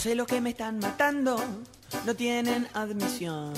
[0.00, 1.36] Los celos que me están matando
[2.06, 3.52] no tienen admisión.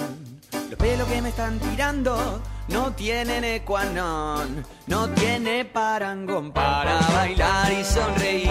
[0.70, 4.64] Los pelos que me están tirando no tienen ecuanón.
[4.88, 8.50] No tiene parangón para bailar y sonreír.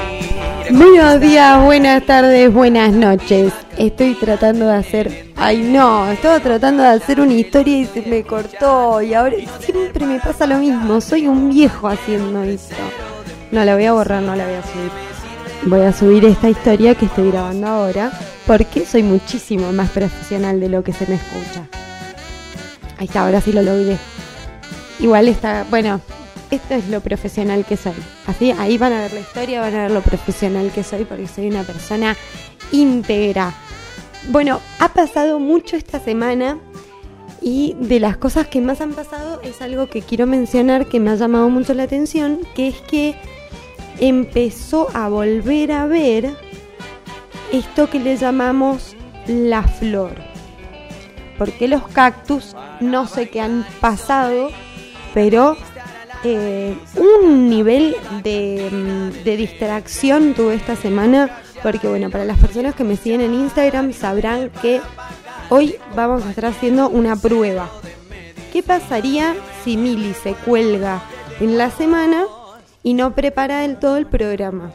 [0.72, 3.52] Buenos días, buenas tardes, buenas noches.
[3.78, 5.34] Estoy tratando de hacer.
[5.36, 9.02] Ay, no, estaba tratando de hacer una historia y se me cortó.
[9.02, 11.02] Y ahora siempre me pasa lo mismo.
[11.02, 12.74] Soy un viejo haciendo esto.
[13.52, 15.11] No la voy a borrar, no la voy a subir.
[15.64, 18.12] Voy a subir esta historia que estoy grabando ahora
[18.48, 21.68] porque soy muchísimo más profesional de lo que se me escucha.
[22.98, 23.96] Ahí está, ahora sí lo logré.
[25.00, 26.02] Igual está, bueno,
[26.50, 27.94] esto es lo profesional que soy.
[28.26, 31.28] Así, ahí van a ver la historia, van a ver lo profesional que soy porque
[31.28, 32.18] soy una persona
[32.72, 33.54] íntegra.
[34.30, 36.58] Bueno, ha pasado mucho esta semana
[37.40, 41.12] y de las cosas que más han pasado es algo que quiero mencionar que me
[41.12, 43.16] ha llamado mucho la atención, que es que
[44.02, 46.36] empezó a volver a ver
[47.54, 48.96] esto que le llamamos
[49.28, 50.16] la flor.
[51.38, 54.50] Porque los cactus no sé qué han pasado,
[55.14, 55.56] pero
[56.24, 61.40] eh, un nivel de, mm, de distracción tuve esta semana.
[61.64, 64.82] Porque bueno, para las personas que me siguen en Instagram sabrán que
[65.50, 67.70] hoy vamos a estar haciendo una prueba.
[68.52, 71.04] ¿Qué pasaría si Mili se cuelga
[71.40, 72.26] en la semana
[72.84, 74.72] y no prepara del todo el programa.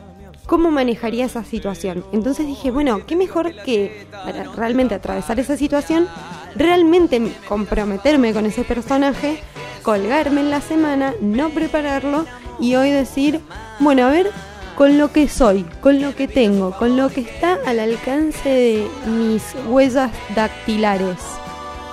[0.46, 2.04] ¿Cómo manejaría esa situación?
[2.12, 6.06] Entonces dije, bueno, qué mejor que para realmente atravesar esa situación,
[6.54, 9.40] realmente comprometerme con ese personaje,
[9.82, 12.26] colgarme en la semana, no prepararlo
[12.60, 13.40] y hoy decir,
[13.80, 14.30] bueno, a ver,
[14.76, 18.88] con lo que soy, con lo que tengo, con lo que está al alcance de
[19.06, 21.16] mis huellas dactilares,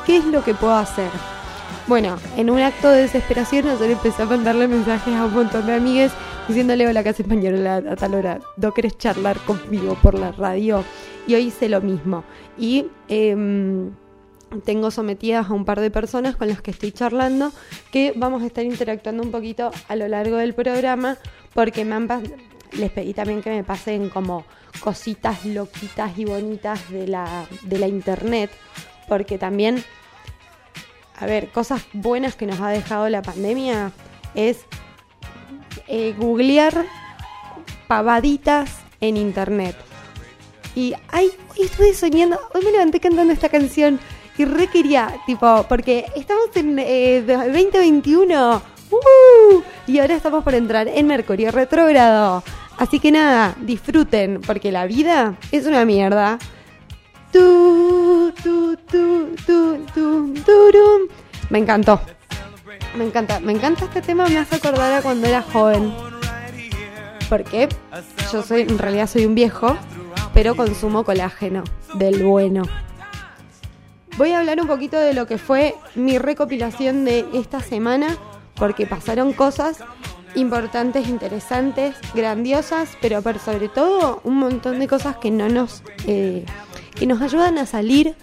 [0.06, 1.10] ¿qué es lo que puedo hacer?
[1.86, 5.74] Bueno, en un acto de desesperación, nosotros empecé a mandarle mensajes a un montón de
[5.74, 6.14] amigues
[6.48, 10.86] diciéndole hola casa española a tal hora, ¿no querés charlar conmigo por la radio?
[11.28, 12.24] Y hoy hice lo mismo.
[12.58, 13.92] Y em,
[14.64, 17.52] tengo sometidas a un par de personas con las que estoy charlando
[17.92, 21.18] que vamos a estar interactuando un poquito a lo largo del programa
[21.54, 21.98] porque me
[22.74, 24.46] les pedí también que me pasen como
[24.80, 28.52] cositas loquitas y bonitas de la, de la internet
[29.08, 29.84] porque también
[31.18, 33.92] a ver, cosas buenas que nos ha dejado la pandemia
[34.36, 34.66] es
[35.88, 36.86] eh, googlear
[37.88, 39.76] pavaditas en internet.
[40.76, 44.00] Y ay, hoy estuve soñando, hoy me levanté cantando esta canción
[44.38, 49.62] y re quería, tipo, porque estamos en 2021 eh, ¡uh!
[49.86, 52.44] y ahora estamos por entrar en Mercurio retrógrado.
[52.78, 56.40] Así que nada, disfruten, porque la vida es una mierda.
[57.32, 57.93] Tu,
[58.44, 61.10] tu, tu, tu, tu, tu,
[61.50, 62.00] Me encantó.
[62.96, 65.94] Me encanta, me encanta este tema, me hace acordar a cuando era joven.
[67.30, 67.70] Porque
[68.32, 69.76] yo soy, en realidad soy un viejo,
[70.34, 71.64] pero consumo colágeno,
[71.96, 72.64] del bueno.
[74.18, 78.18] Voy a hablar un poquito de lo que fue mi recopilación de esta semana,
[78.56, 79.78] porque pasaron cosas
[80.36, 86.46] importantes, interesantes, grandiosas, pero sobre todo un montón de cosas que no nos eh,
[86.96, 88.16] que nos ayudan a salir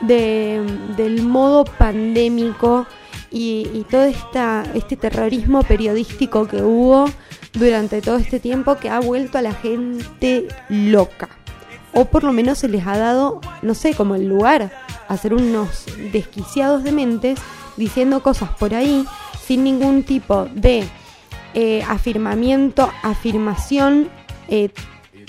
[0.00, 2.86] del modo pandémico
[3.30, 7.06] y, todo esta, este terrorismo periodístico que hubo
[7.52, 11.28] durante todo este tiempo que ha vuelto a la gente loca.
[11.92, 14.70] O por lo menos se les ha dado, no sé, como el lugar
[15.08, 17.40] a ser unos desquiciados de mentes
[17.76, 19.04] diciendo cosas por ahí
[19.42, 20.84] sin ningún tipo de
[21.54, 24.10] eh, afirmamiento, afirmación
[24.48, 24.68] eh,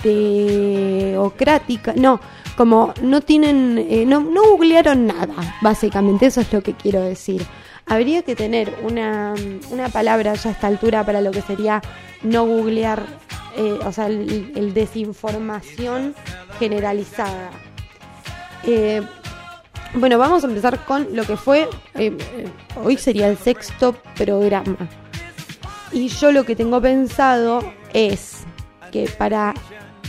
[0.02, 2.20] teocrática, no,
[2.60, 7.42] como no tienen, eh, no, no googlearon nada, básicamente, eso es lo que quiero decir.
[7.86, 9.32] Habría que tener una,
[9.70, 11.80] una palabra ya a esta altura para lo que sería
[12.22, 13.02] no googlear,
[13.56, 16.14] eh, o sea, el, desinformación
[16.58, 17.50] generalizada.
[18.64, 19.00] Eh,
[19.94, 21.66] bueno, vamos a empezar con lo que fue,
[22.84, 24.76] hoy sería el sexto programa.
[25.92, 27.64] Y yo lo que tengo pensado
[27.94, 28.44] es
[28.92, 29.54] que para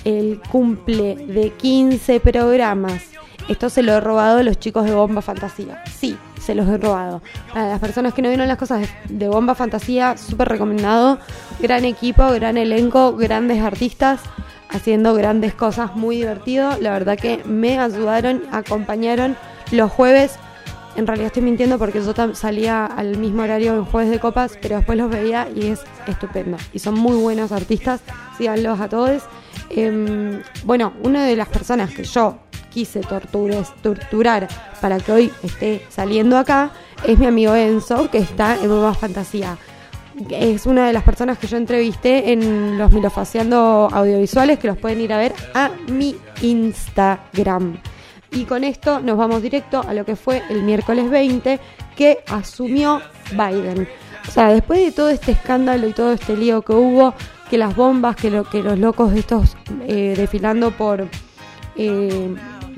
[0.05, 3.03] el cumple de 15 programas.
[3.49, 5.83] Esto se lo he robado a los chicos de Bomba Fantasía.
[5.99, 7.21] Sí, se los he robado.
[7.53, 11.19] Para las personas que no vieron las cosas de Bomba Fantasía, súper recomendado.
[11.59, 14.21] Gran equipo, gran elenco, grandes artistas
[14.71, 16.77] haciendo grandes cosas, muy divertido.
[16.79, 19.35] La verdad que me ayudaron, acompañaron
[19.71, 20.35] los jueves.
[20.95, 24.77] En realidad estoy mintiendo porque yo salía al mismo horario en jueves de copas, pero
[24.77, 26.57] después los veía y es estupendo.
[26.73, 28.01] Y son muy buenos artistas,
[28.37, 29.23] síganlos a todos.
[29.69, 32.37] Em, bueno, una de las personas que yo
[32.69, 34.47] quise torturar
[34.79, 36.71] para que hoy esté saliendo acá
[37.05, 39.57] es mi amigo Enzo, que está en Nueva Fantasía.
[40.29, 44.99] es una de las personas que yo entrevisté en los Milofaciando audiovisuales que los pueden
[45.01, 47.77] ir a ver a mi Instagram.
[48.31, 51.59] Y con esto nos vamos directo a lo que fue el miércoles 20
[51.95, 53.01] que asumió
[53.31, 53.87] Biden.
[54.27, 57.13] O sea, después de todo este escándalo y todo este lío que hubo,
[57.51, 61.09] que las bombas, que, lo, que los locos estos eh, desfilando por,
[61.75, 62.33] eh,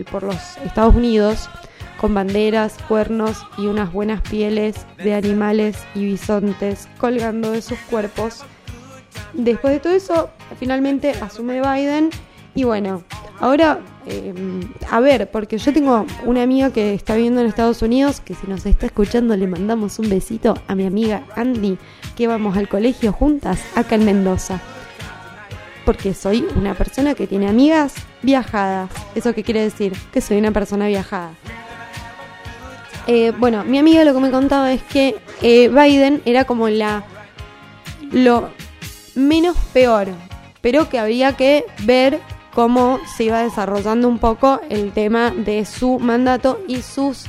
[0.09, 1.47] por los Estados Unidos,
[2.01, 8.43] con banderas, cuernos y unas buenas pieles de animales y bisontes colgando de sus cuerpos.
[9.33, 12.09] Después de todo eso, finalmente asume Biden
[12.55, 13.03] y bueno,
[13.39, 14.33] ahora eh,
[14.89, 18.47] a ver, porque yo tengo una amiga que está viviendo en Estados Unidos, que si
[18.47, 21.77] nos está escuchando le mandamos un besito a mi amiga Andy,
[22.15, 24.59] que vamos al colegio juntas acá en Mendoza.
[25.85, 28.89] Porque soy una persona que tiene amigas viajadas.
[29.15, 29.93] ¿Eso qué quiere decir?
[30.11, 31.31] Que soy una persona viajada.
[33.07, 37.03] Eh, bueno, mi amiga lo que me contaba es que eh, Biden era como la
[38.11, 38.49] lo
[39.15, 40.07] menos peor,
[40.61, 42.19] pero que había que ver
[42.53, 47.25] cómo se iba desarrollando un poco el tema de su mandato y sus...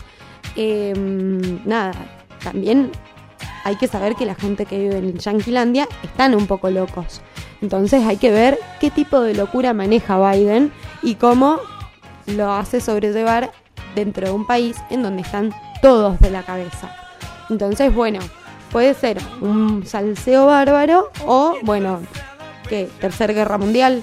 [0.56, 1.94] Em, nada,
[2.42, 2.92] también
[3.64, 7.20] hay que saber que la gente que vive en Yanquilandia están un poco locos.
[7.62, 10.70] Entonces hay que ver qué tipo de locura maneja Biden
[11.02, 11.58] y cómo
[12.26, 13.52] lo hace sobrellevar
[13.94, 16.94] dentro de un país en donde están todos de la cabeza.
[17.50, 18.20] Entonces, bueno,
[18.70, 22.00] puede ser un salseo bárbaro o, bueno,
[22.68, 24.02] que Tercera Guerra Mundial,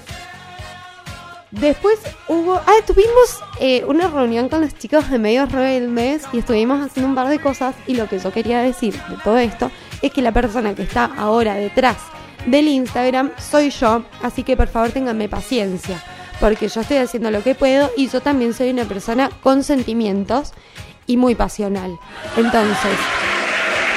[1.52, 2.54] Después hubo.
[2.54, 7.14] Ah, tuvimos eh, una reunión con los chicos de Medios Rebeldes y estuvimos haciendo un
[7.14, 7.74] par de cosas.
[7.86, 9.70] Y lo que yo quería decir de todo esto
[10.00, 11.98] es que la persona que está ahora detrás
[12.46, 14.02] del Instagram soy yo.
[14.22, 16.02] Así que por favor ténganme paciencia.
[16.40, 20.54] Porque yo estoy haciendo lo que puedo y yo también soy una persona con sentimientos
[21.06, 21.98] y muy pasional.
[22.36, 22.98] Entonces,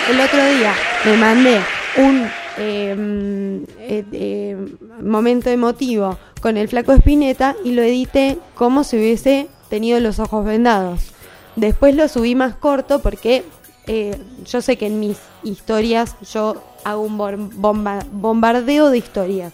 [0.09, 0.73] el otro día
[1.05, 1.61] me mandé
[1.97, 4.57] un eh, eh,
[5.01, 10.45] momento emotivo con el flaco Espineta y lo edité como si hubiese tenido los ojos
[10.45, 11.11] vendados.
[11.55, 13.43] Después lo subí más corto porque
[13.87, 19.53] eh, yo sé que en mis historias yo hago un bombardeo de historias.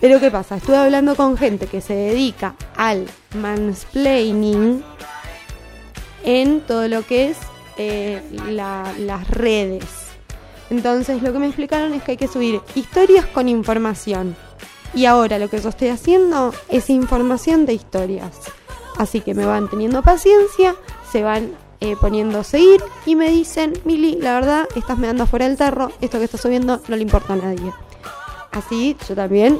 [0.00, 0.56] Pero ¿qué pasa?
[0.56, 3.06] Estuve hablando con gente que se dedica al
[3.36, 4.82] mansplaining
[6.24, 7.38] en todo lo que es
[7.78, 10.01] eh, las redes.
[10.72, 14.34] Entonces lo que me explicaron es que hay que subir historias con información.
[14.94, 18.30] Y ahora lo que yo estoy haciendo es información de historias.
[18.96, 20.74] Así que me van teniendo paciencia,
[21.10, 25.26] se van eh, poniendo a seguir y me dicen, Mili, la verdad, estás me dando
[25.26, 27.70] fuera del tarro, esto que estás subiendo no le importa a nadie.
[28.50, 29.58] Así yo también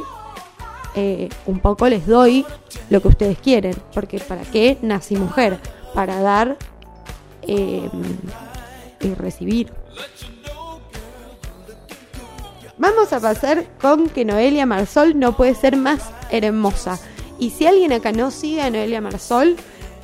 [0.95, 2.47] eh, un poco les doy
[2.89, 5.61] lo que ustedes quieren, porque ¿para qué nací mujer?
[5.95, 6.57] Para dar
[7.43, 7.91] eh,
[9.01, 9.71] y recibir.
[12.79, 16.99] Vamos a pasar con que Noelia Marsol no puede ser más hermosa.
[17.39, 19.57] Y si alguien acá no sigue a Noelia Marsol,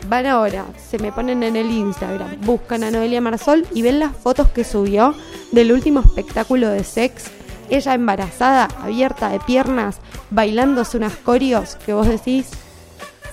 [0.07, 4.15] van ahora, se me ponen en el Instagram, buscan a Noelia Marsol y ven las
[4.15, 5.15] fotos que subió
[5.51, 7.31] del último espectáculo de sex.
[7.71, 9.99] Ella embarazada, abierta de piernas,
[10.31, 12.51] bailándose unas corios que vos decís,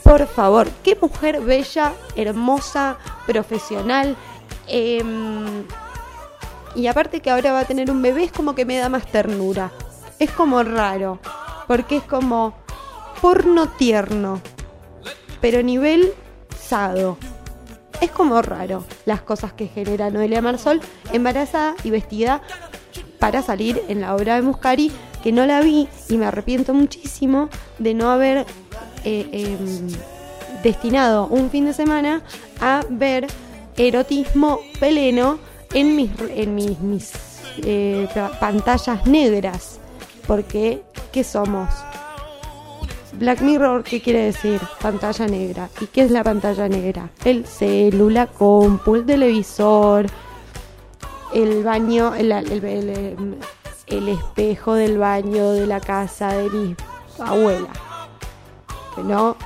[0.03, 2.97] por favor, qué mujer bella, hermosa,
[3.27, 4.15] profesional.
[4.67, 5.03] Eh,
[6.75, 9.05] y aparte que ahora va a tener un bebé es como que me da más
[9.07, 9.71] ternura.
[10.19, 11.19] Es como raro,
[11.67, 12.53] porque es como
[13.21, 14.41] porno tierno,
[15.41, 16.13] pero nivel
[16.57, 17.17] sado.
[18.01, 20.81] Es como raro las cosas que genera Noelia Marsol
[21.13, 22.41] embarazada y vestida
[23.19, 24.91] para salir en la obra de Muscari,
[25.23, 28.45] que no la vi y me arrepiento muchísimo de no haber
[29.05, 29.87] eh, em,
[30.61, 32.21] destinado un fin de semana
[32.59, 33.27] a ver
[33.77, 35.39] erotismo peleno
[35.73, 37.11] en mis, en mis,
[37.63, 38.07] eh,
[38.39, 39.79] pantallas negras.
[40.27, 41.69] Porque, ¿qué somos?
[43.13, 44.59] Black Mirror, ¿qué quiere decir?
[44.81, 45.69] Pantalla negra.
[45.79, 47.09] ¿Y qué es la pantalla negra?
[47.23, 50.07] El celular, compu, el televisor,
[51.33, 56.75] el baño, el, el, espejo del baño de la casa de mi
[57.19, 57.69] abuela.
[58.95, 59.37] Que no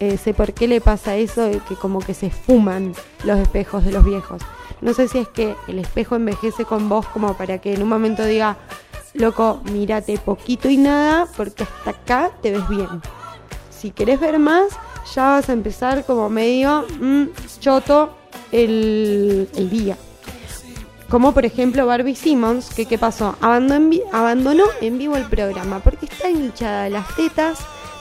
[0.00, 3.92] eh, sé por qué le pasa eso, que como que se fuman los espejos de
[3.92, 4.42] los viejos.
[4.82, 7.88] No sé si es que el espejo envejece con vos como para que en un
[7.88, 8.56] momento diga,
[9.14, 12.88] loco, mírate poquito y nada, porque hasta acá te ves bien.
[13.70, 14.70] Si querés ver más,
[15.14, 17.26] ya vas a empezar como medio mm,
[17.60, 18.16] choto
[18.50, 19.96] el, día.
[21.08, 26.06] Como por ejemplo Barbie Simmons, que qué pasó, abandonó, abandonó en vivo el programa porque
[26.06, 27.58] está hinchada de las tetas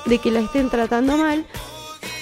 [0.07, 1.45] de que la estén tratando mal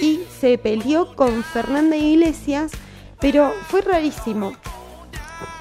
[0.02, 2.72] y se peleó con Fernanda Iglesias
[3.20, 4.54] pero fue rarísimo.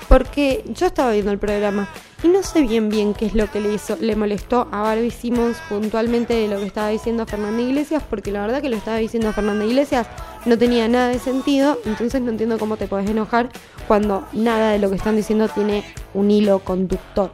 [0.08, 1.86] Porque yo estaba viendo el programa
[2.22, 5.12] Y no sé bien bien qué es lo que le hizo, le molestó a Barbie
[5.12, 8.96] Simmons puntualmente de lo que estaba diciendo Fernanda Iglesias, porque la verdad que lo estaba
[8.96, 10.08] diciendo Fernanda Iglesias
[10.44, 13.50] no tenía nada de sentido, entonces no entiendo cómo te puedes enojar
[13.86, 17.32] cuando nada de lo que están diciendo tiene un hilo conductor.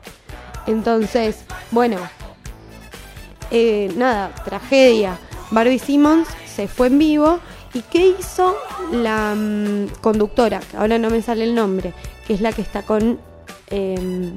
[0.66, 1.96] Entonces, bueno,
[3.50, 5.18] eh, nada, tragedia.
[5.50, 7.40] Barbie Simmons se fue en vivo
[7.74, 8.56] ¿Y qué hizo
[8.92, 10.60] la mm, conductora?
[10.76, 11.92] Ahora no me sale el nombre,
[12.26, 13.18] que es la que está con
[13.70, 14.32] eh,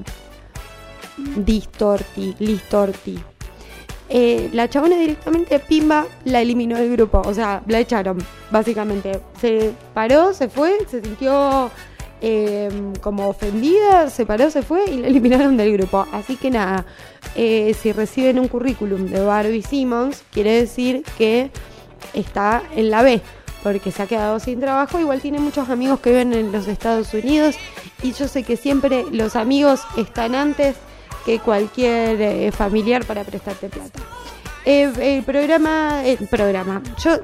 [1.38, 3.20] Distorti, Listorti.
[4.10, 7.22] Eh, la chabona directamente, pimba, la eliminó del grupo.
[7.26, 8.18] O sea, la echaron,
[8.52, 9.20] básicamente.
[9.40, 11.70] Se paró, se fue, se sintió
[12.22, 12.70] eh,
[13.02, 16.06] como ofendida, se paró, se fue y la eliminaron del grupo.
[16.12, 16.86] Así que nada,
[17.36, 21.52] eh, si reciben un currículum de Barbie Simmons, quiere decir que
[22.14, 23.22] está en la B
[23.64, 25.00] porque se ha quedado sin trabajo.
[25.00, 27.56] Igual tiene muchos amigos que viven en los Estados Unidos
[28.04, 30.76] y yo sé que siempre los amigos están antes
[31.26, 34.00] que cualquier eh, familiar para prestarte plata.
[34.64, 37.20] Eh, el programa, el programa, yo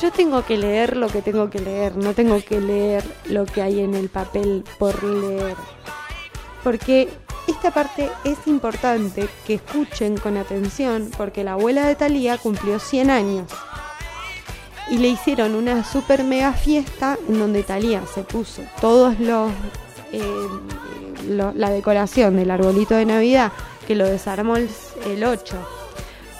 [0.00, 3.62] yo tengo que leer lo que tengo que leer, no tengo que leer lo que
[3.62, 5.56] hay en el papel por leer.
[6.62, 7.08] Porque
[7.50, 13.10] esta parte es importante que escuchen con atención porque la abuela de Talía cumplió 100
[13.10, 13.52] años
[14.90, 19.50] y le hicieron una super mega fiesta en donde Talía se puso todos los
[20.12, 20.22] eh,
[21.26, 23.52] la decoración del arbolito de Navidad
[23.88, 24.68] que lo desarmó el,
[25.24, 25.56] 8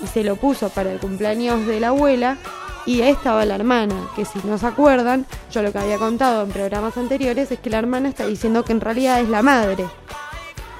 [0.00, 2.36] y se lo puso para el cumpleaños de la abuela
[2.84, 6.42] y ahí estaba la hermana, que si no se acuerdan, yo lo que había contado
[6.42, 9.86] en programas anteriores es que la hermana está diciendo que en realidad es la madre.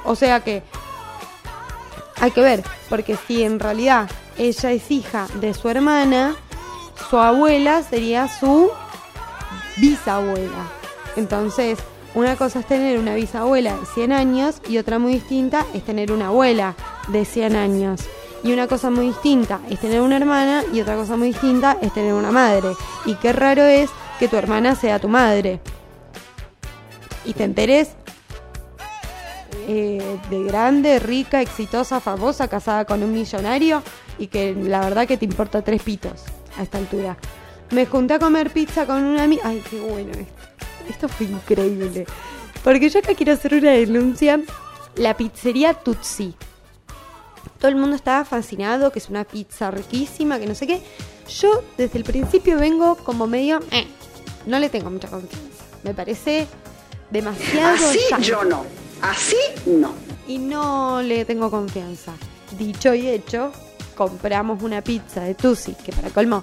[0.08, 0.62] O sea que
[2.18, 6.34] hay que ver, porque si en realidad ella es hija de su hermana,
[7.10, 8.70] su abuela sería su
[9.76, 10.66] bisabuela.
[11.16, 11.78] Entonces,
[12.14, 16.10] una cosa es tener una bisabuela de 100 años y otra muy distinta es tener
[16.10, 16.74] una abuela
[17.08, 18.00] de 100 años.
[18.42, 21.92] Y una cosa muy distinta es tener una hermana y otra cosa muy distinta es
[21.92, 22.70] tener una madre.
[23.04, 25.60] Y qué raro es que tu hermana sea tu madre.
[27.26, 27.90] Y te enteres
[29.70, 33.82] eh, de grande, rica, exitosa, famosa, casada con un millonario
[34.18, 36.22] y que la verdad que te importa tres pitos
[36.56, 37.18] a esta altura.
[37.70, 39.42] Me junté a comer pizza con una amiga.
[39.44, 40.32] Ay, qué bueno esto.
[40.88, 42.06] Esto fue increíble.
[42.64, 44.40] Porque yo acá quiero hacer una denuncia.
[44.96, 46.34] La pizzería Tutsi.
[47.58, 50.80] Todo el mundo estaba fascinado, que es una pizza riquísima, que no sé qué.
[51.28, 53.60] Yo desde el principio vengo como medio...
[53.70, 53.86] Eh,
[54.46, 55.64] no le tengo mucha confianza.
[55.82, 56.46] Me parece
[57.10, 57.86] demasiado...
[57.86, 58.87] Así yo no.
[59.02, 59.36] Así
[59.66, 59.92] no.
[60.26, 62.12] Y no le tengo confianza.
[62.58, 63.52] Dicho y hecho,
[63.94, 66.42] compramos una pizza de Tusi, que para colmo,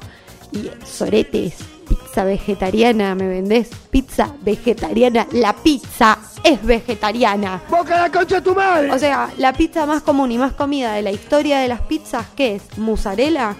[0.51, 1.55] y soretes,
[1.87, 3.69] pizza vegetariana, ¿me vendés?
[3.89, 7.63] Pizza vegetariana, la pizza es vegetariana.
[7.69, 8.91] ¡Boca la concha de tu madre!
[8.91, 12.27] O sea, la pizza más común y más comida de la historia de las pizzas,
[12.35, 12.77] ¿qué es?
[12.77, 13.55] ¿Mozzarella?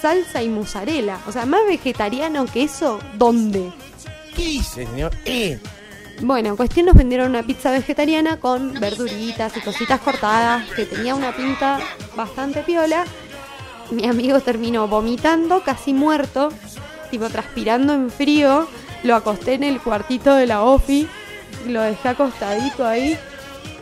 [0.00, 1.18] Salsa y mozzarella.
[1.26, 3.72] O sea, más vegetariano que eso, ¿dónde?
[4.34, 5.12] ¿Qué señor?
[5.24, 5.58] Eh.
[6.22, 11.14] Bueno, en cuestión nos vendieron una pizza vegetariana con verduritas y cositas cortadas, que tenía
[11.14, 11.80] una pinta
[12.16, 13.04] bastante piola.
[13.90, 16.50] Mi amigo terminó vomitando, casi muerto,
[17.10, 18.66] tipo transpirando en frío.
[19.02, 21.06] Lo acosté en el cuartito de la OFI,
[21.68, 23.18] lo dejé acostadito ahí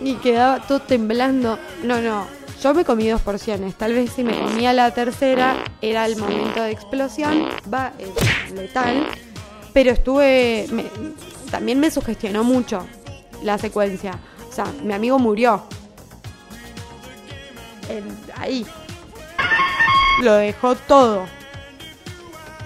[0.01, 1.59] y quedaba todo temblando.
[1.85, 2.27] No, no,
[2.62, 3.75] yo me comí dos porciones.
[3.75, 9.07] Tal vez si me comía la tercera era el momento de explosión, va, es letal.
[9.73, 10.67] Pero estuve,
[11.52, 12.87] también me sugestionó mucho
[13.42, 14.18] la secuencia.
[14.49, 15.62] O sea, mi amigo murió.
[18.37, 18.66] ahí.
[20.23, 21.26] Lo dejó todo.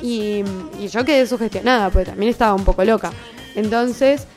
[0.01, 0.45] Y,
[0.89, 3.11] yo quedé sugestionada, porque también estaba un poco loca.
[3.57, 4.29] Entonces,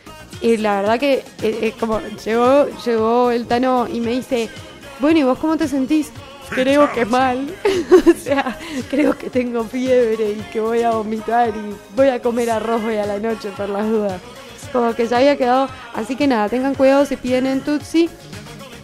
[0.41, 4.49] y la verdad que eh, como llegó, llegó el Tano y me dice,
[4.99, 6.11] bueno, ¿y vos cómo te sentís?
[6.49, 7.53] Creo que mal.
[8.07, 8.57] o sea,
[8.89, 12.97] creo que tengo fiebre y que voy a vomitar y voy a comer arroz hoy
[12.97, 14.19] a la noche por las dudas
[14.71, 15.69] como que ya había quedado.
[15.93, 18.09] Así que nada, tengan cuidado si piden en Tutsi.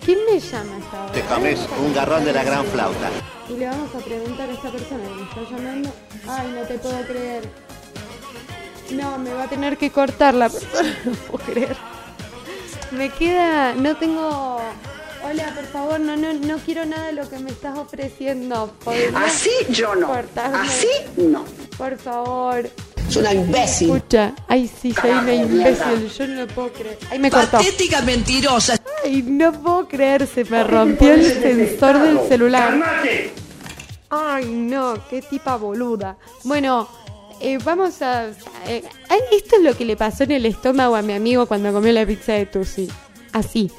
[0.03, 1.11] ¿Quién me llama esta hora?
[1.11, 3.09] Te comes un garrón de la gran flauta.
[3.49, 5.93] Y le vamos a preguntar a esta persona que me está llamando.
[6.27, 7.49] Ay, no te puedo creer.
[8.91, 11.75] No, me va a tener que cortar la persona, no puedo creer.
[12.91, 14.59] Me queda, no tengo...
[15.23, 18.75] Hola, por favor, no, no, no quiero nada de lo que me estás ofreciendo.
[19.15, 20.13] Así yo no.
[20.13, 20.87] Así
[21.17, 21.45] no.
[21.79, 22.69] Por favor.
[23.09, 23.95] Es una imbécil.
[23.95, 26.97] Escucha, ay sí, soy una imbécil, yo no lo puedo creer.
[27.11, 27.57] Ay, me cortó.
[27.57, 28.77] Patética mentirosa.
[29.03, 32.73] Ay, no puedo creer, se me rompió el sensor del celular.
[34.09, 36.17] Ay, no, qué tipa boluda.
[36.43, 36.87] Bueno,
[37.41, 38.27] Eh, vamos a...
[38.65, 41.73] eh, ay, esto es lo que le pasó en el estómago a mi amigo cuando
[41.73, 42.87] comió la pizza de Tusi.
[43.33, 43.69] Así.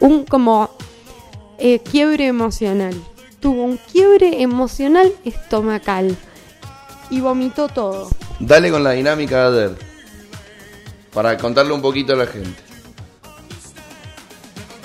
[0.00, 0.68] Un como
[1.58, 2.92] eh, quiebre emocional.
[3.38, 6.16] Tuvo un quiebre emocional estomacal.
[7.08, 8.10] Y vomitó todo.
[8.40, 9.78] Dale con la dinámica de Ader.
[11.12, 12.62] Para contarle un poquito a la gente.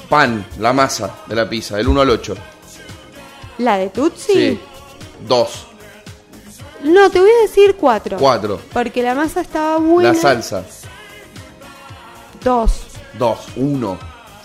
[0.08, 2.36] Pan, la masa de la pizza, del 1 al 8.
[3.60, 4.60] ¿La de Tutsi?
[5.28, 5.66] 2,
[6.86, 8.18] No, te voy a decir cuatro.
[8.18, 8.60] 4.
[8.72, 10.14] Porque la masa estaba buena.
[10.14, 10.64] La salsa,
[12.44, 12.84] Dos.
[13.18, 14.00] 2, 1.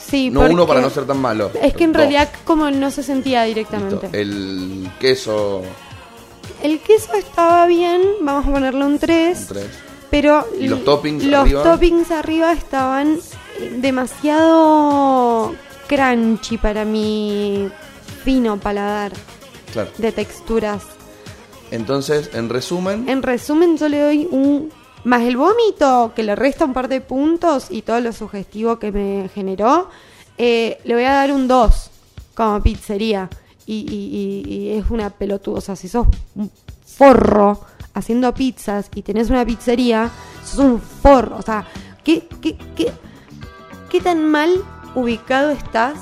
[0.05, 1.51] Sí, No uno para no ser tan malo.
[1.63, 2.01] Es que en Dos.
[2.01, 4.03] realidad como no se sentía directamente.
[4.07, 4.17] Listo.
[4.19, 5.63] El queso,
[6.65, 9.47] El queso estaba bien, vamos a ponerle un 3.
[9.49, 9.67] 3.
[10.11, 11.63] Pero ¿Y los toppings los arriba?
[11.63, 13.19] toppings arriba estaban
[13.77, 15.55] demasiado
[15.87, 17.69] crunchy para mi
[18.25, 19.13] fino paladar
[19.75, 19.91] Claro.
[19.99, 20.85] de texturas.
[21.71, 24.73] Entonces, en resumen, En resumen, yo le doy un
[25.05, 28.91] más el vómito que le resta un par de puntos y todo lo sugestivo que
[28.91, 29.91] me generó,
[30.39, 31.91] eh, le voy a dar un 2
[32.35, 33.29] como pizzería.
[33.67, 33.87] Y,
[34.47, 35.59] y- es una pelotuda.
[35.59, 36.51] O sea, si sos un
[36.87, 37.61] forro
[37.95, 40.11] haciendo pizzas y tenés una pizzería,
[40.45, 41.37] sos un forro.
[41.37, 41.67] O sea,
[42.03, 42.93] ¿qué, qué, qué,
[43.89, 44.51] qué tan mal
[44.95, 45.95] ubicado estás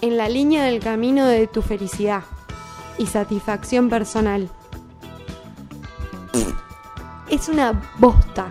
[0.00, 2.22] en la línea del camino de tu felicidad
[2.98, 4.48] y satisfacción personal?
[7.28, 8.50] es una bosta.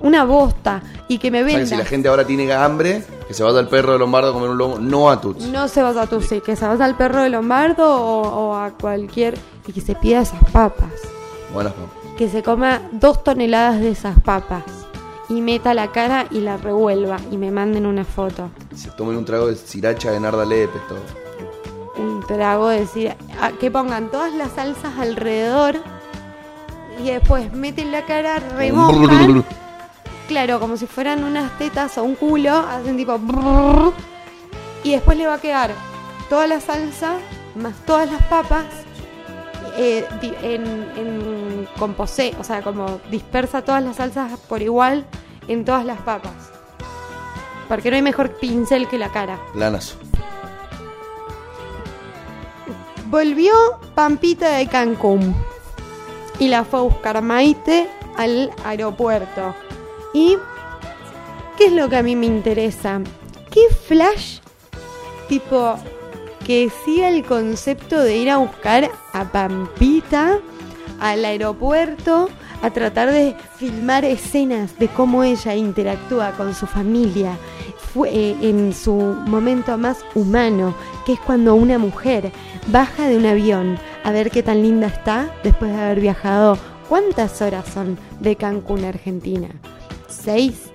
[0.00, 0.82] Una bosta.
[1.08, 1.76] Y que me o sea, que venda.
[1.76, 4.50] si la gente ahora tiene hambre, que se vaya al perro de Lombardo a comer
[4.50, 5.46] un lomo, no a Tuts.
[5.46, 8.54] No se vas a tu sí, que se vas al perro de Lombardo o, o
[8.54, 9.36] a cualquier.
[9.66, 10.92] Y que se pida esas papas.
[11.52, 11.90] Buenas papas.
[12.16, 14.62] Que se coma dos toneladas de esas papas.
[15.28, 17.16] Y meta la cara y la revuelva.
[17.32, 18.48] Y me manden una foto.
[18.76, 20.98] Se tomen un trago de sriracha de Narda Lepes, todo.
[21.98, 23.14] Un trago de decir.
[23.40, 25.74] a- que pongan todas las salsas alrededor.
[27.02, 29.44] Y después meten la cara, remojan.
[30.28, 33.92] Claro, como si fueran unas tetas o un culo, hacen tipo brrr,
[34.82, 35.72] y después le va a quedar
[36.28, 37.16] toda la salsa
[37.54, 38.66] más todas las papas
[39.76, 40.06] eh,
[40.42, 40.64] en,
[40.96, 45.06] en composé, o sea, como dispersa todas las salsas por igual
[45.48, 46.32] en todas las papas.
[47.68, 49.38] Porque no hay mejor pincel que la cara.
[49.54, 49.96] Lanazo.
[53.06, 53.54] Volvió
[53.94, 55.34] Pampita de Cancún
[56.38, 59.54] y la fue a buscar Maite al aeropuerto.
[60.16, 60.38] ¿Y
[61.58, 63.02] qué es lo que a mí me interesa?
[63.50, 64.38] ¿Qué flash
[65.28, 65.74] tipo
[66.46, 70.38] que siga el concepto de ir a buscar a Pampita
[71.00, 72.30] al aeropuerto
[72.62, 77.36] a tratar de filmar escenas de cómo ella interactúa con su familia
[77.92, 80.74] fue eh, en su momento más humano,
[81.04, 82.32] que es cuando una mujer
[82.68, 86.56] baja de un avión a ver qué tan linda está después de haber viajado.
[86.88, 89.50] ¿Cuántas horas son de Cancún, Argentina?
[90.26, 90.72] ¿Seis?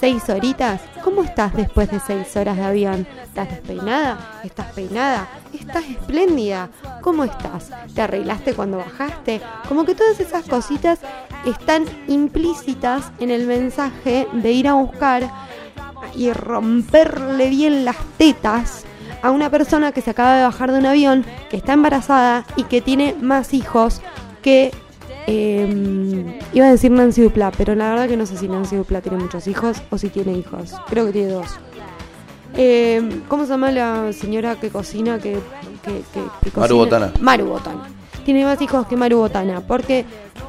[0.00, 0.80] ¿Seis horitas?
[1.04, 3.06] ¿Cómo estás después de seis horas de avión?
[3.24, 4.40] ¿Estás despeinada?
[4.42, 5.28] ¿Estás peinada?
[5.52, 6.70] ¿Estás espléndida?
[7.02, 7.70] ¿Cómo estás?
[7.94, 9.42] ¿Te arreglaste cuando bajaste?
[9.68, 10.98] Como que todas esas cositas
[11.44, 15.30] están implícitas en el mensaje de ir a buscar
[16.14, 18.86] y romperle bien las tetas
[19.20, 22.64] a una persona que se acaba de bajar de un avión, que está embarazada y
[22.64, 24.00] que tiene más hijos
[24.40, 24.70] que...
[25.26, 29.00] eh, iba a decir Nancy Dupla, pero la verdad que no sé si Nancy Dupla
[29.00, 30.74] tiene muchos hijos o si tiene hijos.
[30.88, 31.46] Creo que tiene dos.
[32.56, 35.18] Eh, ¿Cómo se llama la señora que cocina?
[35.18, 35.34] Que,
[35.84, 36.76] que, que- que Maru cocina?
[36.76, 37.12] Botana.
[37.20, 37.88] Maru Botana.
[38.24, 40.00] Tiene más hijos que Maru Botana, porque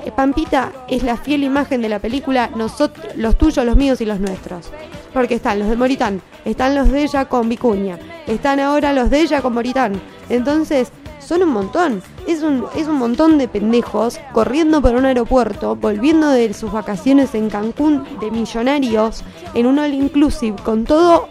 [0.05, 4.05] eh, Pampita es la fiel imagen de la película nosotros, los tuyos, los míos y
[4.05, 4.71] los nuestros.
[5.13, 9.21] Porque están los de Moritán, están los de ella con Vicuña, están ahora los de
[9.21, 10.01] ella con Moritán.
[10.29, 10.91] Entonces,
[11.31, 12.03] son un montón.
[12.27, 17.33] Es un, es un montón de pendejos corriendo por un aeropuerto, volviendo de sus vacaciones
[17.35, 21.29] en Cancún de millonarios, en un all inclusive, con todo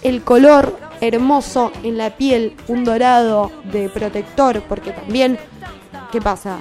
[0.00, 5.38] el color hermoso en la piel, un dorado de protector, porque también,
[6.10, 6.60] ¿qué pasa?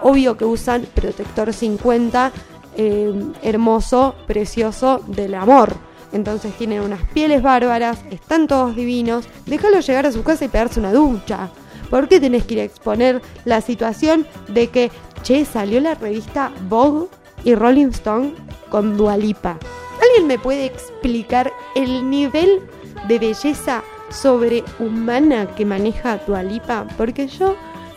[0.00, 2.32] Obvio que usan protector 50,
[2.74, 5.74] eh, hermoso, precioso del amor.
[6.12, 9.26] Entonces tienen unas pieles bárbaras, están todos divinos.
[9.44, 11.50] Déjalo llegar a su casa y pegarse una ducha.
[11.92, 14.90] ¿Por qué tenés que ir a exponer la situación de que,
[15.22, 17.08] che, salió la revista Vogue
[17.44, 18.32] y Rolling Stone
[18.70, 19.58] con Dualipa?
[20.00, 22.62] ¿Alguien me puede explicar el nivel
[23.08, 26.86] de belleza sobrehumana que maneja Dualipa?
[26.96, 27.56] Porque yo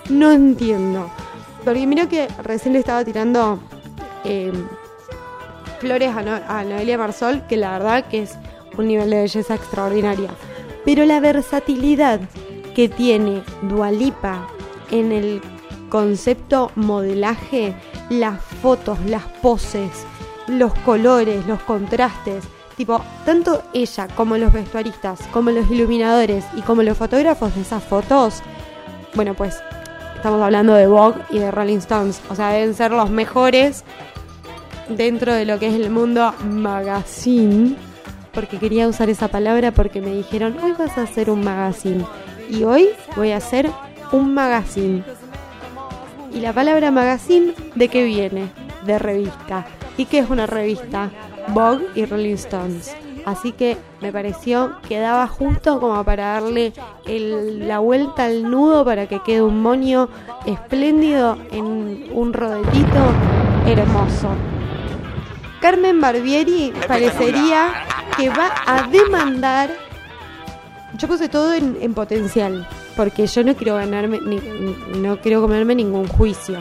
[0.10, 1.10] no entiendo.
[1.64, 3.62] Porque mira que recién le estaba tirando
[4.26, 4.52] eh,
[5.80, 8.38] flores a, a Noelia Marsol, que la verdad que es
[8.78, 10.32] un nivel de belleza extraordinaria.
[10.84, 12.20] Pero la versatilidad
[12.76, 14.48] que tiene Dualipa
[14.92, 15.42] en el
[15.90, 17.74] concepto modelaje
[18.10, 19.90] las fotos, las poses,
[20.48, 22.44] los colores, los contrastes.
[22.78, 27.84] Tipo, tanto ella como los vestuaristas, como los iluminadores y como los fotógrafos de esas
[27.84, 28.44] fotos,
[29.16, 29.58] bueno, pues
[30.16, 32.22] estamos hablando de Vogue y de Rolling Stones.
[32.30, 33.86] O sea, deben ser los mejores
[34.90, 37.78] dentro de lo que es el mundo magazine.
[38.34, 42.06] Porque quería usar esa palabra porque me dijeron, hoy vas a hacer un magazine.
[42.50, 43.70] Y hoy voy a hacer
[44.12, 45.04] un magazine.
[46.34, 48.50] ¿Y la palabra magazine de qué viene?
[48.86, 49.66] De revista.
[49.98, 51.10] ¿Y qué es una revista?
[51.50, 52.96] Vogue y Rolling Stones.
[53.26, 56.74] Así que me pareció que daba justo como para darle
[57.08, 60.10] el- la vuelta al nudo para que quede un moño
[60.46, 61.66] espléndido en
[62.14, 63.04] un rodetito
[63.66, 64.30] hermoso.
[65.60, 67.70] Carmen Barbieri parecería
[68.16, 69.72] que va a demandar.
[70.98, 75.42] Yo puse todo en, en potencial, porque yo no quiero ganarme, ni- ni- no quiero
[75.42, 76.58] comerme ningún juicio,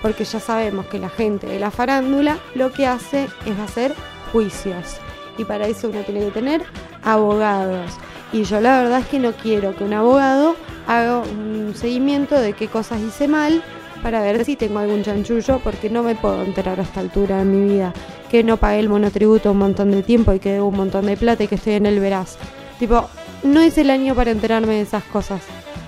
[0.00, 3.92] porque ya sabemos que la gente de la farándula lo que hace es hacer
[4.32, 4.98] juicios,
[5.36, 6.62] y para eso uno tiene que tener
[7.02, 7.90] abogados.
[8.32, 10.54] Y yo la verdad es que no quiero que un abogado
[10.86, 13.62] haga un seguimiento de qué cosas hice mal
[14.02, 17.44] para ver si tengo algún chanchullo, porque no me puedo enterar a esta altura de
[17.44, 17.92] mi vida
[18.30, 21.16] que no pagué el monotributo un montón de tiempo y que debo un montón de
[21.16, 22.36] plata y que estoy en el veraz.
[22.78, 23.08] Tipo,
[23.42, 25.42] no es el año para enterarme de esas cosas.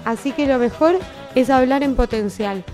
[0.05, 0.99] Así que lo mejor
[1.35, 2.65] es hablar en potencial.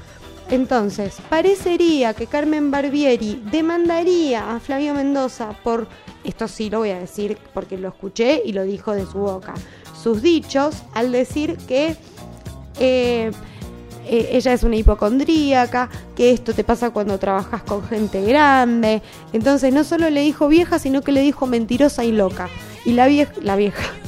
[0.51, 5.87] Entonces, parecería que Carmen Barbieri demandaría a Flavio Mendoza por,
[6.25, 9.55] esto sí lo voy a decir porque lo escuché y lo dijo de su boca,
[10.03, 11.97] sus dichos al decir que
[12.81, 13.31] eh,
[14.07, 19.03] eh, ella es una hipocondríaca, que esto te pasa cuando trabajas con gente grande.
[19.33, 22.49] Entonces no solo le dijo vieja, sino que le dijo mentirosa y loca.
[22.85, 24.00] Y la vieja, la vieja.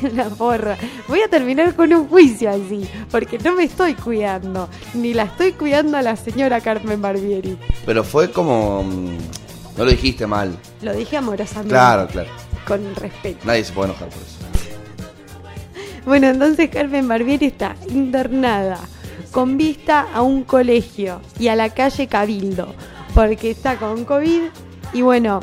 [0.00, 0.76] Soy una porra.
[1.08, 5.52] Voy a terminar con un juicio así, porque no me estoy cuidando, ni la estoy
[5.52, 7.56] cuidando a la señora Carmen Barbieri.
[7.86, 8.82] Pero fue como.
[8.84, 9.16] mm,
[9.78, 10.58] No lo dijiste mal.
[10.82, 12.28] Lo dije amorosamente, Claro, claro.
[12.66, 13.38] con respeto.
[13.44, 14.38] Nadie se puede enojar por eso.
[16.04, 18.78] Bueno, entonces Carmen Barbieri está internada
[19.30, 22.74] con vista a un colegio y a la calle Cabildo,
[23.14, 24.42] porque está con COVID
[24.94, 25.40] y bueno,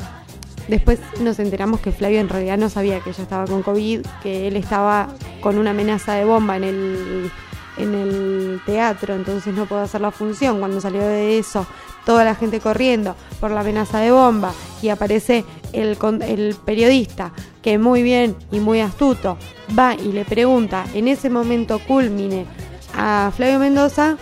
[0.68, 4.48] después nos enteramos que Flavio en realidad no sabía que ella estaba con COVID, que
[4.48, 5.08] él estaba
[5.40, 7.30] con una amenaza de bomba en el,
[7.76, 10.58] en el teatro, entonces no pudo hacer la función.
[10.58, 11.66] Cuando salió de eso,
[12.04, 14.52] toda la gente corriendo por la amenaza de bomba
[14.82, 19.36] y aparece el, el periodista que muy bien y muy astuto
[19.76, 22.46] va y le pregunta en ese momento culmine
[22.94, 24.16] a Flavio Mendoza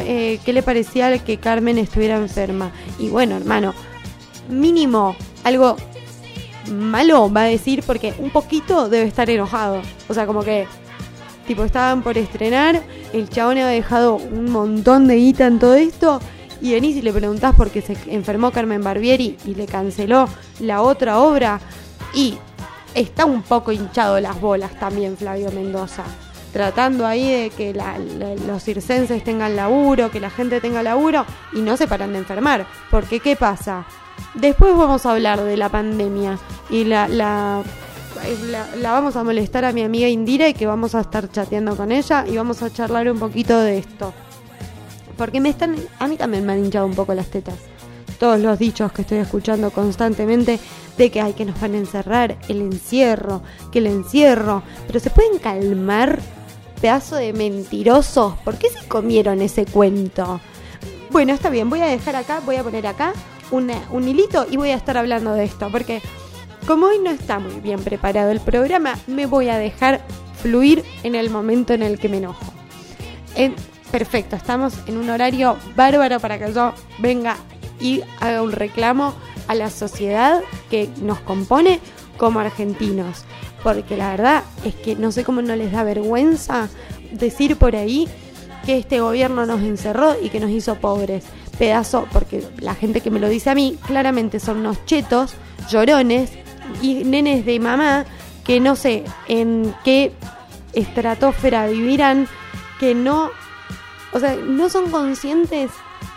[0.00, 2.72] eh, qué le parecía que Carmen estuviera enferma.
[2.98, 3.74] Y bueno, hermano,
[4.48, 5.76] mínimo algo
[6.70, 9.82] malo va a decir porque un poquito debe estar enojado.
[10.08, 10.66] O sea, como que
[11.46, 16.20] tipo estaban por estrenar, el chabón había dejado un montón de guita en todo esto
[16.60, 20.28] y venís y le preguntás por qué se enfermó Carmen Barbieri y le canceló
[20.60, 21.60] la otra obra
[22.14, 22.38] y
[22.94, 26.04] está un poco hinchado las bolas también Flavio Mendoza.
[26.52, 27.74] Tratando ahí de que
[28.46, 32.64] los circenses tengan laburo, que la gente tenga laburo y no se paran de enfermar.
[32.92, 33.84] Porque, ¿qué pasa?
[34.34, 37.62] Después vamos a hablar de la pandemia y la, la,
[38.82, 42.24] vamos a molestar a mi amiga Indira y que vamos a estar chateando con ella
[42.26, 44.12] y vamos a charlar un poquito de esto.
[45.16, 47.54] Porque me están, a mí también me han hinchado un poco las tetas.
[48.18, 50.58] Todos los dichos que estoy escuchando constantemente
[50.96, 54.62] de que hay que nos van a encerrar, el encierro, que el encierro.
[54.88, 56.18] Pero se pueden calmar,
[56.80, 58.34] pedazo de mentirosos.
[58.38, 60.40] ¿Por qué se comieron ese cuento?
[61.10, 63.12] Bueno, está bien, voy a dejar acá, voy a poner acá
[63.50, 65.68] un hilito y voy a estar hablando de esto.
[65.70, 66.00] Porque
[66.66, 70.00] como hoy no está muy bien preparado el programa, me voy a dejar
[70.42, 72.44] fluir en el momento en el que me enojo.
[73.34, 73.54] En-
[73.90, 77.36] perfecto, estamos en un horario bárbaro para que yo venga
[77.80, 79.14] y haga un reclamo
[79.46, 81.80] a la sociedad que nos compone
[82.16, 83.24] como argentinos.
[83.62, 86.68] Porque la verdad es que no sé cómo no les da vergüenza
[87.12, 88.08] decir por ahí
[88.66, 91.24] que este gobierno nos encerró y que nos hizo pobres.
[91.58, 95.34] Pedazo, porque la gente que me lo dice a mí claramente son unos chetos,
[95.70, 96.30] llorones
[96.82, 98.04] y nenes de mamá
[98.44, 100.12] que no sé en qué
[100.72, 102.28] estratosfera vivirán,
[102.78, 103.30] que no,
[104.12, 105.70] o sea, no son conscientes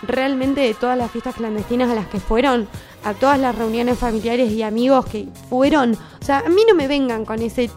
[0.03, 2.67] realmente de todas las fiestas clandestinas a las que fueron,
[3.03, 5.93] a todas las reuniones familiares y amigos que fueron.
[5.93, 7.69] O sea, a mí no me vengan con ese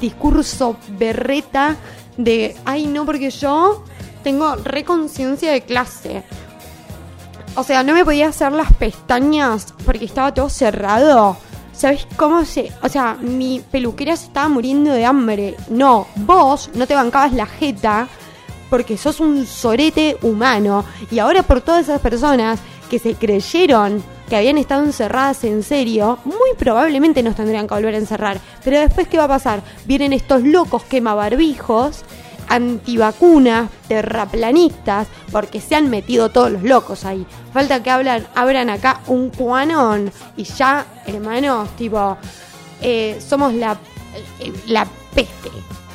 [0.00, 1.76] discurso berreta
[2.16, 3.84] de, ay no, porque yo
[4.22, 6.24] tengo reconciencia de clase.
[7.58, 11.36] O sea, no me podía hacer las pestañas porque estaba todo cerrado.
[11.72, 12.70] ¿Sabes cómo se.?
[12.84, 15.56] O sea, mi peluquera se estaba muriendo de hambre.
[15.68, 18.06] No, vos no te bancabas la jeta
[18.70, 20.84] porque sos un sorete humano.
[21.10, 26.18] Y ahora por todas esas personas que se creyeron que habían estado encerradas en serio,
[26.24, 28.38] muy probablemente nos tendrían que volver a encerrar.
[28.62, 29.62] Pero después, ¿qué va a pasar?
[29.84, 32.04] Vienen estos locos quemabarbijos,
[32.48, 37.26] antivacunas, terraplanistas, porque se han metido todos los locos ahí.
[37.52, 42.16] Falta que hablan, abran acá un cuanón y ya, hermanos, tipo,
[42.80, 43.76] eh, somos la,
[44.40, 45.50] eh, la peste,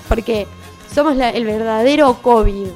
[0.08, 0.48] porque
[0.94, 2.68] somos el verdadero COVID.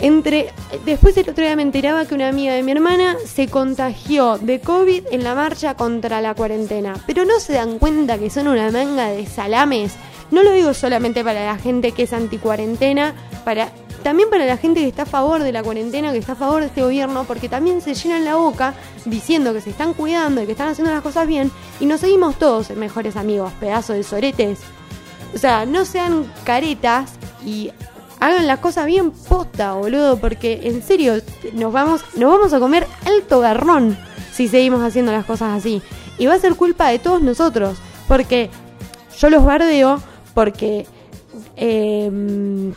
[0.00, 0.52] Entre,
[0.84, 4.60] después el otro día me enteraba que una amiga de mi hermana se contagió de
[4.60, 6.94] COVID en la marcha contra la cuarentena.
[7.06, 9.94] Pero no se dan cuenta que son una manga de salames.
[10.32, 13.14] No lo digo solamente para la gente que es anticuarentena,
[13.44, 13.68] para,
[14.02, 16.62] también para la gente que está a favor de la cuarentena, que está a favor
[16.62, 18.72] de este gobierno, porque también se llenan la boca
[19.04, 22.38] diciendo que se están cuidando y que están haciendo las cosas bien, y nos seguimos
[22.38, 24.60] todos mejores amigos, pedazos de soretes.
[25.34, 27.10] O sea, no sean caretas
[27.44, 27.70] y
[28.18, 31.20] hagan las cosas bien posta, boludo, porque en serio
[31.52, 33.98] nos vamos, nos vamos a comer alto garrón
[34.32, 35.82] si seguimos haciendo las cosas así.
[36.16, 37.76] Y va a ser culpa de todos nosotros,
[38.08, 38.48] porque
[39.18, 40.00] yo los bardeo,
[40.34, 40.86] porque
[41.56, 42.72] eh,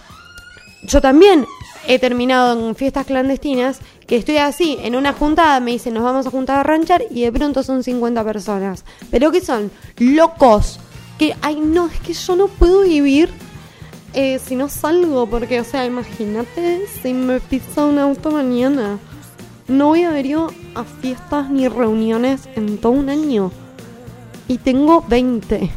[0.84, 1.46] yo también
[1.88, 6.28] he terminado en fiestas clandestinas que estoy así, en una juntada me dicen nos vamos
[6.28, 8.86] a juntar a ranchar y de pronto son 50 personas.
[9.10, 10.80] Pero que son locos,
[11.18, 13.30] que, ay no, es que yo no puedo vivir
[14.14, 18.98] eh, si no salgo, porque, o sea, imagínate si me pisa un auto mañana.
[19.68, 23.52] No voy a haber ido a fiestas ni reuniones en todo un año.
[24.48, 25.70] Y tengo 20.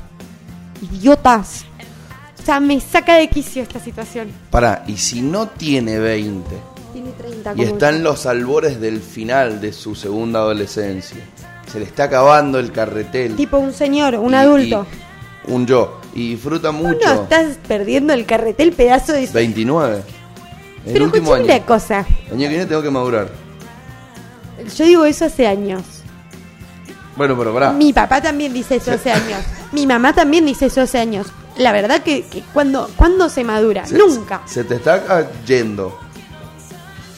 [0.83, 1.65] Idiotas.
[2.49, 4.29] O sea, me saca de quicio esta situación.
[4.51, 6.49] Pará, y si no tiene 20
[6.95, 7.97] Tiene 30 y está yo.
[7.99, 11.19] en los albores del final de su segunda adolescencia,
[11.71, 13.37] se le está acabando el carretel.
[13.37, 14.87] Tipo un señor, un y- adulto.
[15.47, 16.01] y un yo.
[16.15, 16.99] Y disfruta mucho.
[17.05, 19.27] no estás perdiendo el carretel pedazo de...
[19.27, 19.97] 29.
[20.87, 21.59] El Pero último escuchame año.
[21.59, 22.07] una cosa.
[22.29, 23.29] El año que viene tengo que madurar.
[24.75, 25.83] Yo digo eso hace años.
[27.15, 27.73] Bueno, pero pará.
[27.73, 29.41] Mi papá también dice eso hace años.
[29.73, 31.27] Mi mamá también dice eso hace años.
[31.59, 34.43] La verdad que, que cuando, cuando se madura, Se- nunca.
[34.47, 35.99] Se te está ah, yendo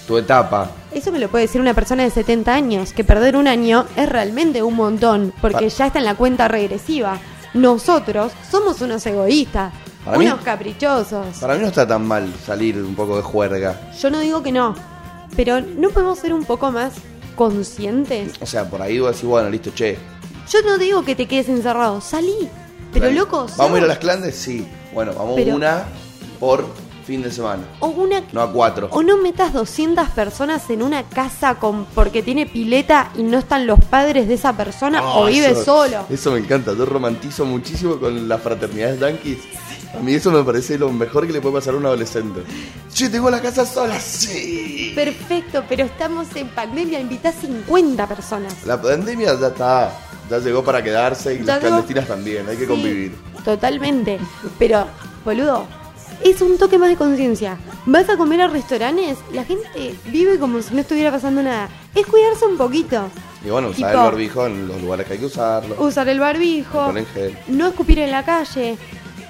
[0.07, 0.71] tu etapa.
[0.93, 4.09] Eso me lo puede decir una persona de 70 años, que perder un año es
[4.09, 7.19] realmente un montón, porque Pa- ya está en la cuenta regresiva.
[7.55, 9.73] Nosotros somos unos egoístas,
[10.05, 11.37] Para mí- unos caprichosos.
[11.41, 13.81] Para mí no está tan mal salir un poco de juerga.
[14.01, 14.75] Yo no digo que no,
[15.37, 16.95] pero ¿no podemos ser un poco más
[17.37, 18.33] conscientes?
[18.41, 19.97] O sea, por ahí vos decís, bueno, listo, che.
[20.51, 22.49] Yo no digo que te quedes encerrado, salí.
[22.93, 23.17] Pero Dale.
[23.19, 23.57] locos.
[23.57, 24.35] ¿Vamos a ir a las clandes?
[24.37, 24.67] Sí.
[24.93, 25.85] Bueno, vamos Pero- una
[26.39, 26.65] por
[27.07, 27.63] fin de semana.
[27.81, 28.89] O una No a cuatro.
[28.93, 33.67] O no metas 200 personas en una casa con porque tiene pileta y no están
[33.67, 36.07] los padres de esa persona Oh, o vive eso- solo.
[36.09, 36.73] Eso me encanta.
[36.75, 39.39] Yo romantizo muchísimo con las fraternidades yanquis.
[39.95, 42.43] A mí eso me parece lo mejor que le puede pasar a un adolescente.
[42.93, 43.99] Che, tengo la casa sola.
[43.99, 44.93] Sí.
[44.95, 48.55] Perfecto, pero estamos en pandemia, invitás 50 personas.
[48.67, 49.93] La pandemia ya está.
[50.31, 51.61] Ya llegó para quedarse y Ya las llegó.
[51.69, 52.49] clandestinas también.
[52.49, 53.15] Hay que Sí, convivir.
[53.45, 54.21] Totalmente.
[54.61, 54.87] Pero,
[55.25, 55.67] boludo,
[56.23, 57.59] es un toque más de conciencia.
[57.87, 61.69] Vas a comer a restaurantes, la gente vive como si no estuviera pasando nada.
[61.97, 63.09] Es cuidarse un poquito.
[63.45, 65.75] Y bueno, usar Tipo- el barbijo en los lugares que hay que usarlo.
[65.83, 66.93] Usar el barbijo.
[67.15, 67.37] Gel.
[67.49, 68.77] no escupir en la calle,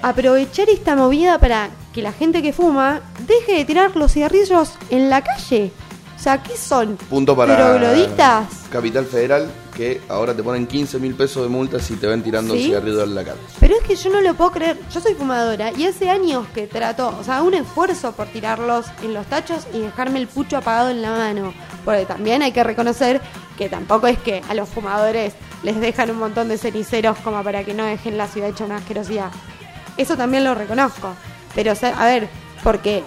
[0.01, 5.09] aprovechar esta movida para que la gente que fuma deje de tirar los cigarrillos en
[5.09, 5.71] la calle.
[6.17, 6.97] O sea, ¿qué son?
[7.09, 8.45] Punto para ¿Trogloditas?
[8.71, 12.53] Capital Federal, que ahora te ponen 15 mil pesos de multa si te ven tirando
[12.53, 12.59] ¿Sí?
[12.59, 13.39] un cigarrillo en la calle.
[13.59, 14.77] Pero es que yo no lo puedo creer.
[14.93, 19.15] Yo soy fumadora y hace años que trato, o sea, un esfuerzo por tirarlos en
[19.15, 21.55] los tachos y dejarme el pucho apagado en la mano.
[21.83, 23.19] Porque también hay que reconocer
[23.57, 25.33] que tampoco es que a los fumadores
[25.63, 28.77] les dejan un montón de ceniceros como para que no dejen la ciudad hecha una
[28.77, 29.31] asquerosidad.
[30.01, 31.13] Eso también lo reconozco.
[31.53, 32.27] Pero, a ver,
[32.63, 33.03] porque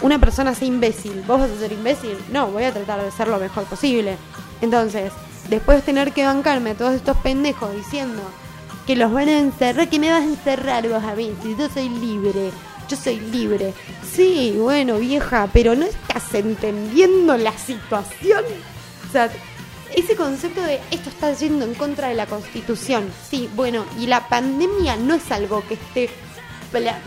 [0.00, 2.16] una persona sea imbécil, ¿vos vas a ser imbécil?
[2.32, 4.16] No, voy a tratar de ser lo mejor posible.
[4.62, 5.12] Entonces,
[5.50, 8.22] después de tener que bancarme a todos estos pendejos diciendo
[8.86, 11.68] que los van a encerrar, que me vas a encerrar vos a mí, si yo
[11.68, 12.50] soy libre,
[12.88, 13.74] yo soy libre.
[14.10, 18.42] Sí, bueno, vieja, pero no estás entendiendo la situación.
[19.06, 19.30] O sea,
[19.94, 23.10] ese concepto de esto está yendo en contra de la constitución.
[23.28, 26.10] Sí, bueno, y la pandemia no es algo que esté
[26.70, 26.98] pla-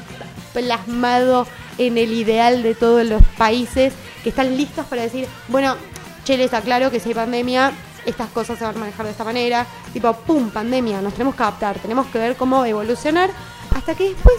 [0.53, 3.93] plasmado en el ideal de todos los países
[4.23, 5.75] que están listos para decir, bueno,
[6.23, 7.71] che, les aclaro que si hay pandemia,
[8.05, 9.65] estas cosas se van a manejar de esta manera.
[9.93, 13.29] Tipo, pum, pandemia, nos tenemos que adaptar, tenemos que ver cómo evolucionar
[13.75, 14.37] hasta que después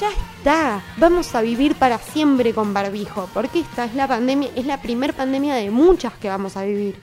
[0.00, 0.33] ya está.
[0.98, 5.14] Vamos a vivir para siempre con barbijo, porque esta es la pandemia, es la primer
[5.14, 7.00] pandemia de muchas que vamos a vivir.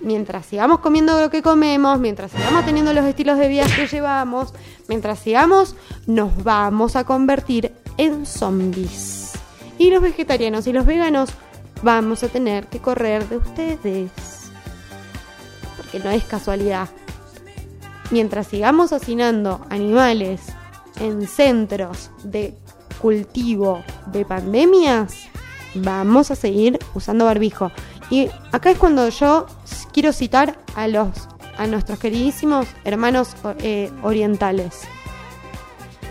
[0.00, 4.54] Mientras sigamos comiendo lo que comemos, mientras sigamos teniendo los estilos de vida que llevamos,
[4.88, 5.74] mientras sigamos,
[6.06, 9.32] nos vamos a convertir en zombies.
[9.78, 11.30] Y los vegetarianos y los veganos
[11.82, 14.10] vamos a tener que correr de ustedes.
[15.76, 16.88] Porque no es casualidad.
[18.12, 20.42] Mientras sigamos hacinando animales
[21.00, 22.54] en centros de
[23.00, 25.28] cultivo de pandemias,
[25.74, 27.70] vamos a seguir usando barbijo.
[28.10, 29.46] Y acá es cuando yo
[29.92, 34.82] quiero citar a los a nuestros queridísimos hermanos eh, orientales.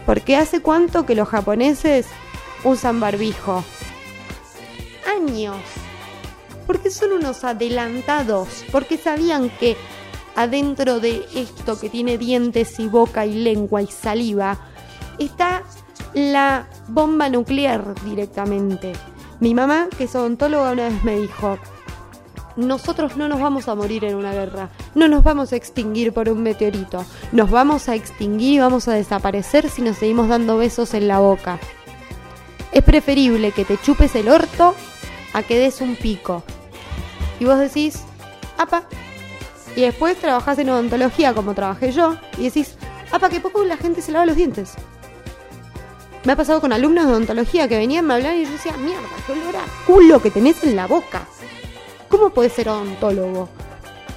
[0.06, 2.08] Porque hace cuánto que los japoneses
[2.64, 3.64] usan barbijo?
[5.08, 5.58] Años.
[6.68, 8.64] Porque son unos adelantados.
[8.72, 9.78] Porque sabían que
[10.36, 14.71] adentro de esto que tiene dientes y boca y lengua y saliva
[15.18, 15.64] está
[16.14, 18.94] la bomba nuclear directamente.
[19.40, 21.58] Mi mamá, que es odontóloga, una vez me dijo,
[22.56, 26.30] nosotros no nos vamos a morir en una guerra, no nos vamos a extinguir por
[26.30, 30.94] un meteorito, nos vamos a extinguir y vamos a desaparecer si nos seguimos dando besos
[30.94, 31.60] en la boca.
[32.72, 34.76] Es preferible que te chupes el orto
[35.34, 36.44] a que des un pico.
[37.40, 38.04] Y vos decís,
[38.58, 38.84] apa.
[39.76, 42.76] Y después trabajás en odontología como trabajé yo y decís,
[43.12, 44.76] apa, que poco la gente se lava los dientes.
[46.24, 49.08] Me ha pasado con alumnos de odontología que venían, me hablaban y yo decía, mierda,
[49.26, 51.28] qué olor a culo que tenés en la boca.
[52.10, 53.50] ¿Cómo puedes ser odontólogo?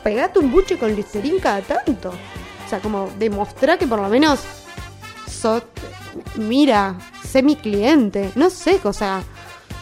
[0.03, 2.11] Pegate un buche con listerín cada tanto.
[2.11, 4.41] O sea, como demostrar que por lo menos
[5.27, 5.63] sos,
[6.35, 8.31] mira, sé mi cliente.
[8.35, 9.23] No sé, o sea,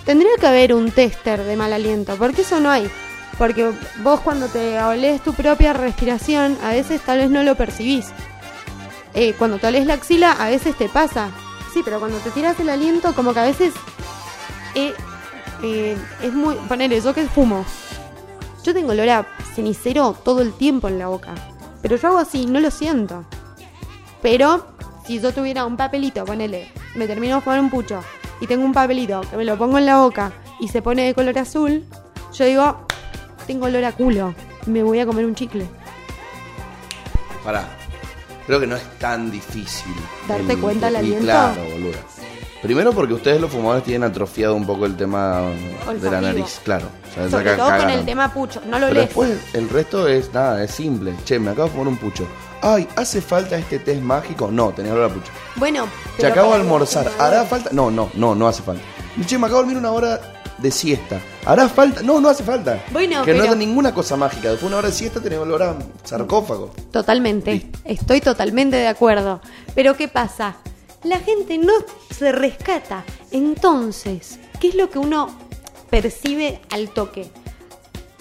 [0.04, 2.88] tendría que haber un tester de mal aliento, porque eso no hay.
[3.36, 8.06] Porque vos cuando te olés tu propia respiración, a veces tal vez no lo percibís.
[9.14, 11.30] Eh, cuando te olés la axila, a veces te pasa.
[11.72, 13.72] Sí, pero cuando te tiras el aliento, como que a veces
[14.74, 14.92] eh,
[15.62, 16.54] eh, es muy...
[16.68, 17.64] Poner eso que fumo.
[18.62, 21.34] Yo tengo olor a cenicero todo el tiempo en la boca.
[21.80, 23.24] Pero yo hago así, no lo siento.
[24.20, 24.66] Pero
[25.06, 28.00] si yo tuviera un papelito, ponele, me termino de fumar un pucho
[28.40, 31.14] y tengo un papelito que me lo pongo en la boca y se pone de
[31.14, 31.84] color azul,
[32.32, 32.86] yo digo,
[33.46, 34.34] tengo olor a culo,
[34.66, 35.66] me voy a comer un chicle.
[37.42, 37.81] Pará.
[38.46, 39.92] Creo que no es tan difícil.
[40.28, 41.24] ¿Darte cuenta el y aliento?
[41.24, 41.98] Claro, boludo.
[42.62, 45.42] Primero porque ustedes los fumadores tienen atrofiado un poco el tema
[46.00, 46.86] de la nariz, claro.
[47.10, 49.06] O sea, Sobre todo con el tema pucho, no lo Pero lees.
[49.08, 51.12] después el resto es nada, es simple.
[51.24, 52.24] Che, me acabo de fumar un pucho.
[52.60, 54.48] Ay, ¿hace falta este test mágico?
[54.52, 55.32] No, tenía olor a pucho.
[55.56, 57.10] Bueno, Che, pero acabo de almorzar.
[57.18, 57.70] ¿Hará falta?
[57.72, 58.82] No, no, no, no hace falta.
[59.26, 60.20] Che, me acabo de dormir una hora
[60.62, 61.20] de siesta.
[61.44, 62.02] ¿Hará falta?
[62.02, 62.82] No, no hace falta.
[62.92, 64.50] Bueno, que no es ninguna cosa mágica.
[64.50, 66.72] Después de una hora de siesta tenés olor a sarcófago.
[66.90, 67.78] Totalmente, Listo.
[67.84, 69.40] estoy totalmente de acuerdo.
[69.74, 70.56] Pero ¿qué pasa?
[71.02, 71.72] La gente no
[72.10, 73.04] se rescata.
[73.32, 75.28] Entonces, ¿qué es lo que uno
[75.90, 77.28] percibe al toque?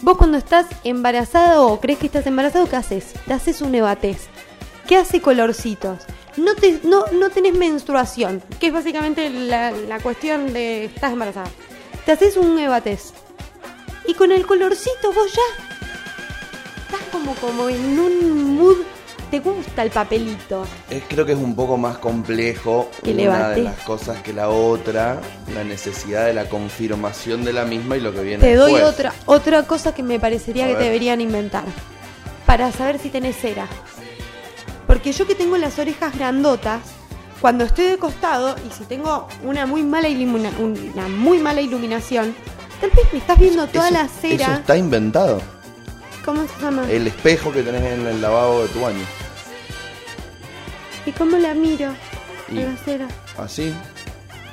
[0.02, 3.14] Vos cuando estás embarazado o crees que estás embarazado, ¿qué haces?
[3.28, 4.18] Te haces un evatez.
[4.88, 6.00] ¿Qué hace colorcitos?
[6.38, 11.50] No, te, no, no tenés menstruación, que es básicamente la, la cuestión de estás embarazada.
[12.06, 13.14] Te haces un evatez.
[14.08, 15.64] Y con el colorcito vos ya
[16.86, 18.78] estás como, como en un mood.
[19.30, 20.66] Te gusta el papelito.
[20.90, 24.50] Es, creo que es un poco más complejo Que una de las cosas que la
[24.50, 25.22] otra,
[25.56, 28.94] la necesidad de la confirmación de la misma y lo que viene Te doy después.
[28.94, 30.84] otra, otra cosa que me parecería A que ver.
[30.84, 31.64] deberían inventar.
[32.46, 33.68] Para saber si tenés cera.
[34.86, 36.82] Porque yo que tengo las orejas grandotas,
[37.42, 42.36] cuando estoy de costado y si tengo una muy mala, ilumina- una muy mala iluminación,
[42.80, 44.56] tal vez me estás viendo toda Eso- la Eso cera.
[44.56, 45.42] está inventado.
[46.24, 46.90] ¿Cómo se llama?
[46.90, 49.04] El espejo que tenés en el lavabo de tu baño.
[51.06, 51.92] ¿Y cómo la miro?
[52.52, 53.08] Y- A la cera.
[53.38, 53.74] Así.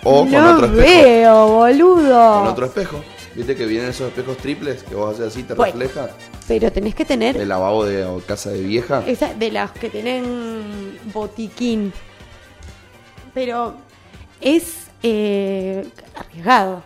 [0.05, 1.03] O con otro espejo.
[1.03, 2.38] veo, boludo.
[2.38, 3.05] Con otro espejo.
[3.35, 5.72] Viste que vienen esos espejos triples que vos haces así, te Bueno.
[5.79, 6.09] refleja.
[6.46, 9.03] Pero tenés que tener El lavabo de o casa de vieja.
[9.07, 11.92] Esa de las que tienen botiquín.
[13.38, 13.74] Pero
[14.40, 16.83] es eh, arriesgado.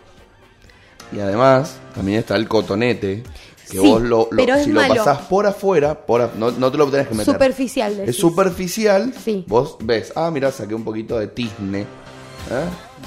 [1.13, 3.23] Y además, también está el cotonete.
[3.71, 4.95] Que Sí, vos lo, lo- pero es si malo.
[4.95, 7.33] lo pasás por afuera, por a- no, no te lo tenés que meter.
[7.33, 7.97] Superficial.
[7.97, 8.11] decís.
[8.11, 9.15] Es superficial.
[9.15, 9.45] Sí.
[9.49, 11.81] Vos ves, ah, mira, saqué un poquito de tizne.
[11.83, 11.87] ¿eh?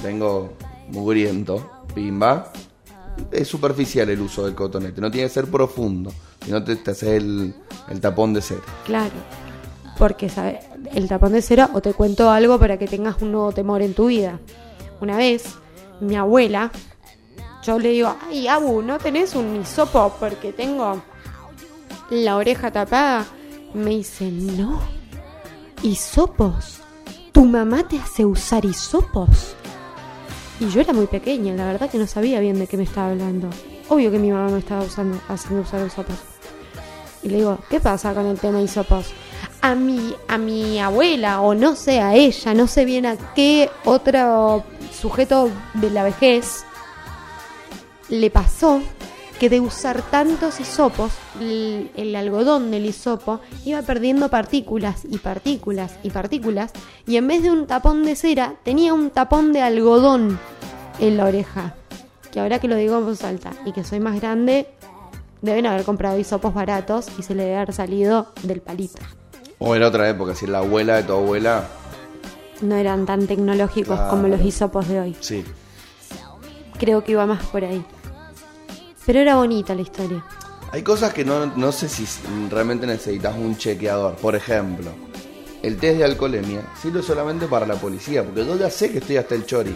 [0.03, 0.53] Vengo
[0.89, 1.69] mugriento.
[1.93, 2.51] Pimba.
[3.31, 4.99] Es superficial el uso del cotonete.
[5.01, 6.11] No tiene que ser profundo.
[6.43, 7.53] Si no te, te haces el,
[7.89, 8.61] el tapón de cera.
[8.85, 9.11] Claro.
[9.97, 10.59] Porque ¿sabe?
[10.93, 13.93] el tapón de cera, o te cuento algo para que tengas un nuevo temor en
[13.93, 14.39] tu vida.
[15.01, 15.55] Una vez,
[15.99, 16.71] mi abuela,
[17.63, 20.15] yo le digo, ay, Abu, ¿no tenés un hisopo?
[20.19, 21.01] Porque tengo
[22.09, 23.25] la oreja tapada.
[23.73, 24.79] Me dice, no.
[25.81, 26.79] ¿Hisopos?
[27.31, 29.55] ¿Tu mamá te hace usar hisopos?
[30.59, 33.09] Y yo era muy pequeña, la verdad que no sabía bien de qué me estaba
[33.09, 33.49] hablando.
[33.89, 36.15] Obvio que mi mamá me estaba usando, haciendo usar hisopos.
[37.23, 39.11] Y le digo, ¿qué pasa con el tema hisopos?
[39.65, 43.71] A mi, a mi abuela, o no sé, a ella, no sé bien a qué
[43.83, 44.63] otro
[44.93, 46.63] sujeto de la vejez,
[48.09, 48.79] le pasó
[49.39, 55.97] que de usar tantos hisopos, el, el algodón del hisopo iba perdiendo partículas y partículas
[56.03, 56.71] y partículas,
[57.07, 60.39] y en vez de un tapón de cera, tenía un tapón de algodón
[60.99, 61.73] en la oreja.
[62.31, 64.67] Que ahora que lo digo en voz alta y que soy más grande,
[65.41, 69.01] deben haber comprado hisopos baratos y se le debe haber salido del palito.
[69.59, 71.67] O era otra época, si la abuela de tu abuela,
[72.61, 74.09] No eran tan tecnológicos Claro.
[74.09, 75.15] como los hisopos de hoy.
[75.19, 75.43] sí.
[76.77, 77.85] Creo que iba más por ahí.
[79.05, 80.25] Pero era bonita la historia.
[80.71, 82.05] Hay cosas que no, no sé si
[82.49, 84.15] realmente necesitas un chequeador.
[84.15, 84.91] Por ejemplo,
[85.63, 89.15] el test de alcoholemia sirve solamente para la policía, porque yo ya sé que estoy
[89.17, 89.73] hasta el chori.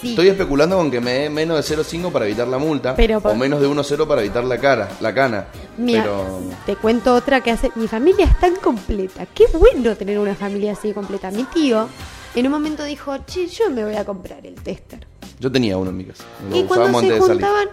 [0.00, 0.10] Sí.
[0.10, 3.34] Estoy especulando con que me dé menos de 0,5 para evitar la multa, Pero o
[3.34, 5.46] menos de 1,0 para evitar la cara, la cana.
[5.76, 7.72] Mira, Pero te cuento otra que hace.
[7.74, 9.26] Mi familia es tan completa.
[9.26, 11.32] Qué bueno tener una familia así completa.
[11.32, 11.88] Mi tío
[12.36, 15.04] en un momento dijo, che, yo me voy a comprar el tester.
[15.40, 16.24] yo tenía uno en mi casa.
[16.52, 17.68] Y cuando se juntaban,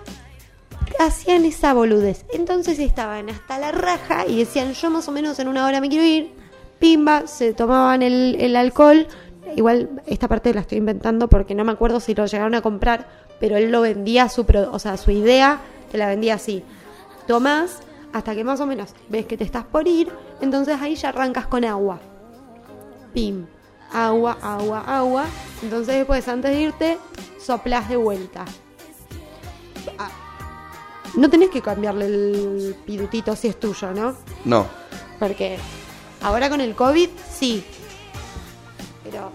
[1.00, 2.26] hacían esa boludez.
[2.34, 5.90] Entonces estaban hasta la raja y decían, yo más o menos en una hora me
[5.90, 6.32] quiero ir.
[6.80, 9.08] Pimba, se tomaban el, el alcohol.
[9.56, 13.08] Igual esta parte la estoy inventando porque no me acuerdo si lo llegaron a comprar,
[13.40, 15.60] pero él lo vendía, su pro- o sea, su idea
[15.92, 16.64] te la vendía así.
[17.28, 17.80] Tomás
[18.14, 20.10] hasta que más o menos ves que te estás por ir,
[20.42, 22.00] entonces ahí ya arrancas con agua.
[23.14, 23.46] Pim,
[23.94, 25.26] agua, agua, agua.
[25.62, 26.98] Entonces después antes de irte,
[27.40, 28.46] soplas de vuelta.
[29.98, 30.10] Ah,
[31.16, 34.16] No tenés que cambiarle el pirutito si es tuyo, ¿no?
[34.44, 34.66] No,
[35.20, 35.58] Porque
[36.22, 37.64] ahora con el COVID sí.
[39.16, 39.32] Pero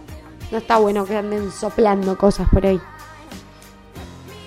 [0.51, 2.81] no está bueno que anden soplando cosas por ahí.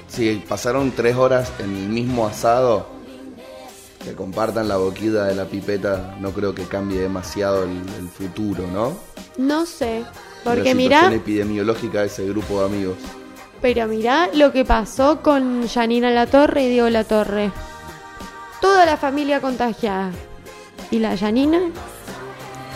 [0.07, 2.87] si pasaron tres horas en el mismo asado,
[4.03, 8.67] que compartan la boquita de la pipeta, no creo que cambie demasiado el, el futuro,
[8.67, 8.93] ¿no?
[9.37, 10.05] No sé.
[10.45, 12.97] La Porque situación mirá, epidemiológica de ese grupo de amigos.
[13.61, 17.51] pero mirá lo que pasó con Janina La Torre y Diego La Torre.
[18.61, 20.11] Toda la familia contagiada.
[20.91, 21.59] Y la Janina,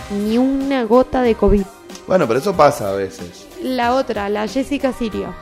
[0.10, 1.66] ni una gota de COVID.
[2.08, 3.46] Bueno, pero eso pasa a veces.
[3.62, 5.34] La otra, la Jessica Sirio.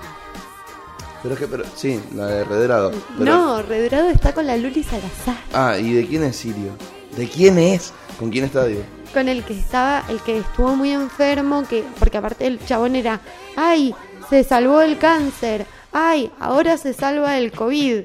[1.22, 2.92] Pero es que, pero, sí, la de Redrado.
[3.18, 5.38] Pero- No, Redrado está con la Luli Salazar.
[5.54, 6.72] Ah, ¿y de quién es Sirio?
[7.16, 7.94] ¿De quién es?
[8.20, 8.84] ¿Con quién está Diego?
[9.14, 13.22] Con el que estaba, el que estuvo muy enfermo, que porque aparte el chabón era,
[13.56, 13.96] ay,
[14.30, 18.02] se salvó el cáncer, ay, ahora se salva el COVID.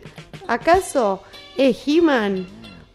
[0.49, 1.23] ¿Acaso
[1.57, 2.47] es He-Man?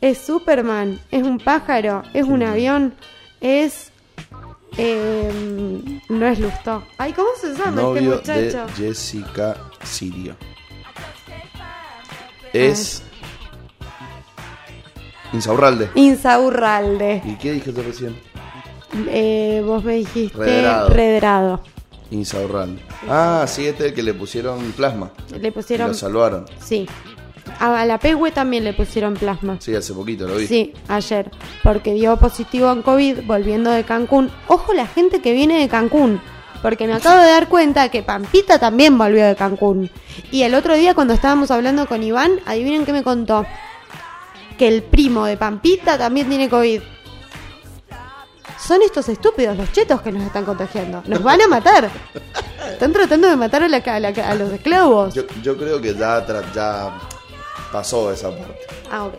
[0.02, 1.00] ¿Es Superman?
[1.12, 2.04] ¿Es un pájaro?
[2.14, 2.94] ¿Es un avión?
[3.42, 3.92] ¿Es...
[4.78, 6.84] em, no es Lustó.
[6.98, 8.74] Ay, ¿cómo se llama Novio este de muchacho?
[8.76, 10.36] Jessica Sirio.
[12.54, 13.04] Es...
[15.34, 15.90] Insaurralde.
[15.96, 17.22] Insaurralde.
[17.26, 18.18] ¿Y qué yo recién?
[19.10, 20.90] Eh, vos me dijiste Redrado.
[20.90, 21.62] Redrado.
[22.12, 22.82] Insaurralde.
[23.10, 25.12] Ah, sí, este es el que le pusieron plasma.
[25.40, 25.90] Le Y pusieron...
[25.90, 26.46] lo salvaron.
[26.64, 26.88] Sí.
[27.60, 29.58] A la Pehue también le pusieron plasma.
[29.60, 30.48] Sí, hace poquito lo vi.
[30.48, 31.32] Sí, ayer.
[31.64, 34.30] Porque dio positivo en COVID volviendo de Cancún.
[34.48, 36.22] Ojo la gente que viene de Cancún.
[36.62, 39.90] Porque me acabo de dar cuenta que Pampita también volvió de Cancún.
[40.32, 43.46] Y el otro día cuando estábamos hablando con Iván, adivinen qué me contó.
[44.58, 46.82] Que el primo de Pampita también tiene COVID.
[48.60, 51.04] Son estos estúpidos, los chetos que nos están contagiando.
[51.08, 51.90] Nos van a matar.
[52.72, 55.14] Están tratando de matar a, la, a, la- a los esclavos.
[55.14, 56.98] Yo, yo creo que ya, ya
[57.72, 58.60] pasó esa parte.
[58.92, 59.14] Ah, ok.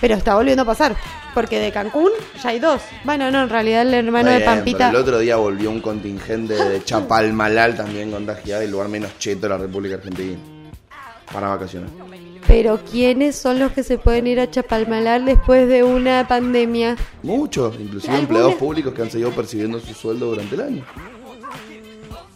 [0.00, 0.96] Pero está volviendo a pasar.
[1.34, 2.10] Porque de Cancún
[2.42, 2.80] ya hay dos.
[3.04, 4.78] Bueno, no, en realidad el hermano Está de bien, Pampita.
[4.78, 9.42] pero el otro día volvió un contingente de Chapalmalal también contagiado, el lugar menos cheto
[9.42, 10.36] de la República Argentina.
[11.32, 11.90] Para vacaciones.
[12.46, 16.96] Pero ¿quiénes son los que se pueden ir a Chapalmalar después de una pandemia?
[17.22, 20.84] Muchos, inclusive empleados públicos que han seguido percibiendo su sueldo durante el año.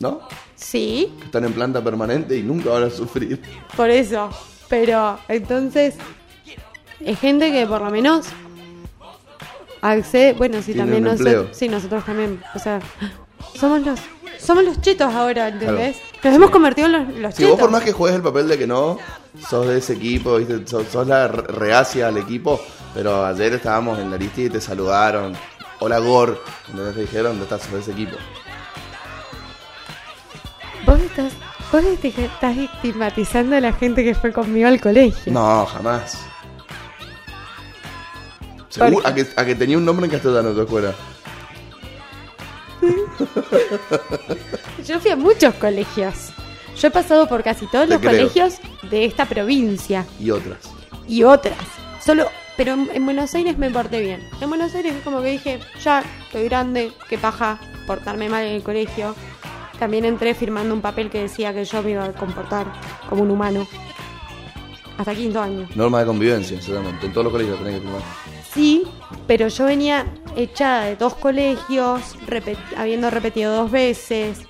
[0.01, 0.20] ¿No?
[0.57, 3.41] Sí, Que están en planta permanente y nunca van a sufrir.
[3.76, 4.30] por eso.
[4.69, 5.95] Pero entonces,
[7.01, 8.27] es gente que por lo menos
[9.81, 10.33] accede.
[10.35, 11.49] Bueno, sí, también nosotros.
[11.57, 12.43] Sí, nosotros también.
[12.55, 12.81] O sea,
[13.59, 14.01] somos los.
[14.39, 15.97] Somos los chetos ahora, ¿entendés?
[15.97, 16.19] Claro.
[16.25, 17.51] Nos hemos convertido en los, los Si chetos.
[17.53, 18.97] vos por más que juegues el papel de que no,
[19.49, 20.64] sos de ese equipo, ¿viste?
[20.64, 22.61] Sos, sos la re- reacia al equipo,
[22.95, 25.37] pero ayer estábamos en la lista y te saludaron.
[25.81, 28.16] Hola Gor, entonces te dijeron, no estás de ese equipo.
[30.87, 31.33] Vos estás,
[31.73, 35.33] vos estás estigmatizando a la gente que fue conmigo al colegio.
[35.33, 36.19] No, jamás.
[38.69, 40.93] Seguro, a, que, a que tenía un nombre en castellano tu escuela.
[44.87, 46.31] Yo fui a muchos colegios.
[46.81, 48.12] Yo he pasado por casi todos Te los creo.
[48.12, 48.55] colegios
[48.91, 50.59] de esta provincia Y otras.
[51.09, 51.59] y otras.
[52.05, 54.21] Solo, pero en, en Buenos Aires me porté bien.
[54.41, 58.53] En Buenos Aires es como que dije, ya, estoy grande, qué paja portarme mal en
[58.53, 59.14] el colegio.
[59.79, 62.66] También entré firmando un papel que decía que yo me iba a comportar
[63.09, 63.66] como un humano.
[64.97, 65.68] hasta quinto año.
[65.76, 67.07] Norma de convivencia, seguramente.
[67.07, 68.03] En todos los colegios tenés que firmar.
[68.53, 68.83] Sí,
[69.29, 74.41] pero yo venía echada de dos colegios, repet- habiendo repetido dos veces,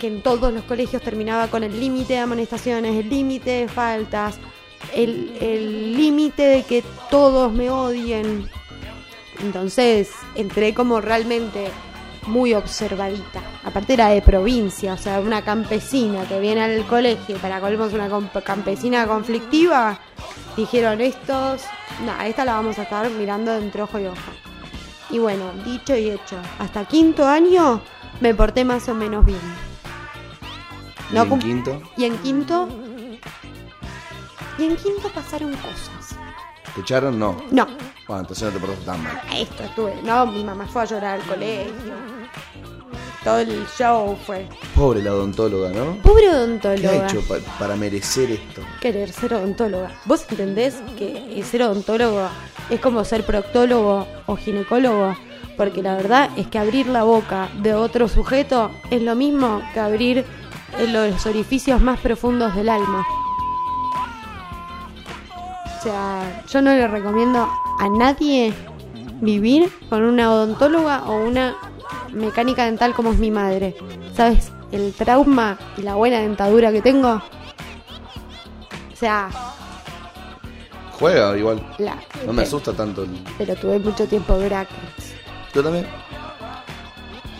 [0.00, 4.38] que en todos los colegios terminaba con el límite de amonestaciones, el límite de faltas,
[4.94, 8.48] el el límite de que todos me odien.
[9.42, 11.68] Entonces entré como realmente
[12.30, 13.40] muy observadita.
[13.64, 18.08] Aparte era de provincia, o sea, una campesina que viene al colegio, para colmos una
[18.42, 19.98] campesina conflictiva,
[20.56, 21.62] dijeron estos,
[22.06, 24.30] no, esta la vamos a estar mirando entre ojo y ojo.
[25.10, 27.80] Y bueno, dicho y hecho, hasta quinto año
[28.20, 29.40] me porté más o menos bien.
[31.12, 31.82] ¿Y en quinto?
[31.96, 32.68] Y en quinto...
[34.58, 36.16] Y en quinto pasaron cosas.
[36.74, 37.18] ¿Te echaron?
[37.18, 37.36] No.
[37.50, 37.66] No,
[38.06, 39.20] Bueno, entonces no te portaste tan mal.
[39.34, 39.94] esto estuve.
[40.04, 41.94] No, mi mamá fue a llorar al colegio.
[43.24, 44.48] Todo el show fue.
[44.74, 45.96] Pobre la odontóloga, ¿no?
[46.02, 47.06] Pobre ¿Qué ha odontóloga.
[47.06, 48.62] hecho pa- para merecer esto?
[48.80, 49.90] Querer ser odontóloga.
[50.06, 52.28] ¿Vos entendés que ser odontólogo
[52.70, 55.14] es como ser proctólogo o ginecólogo?
[55.58, 59.80] Porque la verdad es que abrir la boca de otro sujeto es lo mismo que
[59.80, 60.18] abrir
[60.78, 63.04] eh, los orificios más profundos del alma.
[65.78, 67.46] O sea, yo no le recomiendo
[67.78, 68.54] a nadie
[69.20, 71.54] vivir con una odontóloga o una
[72.12, 73.74] mecánica dental como es mi madre.
[74.14, 74.52] ¿Sabes?
[74.72, 77.14] El trauma y la buena dentadura que tengo.
[78.92, 79.30] O sea,
[80.98, 81.66] Juega igual.
[81.78, 81.96] la,
[82.26, 83.02] No me asusta tanto.
[83.04, 85.14] el- pero tuve mucho tiempo brackets.
[85.54, 85.86] Yo también.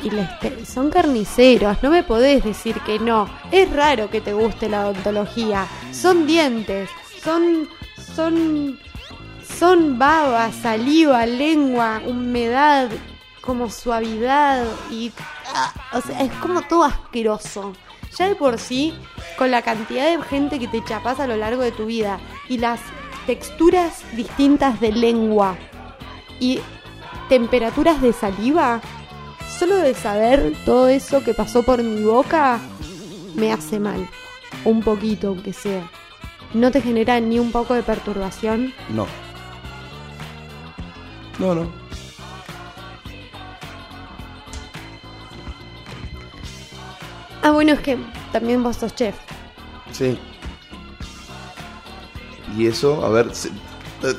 [0.03, 3.29] Y les son carniceros, no me podés decir que no.
[3.53, 5.67] Es raro que te guste la odontología.
[5.93, 6.89] Son dientes,
[7.23, 7.69] son.
[8.17, 8.79] son.
[9.59, 12.89] son baba, saliva, lengua, humedad,
[13.51, 15.11] como suavidad y.
[15.53, 17.73] ah, o sea, es como todo asqueroso.
[18.17, 18.95] Ya de por sí,
[19.37, 22.59] con la cantidad de gente que te chapas a lo largo de tu vida y
[22.59, 22.79] las
[23.27, 25.57] texturas distintas de lengua
[26.39, 26.61] y
[27.29, 28.81] temperaturas de saliva,
[29.59, 32.61] solo de saber todo eso que pasó por mi boca
[33.35, 34.09] me hace mal.
[34.65, 35.91] Un poquito, aunque sea.
[36.55, 38.73] ¿No te genera ni un poco de perturbación?
[38.91, 39.09] No.
[41.41, 41.80] No, no.
[47.43, 47.97] Ah, bueno, es que
[48.33, 49.15] también vos sos chef.
[49.93, 50.19] Sí.
[52.57, 53.51] Y eso, a ver, se-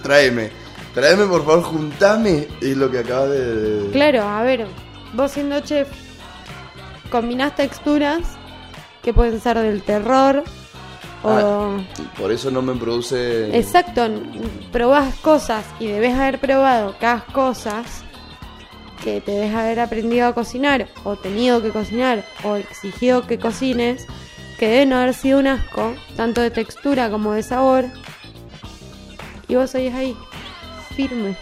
[0.04, 0.52] tráeme.
[0.94, 2.48] Tráeme, por favor, juntame.
[2.62, 3.90] Es lo que acabas de.
[3.92, 4.68] Claro, a ver,
[5.14, 5.88] vos siendo chef,
[7.10, 8.22] combinás texturas
[9.02, 10.44] que pueden ser del terror
[11.24, 11.30] o...
[11.30, 11.78] Ah,
[12.18, 13.56] Por eso no me produce.
[13.58, 14.08] Exacto,
[14.72, 18.04] probás cosas y debes haber probado cada cosas
[19.04, 24.06] que te debes haber aprendido a cocinar o tenido que cocinar o exigido que cocines
[24.60, 27.86] que deben haber sido un asco, tanto de textura como de sabor.
[29.48, 30.16] Y vos seguís ahí,
[30.96, 31.36] firme,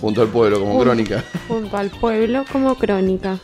[0.00, 0.84] Junto al pueblo, como Junto.
[0.84, 1.24] crónica.
[1.48, 3.38] junto al pueblo como crónica.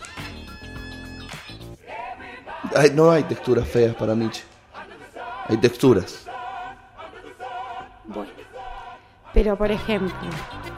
[2.77, 4.43] Ay, no hay texturas feas para Nietzsche.
[5.49, 6.27] Hay texturas.
[8.05, 8.31] Bueno,
[9.33, 10.14] pero por ejemplo,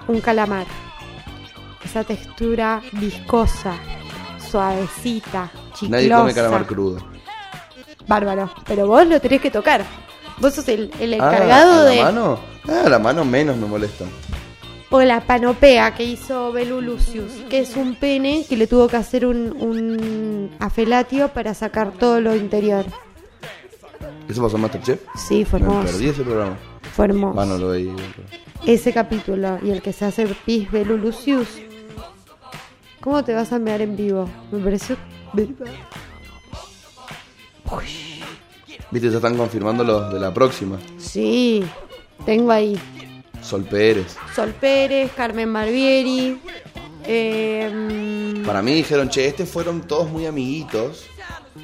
[0.09, 0.67] un calamar.
[1.91, 3.75] Esa textura viscosa,
[4.49, 5.89] suavecita, chiclosa.
[5.91, 6.99] Nadie come calamar crudo.
[8.07, 9.85] Bárbaro, pero vos lo tenés que tocar.
[10.39, 11.97] Vos sos el, el Ah, encargado ¿a de...
[11.97, 12.39] la mano?
[12.69, 14.05] Ah, la mano menos me molesta.
[14.91, 18.97] O la panopea que hizo Belu Lucius, que es un pene que le tuvo que
[18.97, 22.85] hacer un, un afelatio para sacar todo lo interior.
[24.29, 25.01] ¿Eso pasó en Masterchef?
[25.17, 25.87] Sí, fue Me hermoso.
[25.91, 26.57] perdí ese programa.
[26.95, 27.41] Fue hermoso.
[27.41, 27.73] Ah, lo.
[28.65, 31.49] Ese capítulo y el que se hace pis Belu Lucius.
[33.01, 34.29] ¿Cómo te vas a mear en vivo?
[34.51, 34.97] Me pareció...
[38.91, 40.77] Viste, ya están confirmando los de la próxima.
[40.99, 41.65] Sí,
[42.27, 42.79] tengo ahí
[43.41, 44.17] Sol Pérez.
[44.35, 46.41] Sol Pérez, Carmen Barbieri.
[47.05, 51.07] eh, Para mí dijeron, che, este fueron todos muy amiguitos.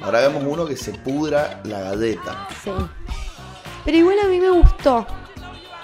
[0.01, 2.47] Ahora vemos uno que se pudra la galleta.
[2.63, 2.71] Sí.
[3.85, 5.05] Pero igual a mí me gustó.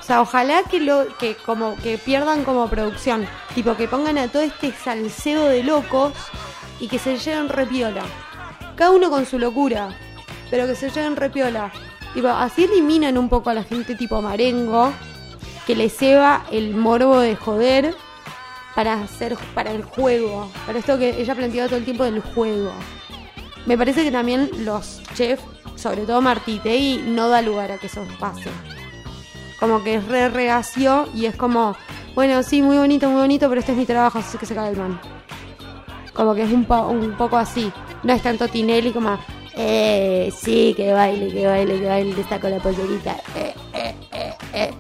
[0.04, 3.26] O sea, ojalá que lo que como que pierdan como producción,
[3.56, 6.12] tipo que pongan a todo este salseo de locos
[6.82, 8.04] y que se lleven repiola.
[8.76, 9.98] Cada uno con su locura,
[10.52, 11.72] pero que se lleven repiola.
[12.14, 14.92] Tipo, así eliminan un poco a la gente tipo Marengo,
[15.66, 17.96] que le ceba el morbo de joder
[18.76, 22.74] para hacer para el juego, para esto que ella planteaba todo el tiempo del juego.
[23.66, 25.46] Me parece que también los chefs,
[25.78, 28.50] sobre todo Martitei, no da lugar a que eso pase.
[29.64, 31.74] Como que es re reacio y es como,
[32.16, 35.00] bueno, sí, muy bonito, muy bonito, pero este es mi trabajo, así que se calman.
[36.14, 37.72] Como que es un, po- un poco así.
[38.04, 39.18] No es tanto Tinelli como,
[39.56, 43.16] eh, sí, que baile, que baile, que baile, te saco la pollerita.
[43.38, 43.96] Eh, eh,
[44.54, 44.74] eh.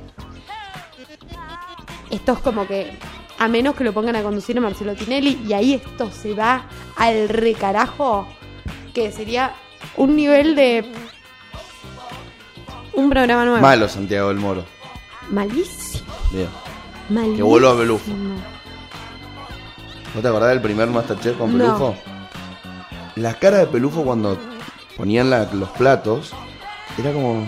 [2.11, 2.91] esto es como que,
[3.39, 6.65] a menos que lo pongan a conducir a Marcelo Tinelli, y ahí esto se va
[6.97, 8.27] al recarajo,
[8.93, 9.53] que sería
[9.95, 10.91] un nivel de
[12.95, 13.61] un programa nuevo.
[13.61, 14.72] Malo Santiago del Moro.
[15.33, 16.03] Malísimo.
[16.31, 16.47] Bien.
[17.09, 17.37] Malísimo.
[17.37, 18.11] Que vuelva a Pelufo.
[20.15, 21.63] ¿No te acordás del primer Masterchef con No.
[21.63, 21.95] Pelufo?
[23.15, 24.37] Las caras de Pelufo cuando
[24.97, 26.31] ponían la- los platos
[26.97, 27.47] era como.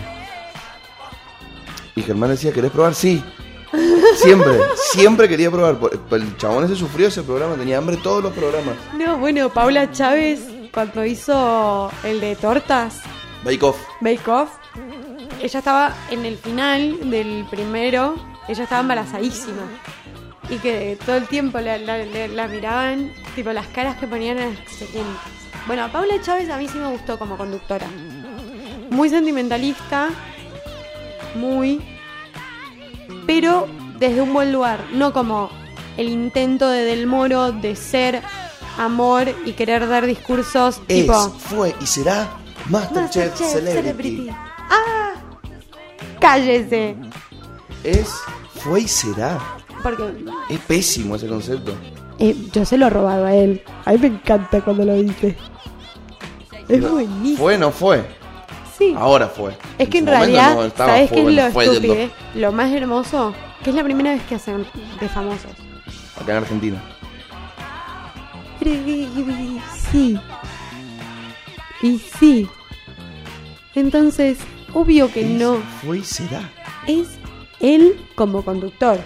[1.95, 2.93] Y Germán decía, ¿querés probar?
[2.95, 3.23] Sí.
[4.15, 4.57] Siempre,
[4.93, 5.77] siempre quería probar.
[6.11, 8.75] El chabón ese sufrió ese programa, tenía hambre todos los programas.
[8.97, 10.41] No, bueno, Paula Chávez,
[10.73, 13.01] cuando hizo el de tortas,
[13.43, 13.77] Bake Off.
[13.99, 14.49] Bake Off,
[15.41, 18.15] ella estaba en el final del primero,
[18.47, 19.63] ella estaba embarazadísima.
[20.49, 24.37] Y que todo el tiempo la, la- la- la miraban, tipo las caras que ponían
[24.37, 25.31] eran excelentes.
[25.65, 27.87] Bueno, a Paula Chávez a mí sí me gustó como conductora.
[28.91, 30.09] Muy sentimentalista,
[31.35, 31.81] muy.
[33.25, 33.67] Pero
[33.97, 35.49] desde un buen lugar, no como
[35.97, 38.21] el intento de Del Moro de ser
[38.77, 41.29] amor y querer dar discursos Es, tipo.
[41.31, 42.27] fue y será
[42.69, 44.29] Masterchef, Masterchef Celebrity.
[44.69, 45.04] ¡Ah!
[46.25, 46.95] ¡Cállese!
[47.83, 48.09] Es,
[48.55, 49.39] fue y será.
[49.83, 51.75] Porque Es pésimo ese concepto.
[52.17, 53.61] eh, yo se lo he robado a él.
[53.85, 55.37] A mí me encanta cuando lo dice.
[56.67, 57.37] Es No, buenísimo.
[57.37, 58.03] Fue, no fue.
[58.75, 58.95] Sí.
[58.97, 59.55] Ahora fue.
[59.77, 61.65] Es que en su momento realidad, no estaba, ¿sabes fue, qué es bueno, lo fue
[61.65, 61.95] estúpido?
[62.33, 64.65] Lo más hermoso, que es la primera vez que hacen
[64.99, 65.51] de famosos.
[66.19, 66.81] Acá en Argentina.
[68.59, 68.73] Pero,
[69.91, 70.19] sí.
[71.83, 72.49] Y sí.
[73.75, 74.39] Entonces,
[74.75, 76.51] obvio que no Fue y será.
[76.85, 77.07] es
[77.59, 78.99] él como conductor.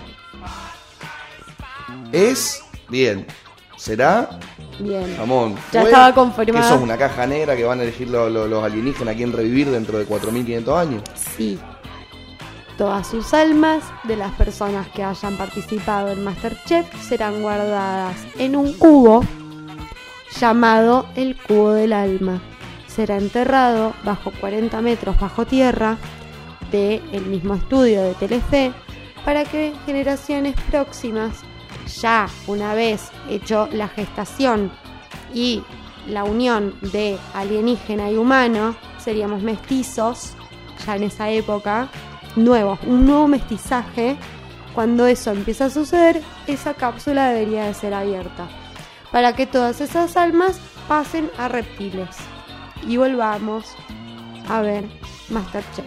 [2.12, 3.26] Es, bien.
[3.78, 4.40] ¿Será?
[4.80, 5.16] Bien.
[5.16, 5.56] Jamón.
[5.72, 5.90] Ya ¿Fue?
[5.90, 6.66] estaba confirmado.
[6.68, 9.32] ¿Que sos una caja negra que van a elegir lo- lo- los alienígenas a quién
[9.32, 11.04] revivir dentro de 4.500 años?
[11.38, 11.58] Sí.
[12.78, 18.74] Todas sus almas de las personas que hayan participado en Masterchef serán guardadas en un
[18.74, 19.24] cubo
[20.40, 22.42] llamado el cubo del alma.
[23.00, 25.96] Será enterrado bajo 40 metros bajo tierra
[26.70, 28.74] del mismo estudio de Telefe
[29.24, 31.44] para que generaciones próximas,
[32.02, 34.70] ya una vez hecho la gestación
[35.34, 35.64] y
[36.08, 40.34] la unión de alienígena y humano, seríamos mestizos,
[40.86, 41.88] ya en esa época,
[42.36, 44.18] nuevos, un nuevo mestizaje.
[44.76, 48.50] Cuando eso empieza a suceder, esa cápsula debería de ser abierta
[49.10, 52.18] para que todas esas almas pasen a reptiles
[52.88, 53.66] y volvamos
[54.48, 54.86] a ver
[55.30, 55.86] Masterchef.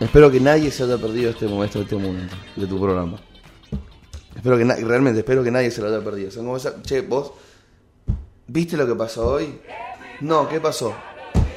[0.00, 3.18] Espero que nadie se haya perdido este momento, este momento de tu programa.
[4.34, 6.30] Espero que realmente espero que nadie se lo haya perdido.
[6.82, 7.32] Che, vos
[8.46, 9.60] ¿viste lo que pasó hoy?
[10.20, 10.94] No, ¿qué pasó?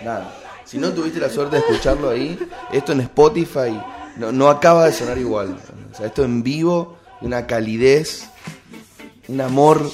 [0.03, 0.33] Nada.
[0.63, 2.37] Si no tuviste la suerte de escucharlo ahí,
[2.71, 3.79] esto en Spotify
[4.17, 5.57] no, acaba de sonar igual.
[6.03, 8.29] Esto en vivo, una calidez,
[9.27, 9.89] un amor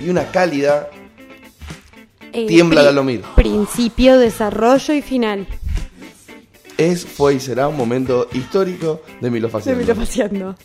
[0.00, 0.88] y una cálida.
[2.34, 3.22] Eh, Tiembla Lalomir.
[3.36, 5.46] Principio, desarrollo y final.
[6.76, 9.78] Es, fue y será un momento histórico de Milo Se Faciano.
[9.78, 10.56] me lo paseando.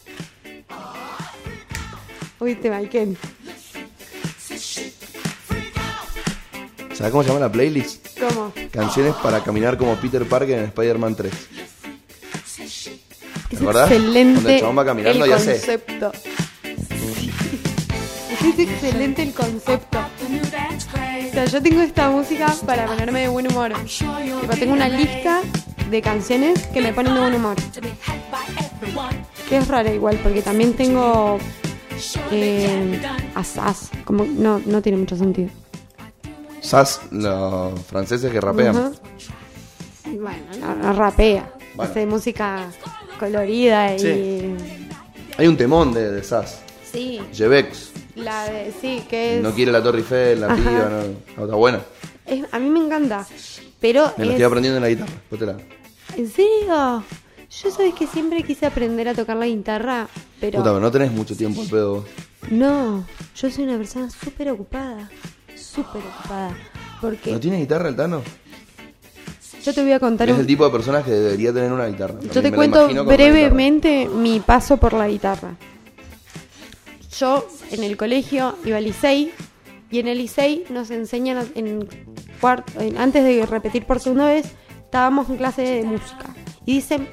[2.39, 3.17] Oíste, Maiken.
[6.93, 8.07] ¿Sabes cómo se llama la playlist?
[8.20, 8.51] ¿Cómo?
[8.72, 11.34] Canciones para caminar como Peter Parker en Spider-Man 3.
[13.51, 13.91] Es acordás?
[13.91, 16.11] excelente Cuando el chabón va caminando el y hace- concepto.
[18.39, 19.99] Es excelente el concepto.
[21.40, 23.72] Sea, yo tengo esta música para ponerme de buen humor.
[23.86, 25.40] Tipo, tengo una lista
[25.90, 27.56] de canciones que me ponen de buen humor.
[29.48, 31.38] Que es rara igual, porque también tengo
[32.32, 33.02] eh,
[33.36, 33.90] asaz.
[34.04, 35.50] Como, no, no tiene mucho sentido.
[36.60, 38.94] Sas, los franceses que rapean.
[40.12, 41.54] Y Bueno, no, no rapea.
[41.74, 41.90] Bueno.
[41.90, 42.70] Hace música
[43.18, 44.00] colorida y.
[44.00, 44.56] Sí.
[45.38, 46.60] Hay un temón de, de Sas.
[46.92, 47.89] Sí, Jevex.
[48.16, 48.74] La de.
[48.82, 49.43] Sí, que es.
[49.43, 50.55] No quiere la Torre Eiffel, la Ajá.
[50.55, 51.01] piba, no,
[51.38, 51.82] no, está buena.
[52.26, 53.26] es- a mí me encanta.
[53.80, 54.12] Pero.
[54.18, 55.57] Me es- estoy aprendiendo en la guitarra.
[56.18, 57.03] ¿En serio?
[57.64, 60.07] Yo sabes que siempre quise aprender a tocar la guitarra,
[60.39, 60.60] pero.
[60.60, 61.93] Puta, pero no tenés mucho tiempo al pedo.
[61.95, 62.05] vos.
[62.51, 63.05] No,
[63.36, 65.10] yo soy una persona súper ocupada.
[65.55, 66.55] Súper ocupada.
[67.01, 68.22] Porque ¿No tiene guitarra el Tano?
[69.64, 71.86] yo te voy a contar Es un- el tipo de personas que debería tener una
[71.88, 72.16] guitarra.
[72.34, 75.55] Yo te cuento brevemente mi paso por la guitarra.
[77.18, 79.32] Yo en el colegio iba al Licey
[79.89, 81.88] y en el Licey nos enseñan en
[82.39, 84.45] cuarto, en- antes de repetir por segunda vez,
[84.84, 86.26] estábamos en clase de música
[86.66, 87.07] y dicen,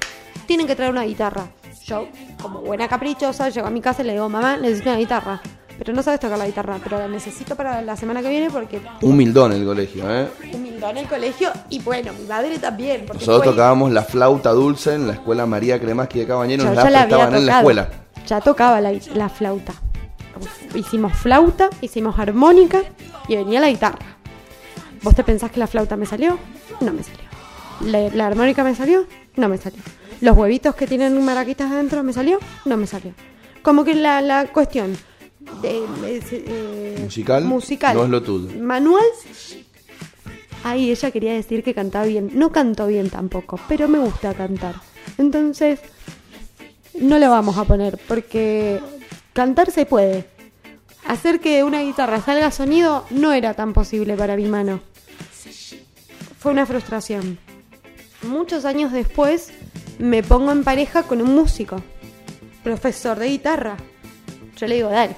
[0.45, 1.47] tienen que traer una guitarra.
[1.85, 2.07] Yo,
[2.41, 5.41] como buena caprichosa, llego a mi casa y le digo, mamá, necesito una guitarra.
[5.77, 8.81] Pero no sabes tocar la guitarra, pero la necesito para la semana que viene porque
[9.01, 10.27] Humildón el colegio, ¿eh?
[10.41, 13.01] en el colegio y bueno, mi madre también.
[13.05, 16.69] Porque Nosotros fue- tocábamos la flauta dulce en la escuela María Cremaski de Cabañero, Yo
[16.69, 17.89] nos ya la la prestaban en la escuela.
[18.27, 19.73] Ya tocaba la, la flauta.
[20.75, 22.81] Hicimos flauta, hicimos armónica
[23.27, 24.17] y venía la guitarra.
[25.03, 26.37] ¿Vos te pensás que la flauta me salió?
[26.81, 27.23] No me salió.
[27.81, 29.05] ¿La, la armónica me salió?
[29.35, 29.79] No me salió.
[30.21, 32.39] ¿Los huevitos que tienen maraquitas adentro me salió?
[32.65, 33.13] No me salió.
[33.61, 34.97] Como que la, la cuestión
[35.61, 38.49] de, de- eh, Musical, musical, no es lo tuyo.
[38.59, 39.03] Manual.
[40.63, 42.31] Ahí ella quería decir que cantaba bien.
[42.33, 44.75] No canto bien tampoco, pero me gusta cantar.
[45.17, 45.79] Entonces,
[46.99, 48.81] no lo vamos a poner porque
[49.37, 50.25] cantar se puede.
[51.05, 54.79] Hacer que una guitarra salga sonido no era tan posible para mi mano.
[56.39, 57.37] Fue una frustración.
[58.23, 59.51] Muchos años después
[59.99, 61.83] me pongo en pareja con un músico,
[62.63, 63.77] profesor de guitarra.
[64.57, 65.15] Yo le digo, dale.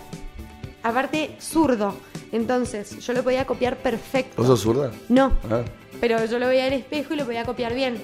[0.84, 1.96] Aparte, zurdo.
[2.34, 4.34] Entonces, yo lo podía copiar perfecto.
[4.36, 4.92] ¿Vos sos zurda?
[5.08, 5.64] No, Ah.
[6.02, 8.02] pero yo lo veía al espejo y lo podía copiar bien.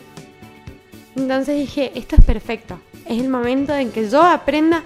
[1.17, 2.79] Entonces dije, esto es perfecto.
[3.05, 4.81] Es el momento en que yo aprenda.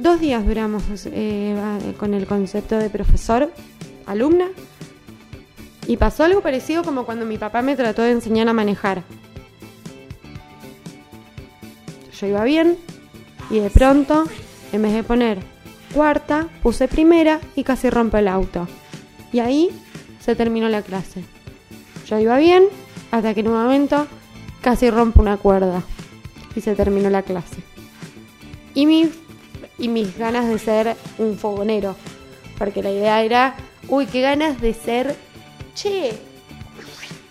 [0.00, 1.54] Dos días duramos eh,
[1.98, 3.52] con el concepto de profesor,
[4.06, 4.46] alumna.
[5.86, 9.02] Y pasó algo parecido como cuando mi papá me trató de enseñar a manejar.
[12.18, 12.78] Yo iba bien
[13.50, 14.24] y de pronto,
[14.72, 15.38] en vez de poner
[15.94, 18.68] cuarta, puse primera y casi rompo el auto.
[19.32, 19.68] Y ahí
[20.20, 21.24] se terminó la clase.
[22.06, 22.64] Yo iba bien
[23.10, 24.06] hasta que en un momento
[24.62, 25.82] casi rompo una cuerda
[26.54, 27.56] y se terminó la clase.
[28.74, 29.10] Y, mi-
[29.80, 31.96] y mis ganas de ser un fogonero,
[32.58, 33.56] porque la idea era,
[33.88, 35.16] uy, qué ganas de ser,
[35.74, 36.12] che,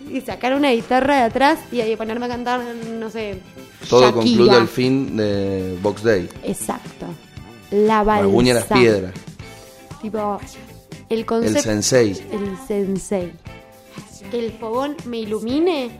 [0.10, 3.39] y sacar una guitarra de atrás y ahí ponerme a cantar, no sé,
[3.88, 4.14] Todo Shakira.
[4.14, 6.30] concluye al fin de Box Day.
[6.43, 7.06] Exacto.
[7.72, 8.54] La balsa.
[8.54, 9.14] Las piedras.
[10.02, 10.39] Tipo,
[11.10, 12.12] el El concepto sensei.
[12.32, 13.32] el sensei.
[14.32, 15.91] Que el fogón me ilumine,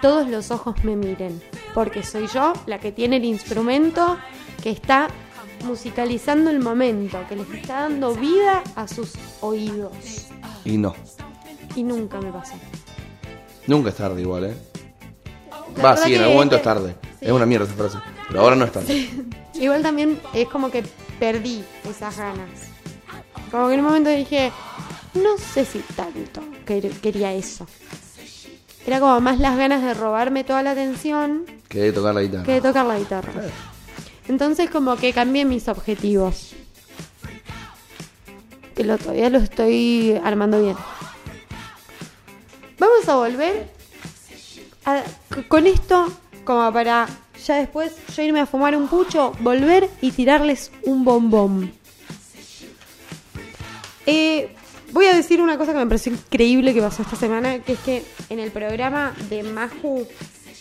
[0.00, 1.42] todos los ojos me miren.
[1.74, 4.16] Porque soy yo la que tiene el instrumento
[4.62, 5.08] que está
[5.64, 10.26] musicalizando el momento, que les está dando vida a sus oídos.
[10.64, 10.94] Y no.
[11.76, 12.54] Y nunca me pasó.
[13.66, 14.54] Nunca es tarde igual, ¿eh?
[15.76, 16.96] La Va, sí, en algún momento es tarde.
[17.20, 17.98] Es una mierda esa frase.
[18.28, 19.10] Pero ahora no es tarde.
[19.54, 20.82] Igual también es como que
[21.18, 22.48] perdí esas ganas.
[23.50, 24.50] Como que en un momento dije,
[25.14, 27.66] no sé si tanto quer- quería eso.
[28.86, 32.44] Era como más las ganas de robarme toda la atención Que de tocar la guitarra.
[32.44, 33.32] que de tocar la guitarra.
[34.28, 36.52] Entonces como que cambié mis objetivos.
[38.74, 40.76] Que todavía lo estoy armando bien.
[42.78, 43.68] Vamos a volver
[45.48, 46.10] con esto
[46.44, 47.06] como para
[47.46, 51.72] ya después yo irme a fumar un pucho, volver y tirarles un bombón.
[54.06, 54.54] Eh,
[54.92, 57.78] voy a decir una cosa que me pareció increíble que pasó esta semana, que es
[57.80, 60.06] que en el programa de Maju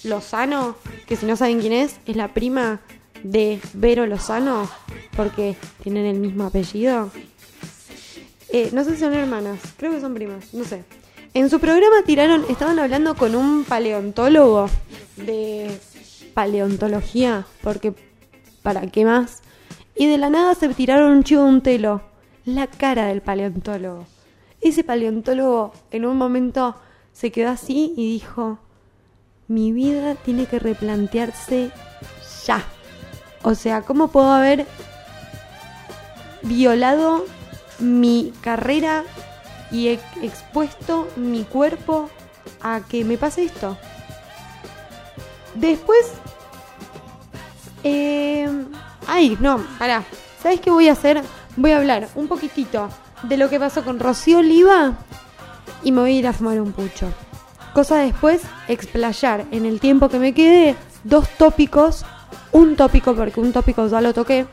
[0.04, 0.76] Lozano,
[1.08, 2.80] que si no saben quién es, es la prima
[3.24, 4.70] de Vero Lozano,
[5.16, 7.10] porque tienen el mismo apellido.
[8.52, 10.84] Eh, no sé si son hermanas, creo que son primas, no sé.
[11.34, 14.68] En su programa tiraron, estaban hablando con un paleontólogo
[15.18, 15.70] de
[16.34, 17.94] paleontología, porque
[18.64, 19.42] ¿para qué más?
[19.96, 22.02] Y de la nada se tiraron un chivo un telo,
[22.46, 24.08] la cara del paleontólogo.
[24.62, 26.76] Ese paleontólogo en un momento
[27.14, 28.60] se quedó así y dijo,
[29.48, 31.72] mi vida tiene que replantearse
[32.46, 32.66] ya.
[33.50, 34.68] O sea, ¿cómo puedo haber
[36.44, 37.26] violado
[37.80, 39.04] mi carrera
[39.72, 42.12] y he expuesto mi cuerpo
[42.62, 43.76] a que me pase esto?
[45.56, 46.12] Después...
[47.84, 48.48] Eh,
[49.08, 50.04] ay, no, pará.
[50.44, 51.24] ¿Sabes qué voy a hacer?
[51.58, 52.88] Voy a hablar un poquitito
[53.24, 54.94] de lo que pasó con Rocío Oliva
[55.82, 57.12] y me voy a ir a fumar un pucho.
[57.74, 62.06] Cosa después, explayar en el tiempo que me quede dos tópicos.
[62.52, 64.48] Un tópico, porque un tópico ya lo toqué,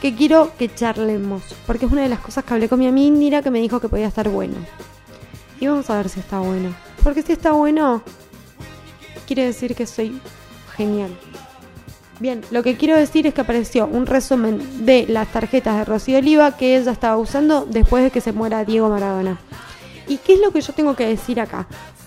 [0.00, 1.42] que quiero que charlemos.
[1.66, 3.80] Porque es una de las cosas que hablé con mi amiga Indira que me dijo
[3.80, 4.56] que podía estar bueno.
[5.60, 6.74] Y vamos a ver si está bueno.
[7.02, 8.02] Porque si está bueno,
[9.26, 10.20] quiere decir que soy
[10.76, 11.10] genial.
[12.18, 16.18] Bien, lo que quiero decir es que apareció un resumen de las tarjetas de Rocío
[16.18, 19.38] Oliva que ella estaba usando después de que se muera Diego Maradona.
[20.08, 21.66] ¿Y qué es lo que yo tengo que decir acá?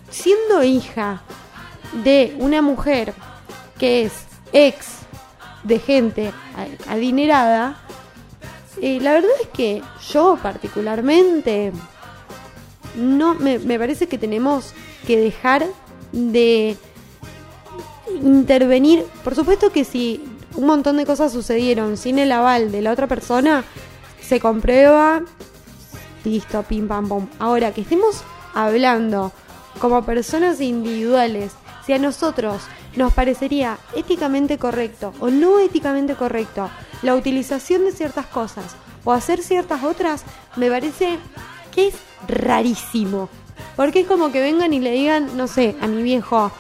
[0.10, 1.22] Siendo hija
[2.04, 3.14] de una mujer
[3.78, 5.00] que es ex
[5.64, 6.32] de gente
[6.88, 7.78] adinerada,
[8.82, 11.72] eh, la verdad es que yo particularmente
[12.96, 14.74] no me, me parece que tenemos
[15.06, 15.66] que dejar
[16.12, 16.78] de
[18.22, 19.06] intervenir.
[19.24, 20.24] Por supuesto que si
[20.56, 23.64] un montón de cosas sucedieron sin el aval de la otra persona,
[24.22, 25.22] se comprueba,
[26.24, 27.28] listo, pim pam pum.
[27.40, 28.24] Ahora que estemos
[28.54, 29.32] hablando
[29.80, 31.54] como personas individuales,
[31.86, 32.62] si a nosotros
[32.96, 36.70] nos parecería éticamente correcto o no éticamente correcto
[37.02, 38.76] la utilización de ciertas cosas
[39.06, 40.24] o hacer ciertas otras,
[40.56, 41.18] me parece
[41.72, 41.96] que es
[42.28, 43.30] rarísimo.
[43.76, 46.52] Porque es como que vengan y le digan, no sé, a mi viejo,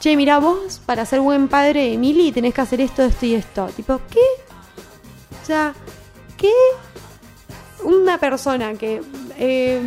[0.00, 3.34] che, mira vos, para ser buen padre de Emily tenés que hacer esto, esto y
[3.34, 3.66] esto.
[3.76, 4.20] Tipo, ¿qué?
[5.42, 5.74] O sea,
[6.36, 6.52] ¿qué?
[7.84, 9.02] Una persona que
[9.36, 9.80] eh,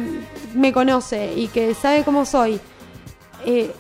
[0.54, 2.60] me conoce y que sabe cómo soy,
[3.46, 3.72] eh,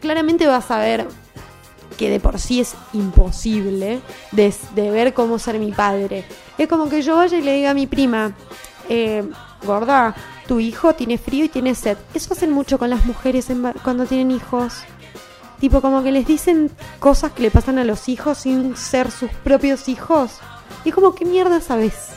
[0.00, 1.06] claramente va a saber
[1.98, 4.00] que de por sí es imposible
[4.32, 6.24] de, ver cómo ser mi padre.
[6.56, 8.32] Es como que yo vaya y le diga a mi prima,
[8.88, 9.22] eh,
[9.64, 10.14] gorda,
[10.46, 11.98] tu hijo tiene frío y tiene sed.
[12.14, 13.48] Eso hacen mucho con las mujeres
[13.84, 14.82] cuando tienen hijos.
[15.60, 19.30] Tipo, como que les dicen cosas que le pasan a los hijos sin ser sus
[19.44, 20.38] propios hijos.
[20.84, 22.08] Y es como, ¿qué mierda sabes?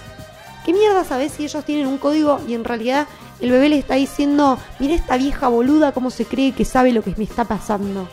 [0.66, 3.06] ¿Qué mierda sabes si ellos tienen un código y en realidad
[3.44, 7.04] el bebé le está diciendo, mira esta vieja boluda cómo se cree que sabe lo
[7.04, 8.08] que me está pasando?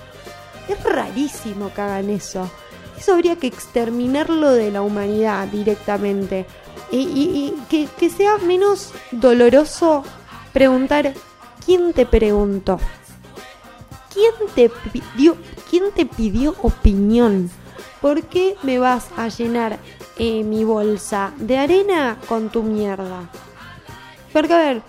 [0.68, 2.50] Es rarísimo que hagan eso.
[2.98, 6.46] Eso habría que exterminarlo de la humanidad directamente.
[6.90, 10.02] Y, que sea menos doloroso
[10.52, 11.14] preguntar,
[11.64, 12.80] ¿quién te preguntó?
[14.12, 15.36] ¿Quién te pidió,
[15.70, 17.48] quién te pidió opinión?
[18.00, 19.78] ¿Por qué me vas a llenar
[20.18, 23.30] eh, mi bolsa de arena con tu mierda?
[24.32, 24.82] Porque a ver,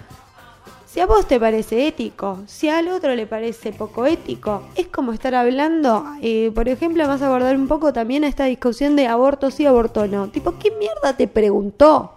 [0.92, 5.14] si a vos te parece ético, si al otro le parece poco ético, es como
[5.14, 9.08] estar hablando, eh, por ejemplo, vas a abordar un poco también a esta discusión de
[9.08, 10.28] aborto sí, aborto no.
[10.28, 12.12] Tipo, ¿qué mierda te preguntó?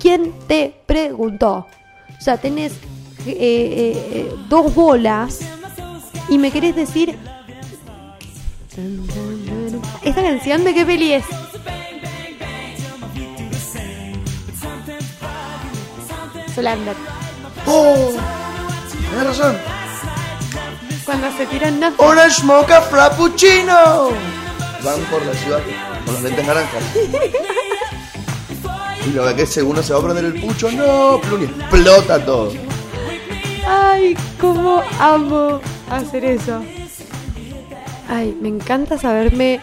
[0.00, 1.66] ¿Quién te preguntó?
[2.18, 2.72] O sea, tenés
[3.26, 5.40] eh, eh, dos bolas
[6.30, 7.18] y me querés decir...
[10.02, 11.24] ¿Esta canción de qué peli es?
[17.66, 18.12] ¡Oh!
[19.10, 19.56] Tienes razón.
[21.04, 21.92] Cuando se tiran no.
[21.98, 24.10] Orange Mocha Frappuccino.
[24.82, 25.60] Van por la ciudad
[26.04, 26.82] con los lentes naranjas.
[29.06, 32.24] Y lo que es uno se va a prender el pucho, no, plum, y explota
[32.24, 32.52] todo.
[33.66, 35.60] Ay, cómo amo
[35.90, 36.60] hacer eso.
[38.08, 39.60] Ay, me encanta saberme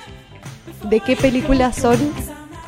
[0.83, 1.97] de qué películas son.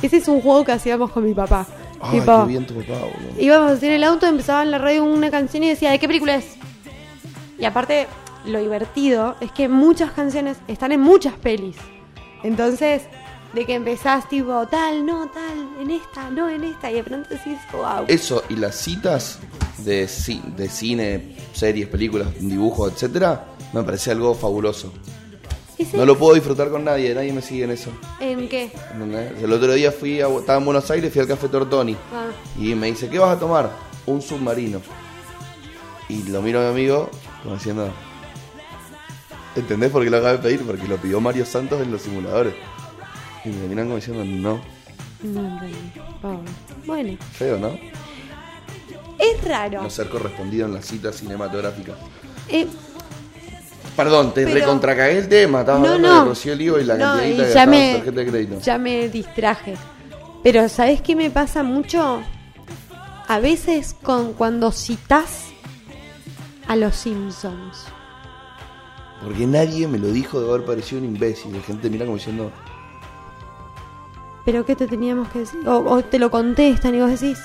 [0.01, 1.65] Ese es un juego que hacíamos con mi papá.
[2.03, 3.39] Ay, Tipo, qué bien tu papá, boludo.
[3.39, 6.35] íbamos en el auto, empezaba en la radio una canción y decía, ¿de qué película
[6.35, 6.45] es?
[7.57, 8.07] Y aparte,
[8.45, 11.77] lo divertido es que muchas canciones están en muchas pelis.
[12.43, 13.03] Entonces,
[13.53, 17.29] de que empezás tipo, tal, no, tal, en esta, no, en esta, y de pronto
[17.29, 18.05] decís, wow.
[18.07, 19.39] Eso y las citas
[19.77, 24.91] de, ci- de cine, series, películas, dibujos, etcétera, me parece algo fabuloso.
[25.77, 27.89] Ese- No lo puedo disfrutar con nadie, nadie me sigue en eso.
[28.19, 28.71] ¿En qué?
[29.41, 32.27] El otro día fui a, estaba en Buenos Aires, fui al Café Tortoni Ah.
[32.59, 33.71] y me dice, ¿qué vas a tomar?
[34.05, 34.81] Un submarino.
[36.09, 37.09] Y lo miro a mi amigo
[37.41, 37.89] como diciendo,
[39.55, 40.61] ¿entendés por qué lo acabé de pedir?
[40.65, 42.53] Porque lo pidió Mario Santos en los simuladores.
[43.45, 44.61] Y me miran como diciendo, no,
[45.23, 45.59] No.
[46.23, 46.39] Oh.
[46.85, 47.77] Bueno, feo, ¿no?
[49.19, 49.81] es raro.
[49.81, 51.93] No ser correspondido en la cita cinematográfica.
[52.49, 52.67] Eh,
[53.95, 55.59] Perdón, te recontracagué el tema.
[55.61, 56.19] Estabas no, hablando no.
[56.23, 58.59] de Rocío Olivo y la No, cantidad que ya me, tarjeta de crédito.
[58.61, 59.75] ya me distraje.
[60.43, 62.21] Pero ¿sabes qué me pasa mucho?
[63.27, 65.45] A veces con cuando citas
[66.67, 67.85] a los Simpsons.
[69.23, 71.53] Porque nadie me lo dijo de haber parecido un imbécil.
[71.53, 72.51] La gente mira como diciendo,
[74.45, 75.59] ¿Pero qué te teníamos que decir?
[75.67, 77.39] O, o te lo contestan y vos decís...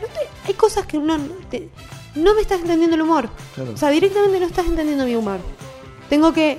[0.00, 1.18] "No te- hay cosas que uno...
[1.50, 1.68] te-
[2.14, 3.28] no me estás entendiendo el humor.
[3.54, 3.72] Claro.
[3.72, 5.40] O sea, directamente no estás entendiendo mi humor.
[6.08, 6.58] Tengo que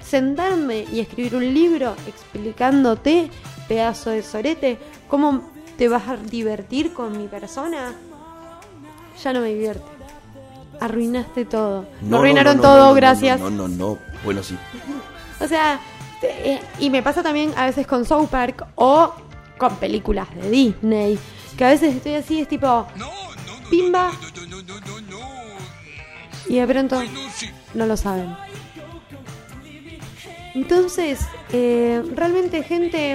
[0.00, 3.30] sentarme y escribir un libro explicándote,
[3.66, 7.94] pedazo de sorete, cómo te vas a divertir con mi persona.
[9.22, 9.84] Ya no me divierte.
[10.80, 11.86] Arruinaste todo.
[12.02, 13.40] Me arruinaron no, todo, no, no, gracias.
[13.40, 13.98] No, no, no, no.
[14.24, 14.56] Bueno, sí.
[15.40, 15.80] O sea,
[16.22, 19.12] eh, y me pasa también a veces con South Park o
[19.56, 21.18] con películas de Disney,
[21.56, 22.86] que a veces estoy así, es tipo,
[23.70, 24.10] pimba,
[26.48, 27.02] y de pronto
[27.74, 28.34] no lo saben.
[30.54, 31.20] Entonces,
[31.52, 33.12] eh, realmente gente,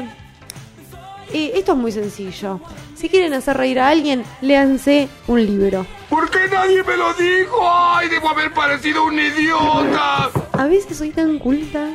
[1.34, 2.62] eh, esto es muy sencillo.
[2.96, 5.86] Si quieren hacer reír a alguien, léanse un libro.
[6.10, 7.60] ¿Por qué nadie me lo dijo?
[7.70, 10.30] ¡Ay, debo haber parecido un idiota!
[10.54, 11.90] A veces soy tan culta.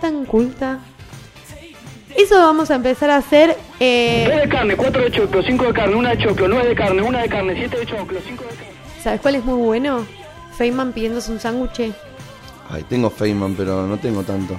[0.00, 0.78] Tan culta.
[2.16, 3.56] Eso vamos a empezar a hacer.
[3.80, 6.74] eh, 3 de carne, 4 de choclo, 5 de carne, 1 de choclo, 9 de
[6.74, 8.57] carne, 1 de carne, 7 de choclo, 5 de.
[9.08, 10.04] ¿Sabes cuál es muy bueno?
[10.58, 11.94] Feynman pidiéndose un sándwich.
[12.68, 14.54] Ay, tengo Feynman, pero no tengo tanto.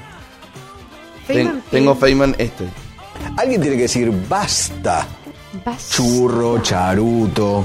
[1.27, 2.63] Feynman Ten- tengo Feynman este.
[3.37, 5.05] Alguien tiene que decir basta.
[5.63, 7.63] Vas- Churro, charuto.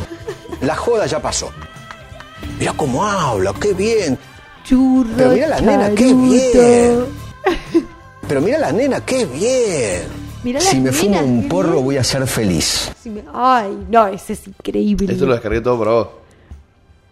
[0.60, 1.50] La joda ya pasó.
[2.58, 4.18] Mira cómo habla, qué bien.
[4.62, 7.04] Churro, Pero mira la nena, qué bien.
[8.28, 10.02] Pero mira la nena, qué bien.
[10.42, 11.84] Mirá si me fumo un porro bien.
[11.86, 12.92] voy a ser feliz.
[13.06, 15.10] Me- Ay, no, ese es increíble.
[15.14, 16.08] Esto lo descargué todo para vos.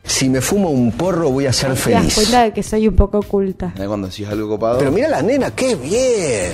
[0.04, 2.14] Si me fumo un porro voy a ser Te das feliz.
[2.14, 3.72] cuenta de que soy un poco oculta.
[3.78, 3.86] ¿Eh?
[3.86, 4.78] Cuando decís algo copado.
[4.78, 6.52] Pero mira la nena, qué bien.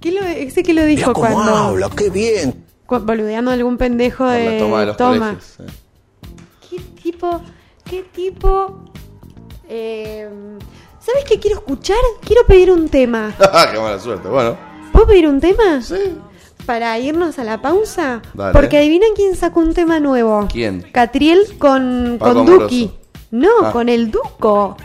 [0.00, 2.64] ¿Qué lo, ese que lo dijo cómo cuando habla, qué bien.
[2.86, 5.18] cu- boludeando a algún pendejo de la toma de los toma?
[5.18, 5.54] colegios.
[5.60, 5.72] eh.
[6.70, 7.40] ¿Qué tipo?
[7.84, 8.84] ¿Qué tipo?
[9.68, 10.28] Eh,
[11.00, 11.96] ¿Sabes qué quiero escuchar?
[12.24, 13.32] Quiero pedir un tema.
[13.72, 14.28] Qué mala suerte.
[14.28, 14.56] Bueno,
[14.92, 15.80] ¿Puedo pedir un tema?
[15.82, 15.94] sí.
[16.66, 18.22] Para irnos a la pausa.
[18.34, 18.52] Dale.
[18.52, 20.48] Porque adivinen quién sacó un tema nuevo.
[20.52, 20.82] ¿Quién?
[20.92, 22.62] Catriel con, Paco con Amoroso.
[22.64, 22.90] Duki.
[23.30, 23.72] No, Ah.
[23.72, 24.76] con el Duco.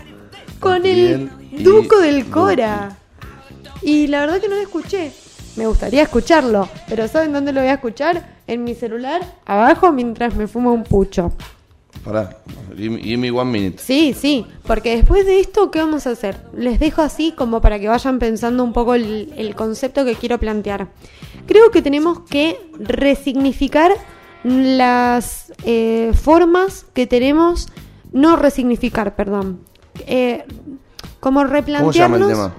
[0.60, 2.32] Con Catriel el Duco del Duki.
[2.32, 2.98] Cora.
[3.82, 5.12] Y la verdad que no lo escuché.
[5.56, 6.70] Me gustaría escucharlo.
[6.88, 8.40] Pero ¿saben dónde lo voy a escuchar?
[8.48, 11.32] En mi celular, abajo, mientras me fumo un pucho.
[12.04, 12.38] Pará.
[12.76, 13.78] Give me, give me one minute.
[13.82, 16.38] Sí, sí, porque después de esto, ¿qué vamos a hacer?
[16.56, 20.38] Les dejo así como para que vayan pensando un poco el, el concepto que quiero
[20.40, 20.88] plantear.
[21.48, 23.92] Creo que tenemos que resignificar
[24.44, 27.68] las eh, formas que tenemos,
[28.12, 29.62] no resignificar, perdón,
[30.08, 30.46] eh,
[31.20, 31.50] como ¿Cómo
[31.94, 32.22] se llama replantearnos.
[32.22, 32.54] el tema?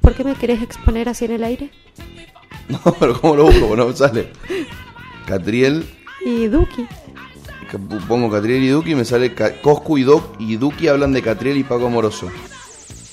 [0.00, 1.70] ¿Por qué me querés exponer así en el aire?
[2.68, 3.68] No, pero ¿cómo lo busco?
[3.68, 4.32] Bueno, sale.
[5.24, 5.88] Catriel.
[6.24, 6.84] Y Duki.
[8.08, 11.58] Pongo Catriel y Duki y me sale Coscu y Doc y Duki hablan de Catriel
[11.58, 12.28] y Paco Moroso.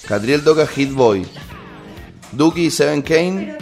[0.08, 1.28] Catriel toca Hit Boy.
[2.36, 3.58] Duki Seven Kane.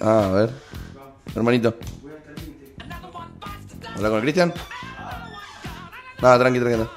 [0.00, 0.50] Ah, a ver.
[1.34, 1.74] Hermanito.
[3.94, 4.52] ¿Habla con el Cristian?
[6.20, 6.88] Nada, tranqui, tranqui.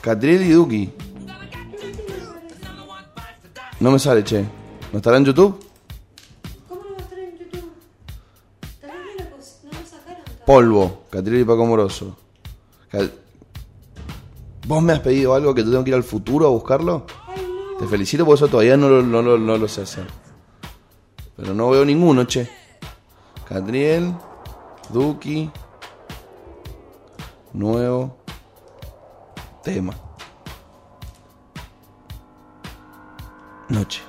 [0.00, 0.92] Catriel y Duki.
[3.80, 4.44] No me sale, che.
[4.92, 5.58] ¿No estará en YouTube?
[10.44, 12.16] Polvo, Catriel y Paco Moroso.
[14.66, 17.06] ¿Vos me has pedido algo que tú tengo que ir al futuro a buscarlo?
[17.82, 20.06] Te felicito por eso todavía no lo, no, lo- no lo sé hacer.
[21.36, 22.48] Pero no veo ninguno, che.
[23.48, 24.14] Catriel,
[24.90, 25.50] Duki,
[27.54, 28.18] nuevo
[29.64, 29.94] tema.
[33.68, 34.00] Noche.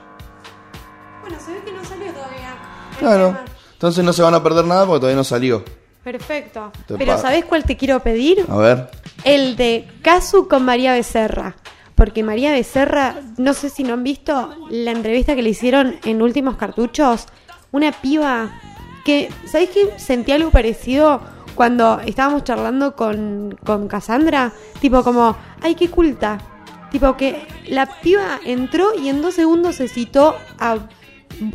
[1.21, 2.55] Bueno, se ve que no salió todavía.
[2.99, 3.37] Claro.
[3.73, 5.63] Entonces no se van a perder nada porque todavía no salió.
[6.03, 6.71] Perfecto.
[6.85, 8.45] Te Pero pa- ¿sabés cuál te quiero pedir?
[8.49, 8.91] A ver.
[9.23, 11.55] El de Casu con María Becerra.
[11.95, 16.21] Porque María Becerra, no sé si no han visto la entrevista que le hicieron en
[16.21, 17.27] Últimos Cartuchos.
[17.71, 18.51] Una piba
[19.05, 19.99] que, ¿sabés qué?
[19.99, 21.21] Sentí algo parecido
[21.55, 24.53] cuando estábamos charlando con, con Cassandra.
[24.79, 26.39] Tipo como, ay, qué culta.
[26.91, 30.77] Tipo que la piba entró y en dos segundos se citó a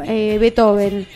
[0.05, 1.07] eh, Beethoven.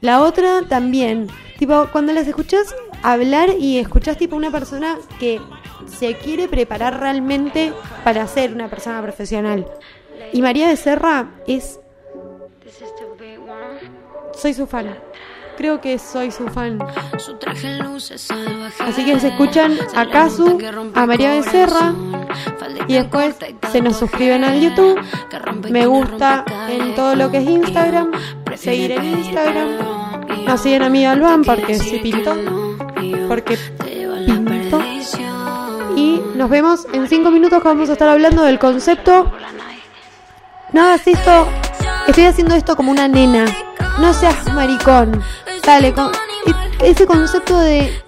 [0.00, 1.28] La otra también.
[1.58, 5.40] Tipo, cuando las escuchás hablar y escuchás tipo una persona que
[5.86, 7.72] se quiere preparar realmente
[8.02, 9.66] para ser una persona profesional.
[10.32, 11.80] Y María Becerra es...
[14.34, 14.96] Soy su fan.
[15.56, 16.80] Creo que soy su fan.
[18.80, 20.58] Así que se escuchan a Kazu,
[20.94, 21.94] a María Becerra
[22.88, 23.36] y después
[23.70, 25.00] se nos suscriben al YouTube.
[25.70, 28.10] Me gusta en todo lo que es Instagram.
[28.56, 29.68] Seguir en Instagram.
[30.46, 32.34] Nos siguen a mí Alban porque se pintó.
[33.28, 33.56] Porque
[34.26, 34.80] pintó.
[35.96, 39.30] Y nos vemos en 5 minutos que vamos a estar hablando del concepto.
[40.72, 41.46] No hagas esto.
[42.06, 43.44] Estoy haciendo esto como una nena.
[43.98, 45.22] No seas maricón.
[45.64, 46.10] Dale, con
[46.80, 48.02] ese concepto de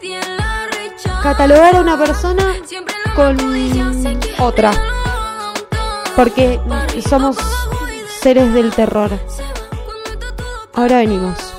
[1.23, 2.55] catalogar a una persona
[3.15, 3.37] con
[4.39, 4.73] otra.
[6.15, 6.61] Porque
[7.09, 7.37] somos
[8.21, 9.11] seres del terror.
[10.75, 11.56] Ahora venimos.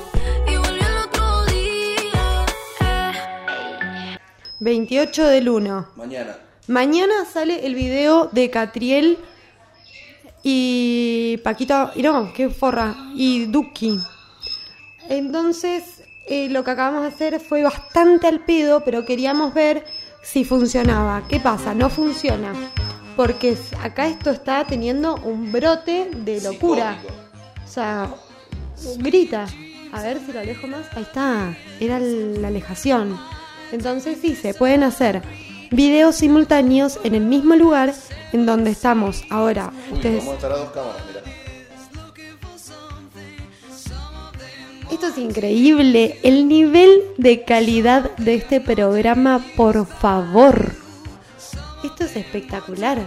[4.60, 5.88] 28 del 1.
[5.96, 6.36] Mañana.
[6.66, 9.18] Mañana sale el video de Catriel
[10.42, 13.98] y Paquito, y no, qué forra, y Duki.
[15.08, 19.84] Entonces, eh, lo que acabamos de hacer fue bastante al pedo, pero queríamos ver
[20.22, 21.26] si funcionaba.
[21.28, 21.74] ¿Qué pasa?
[21.74, 22.52] No funciona.
[23.16, 26.98] Porque acá esto está teniendo un brote de locura.
[27.64, 28.14] O sea,
[28.98, 29.46] grita.
[29.92, 30.86] A ver si lo alejo más.
[30.94, 31.56] Ahí está.
[31.80, 33.18] Era la alejación.
[33.72, 35.22] Entonces sí, se pueden hacer
[35.70, 37.94] videos simultáneos en el mismo lugar
[38.32, 39.72] en donde estamos ahora.
[39.92, 41.22] Ustedes Vamos a estar a dos cámaras, mira.
[44.90, 46.18] Esto es increíble.
[46.22, 50.72] El nivel de calidad de este programa, por favor.
[51.84, 52.98] Esto es espectacular.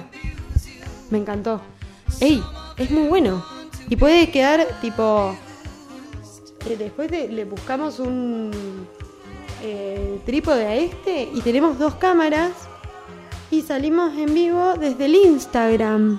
[1.09, 1.59] Me encantó.
[2.19, 2.41] ¡Ey!
[2.77, 3.43] Es muy bueno.
[3.89, 5.35] Y puede quedar tipo.
[6.69, 8.51] eh, Después de- le buscamos un.
[9.61, 12.51] Eh, trípode a este y tenemos dos cámaras
[13.49, 16.17] y salimos en vivo desde el Instagram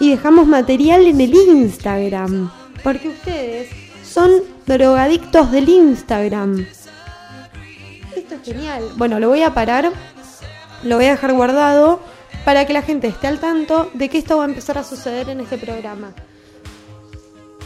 [0.00, 2.50] y dejamos material en el Instagram
[2.82, 3.70] porque ustedes
[4.04, 4.30] son
[4.66, 6.66] drogadictos del Instagram.
[8.16, 8.84] Esto es genial.
[8.96, 9.90] Bueno, lo voy a parar,
[10.82, 12.00] lo voy a dejar guardado
[12.44, 15.28] para que la gente esté al tanto de que esto va a empezar a suceder
[15.28, 16.12] en este programa.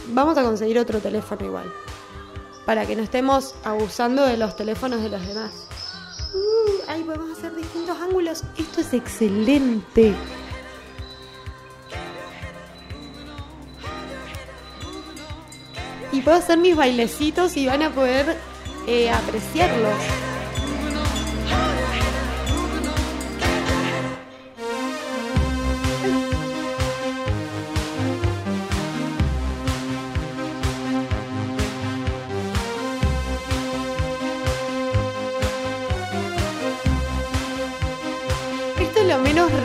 [0.09, 1.65] Vamos a conseguir otro teléfono igual,
[2.67, 5.69] para que no estemos abusando de los teléfonos de los demás.
[6.35, 8.43] Uh, ahí podemos hacer distintos ángulos.
[8.57, 10.13] Esto es excelente.
[16.11, 18.35] Y puedo hacer mis bailecitos y van a poder
[18.85, 20.36] eh, apreciarlos.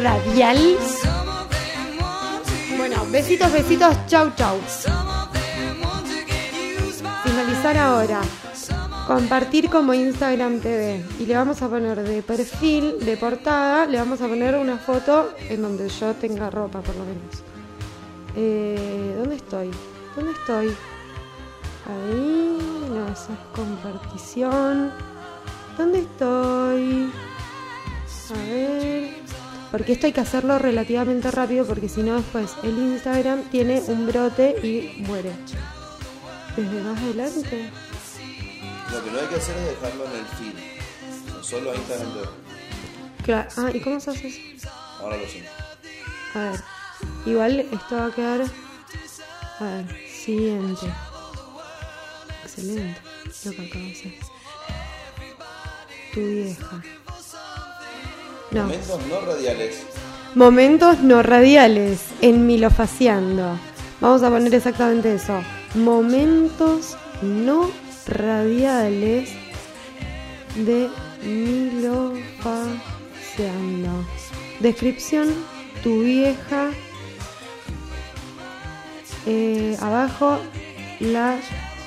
[0.02, 0.58] Radial.
[2.76, 4.58] Bueno, besitos, besitos, chau, chau.
[7.24, 8.20] Finalizar ahora.
[9.06, 11.04] Compartir como Instagram TV.
[11.20, 15.30] Y le vamos a poner de perfil, de portada, le vamos a poner una foto
[15.48, 17.42] en donde yo tenga ropa, por lo menos.
[18.36, 19.70] Eh, ¿Dónde estoy?
[20.16, 20.74] ¿Dónde estoy?
[21.86, 22.58] Ahí.
[22.90, 24.90] No, eso es compartición.
[25.76, 27.12] ¿Dónde estoy?
[28.30, 29.21] A ver.
[29.72, 34.06] Porque esto hay que hacerlo relativamente rápido porque si no después el Instagram tiene un
[34.06, 35.32] brote y muere.
[36.54, 37.70] Desde más adelante.
[38.92, 41.32] Lo que no hay que hacer es dejarlo en el feed.
[41.32, 42.10] No solo a Instagram.
[43.24, 43.48] Claro.
[43.56, 44.68] Ah, ¿y cómo se hace eso?
[45.00, 45.42] Ahora lo sé.
[46.34, 46.60] A ver.
[47.24, 48.42] Igual esto va a quedar.
[49.58, 50.06] A ver.
[50.06, 50.86] Siguiente.
[52.44, 53.00] Excelente.
[53.46, 54.12] Lo que acabo de hacer.
[56.12, 56.82] Tu vieja.
[58.52, 58.64] No.
[58.64, 59.82] Momentos no radiales.
[60.34, 63.58] Momentos no radiales en Milofaciando.
[64.00, 65.42] Vamos a poner exactamente eso.
[65.74, 67.70] Momentos no
[68.06, 69.30] radiales
[70.56, 70.90] de
[71.22, 74.04] Milofaciando.
[74.60, 75.32] Descripción,
[75.82, 76.70] tu vieja.
[79.24, 80.40] Eh, abajo,
[81.00, 81.38] la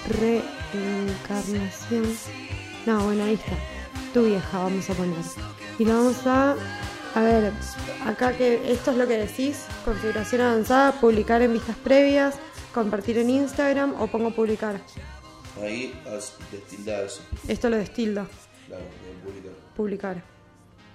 [0.08, 2.06] reencarnación.
[2.86, 3.58] No, bueno, ahí está.
[4.14, 5.18] Tu vieja, vamos a poner.
[5.80, 6.56] Y lo vamos a.
[7.16, 7.54] A ver,
[8.06, 12.36] acá que esto es lo que decís: configuración avanzada, publicar en vistas previas,
[12.74, 14.82] compartir en Instagram o pongo publicar.
[15.62, 17.22] Ahí eso.
[17.48, 18.28] Esto lo destildo.
[18.68, 18.84] Claro,
[19.24, 19.54] publicar.
[19.76, 20.24] Publicar.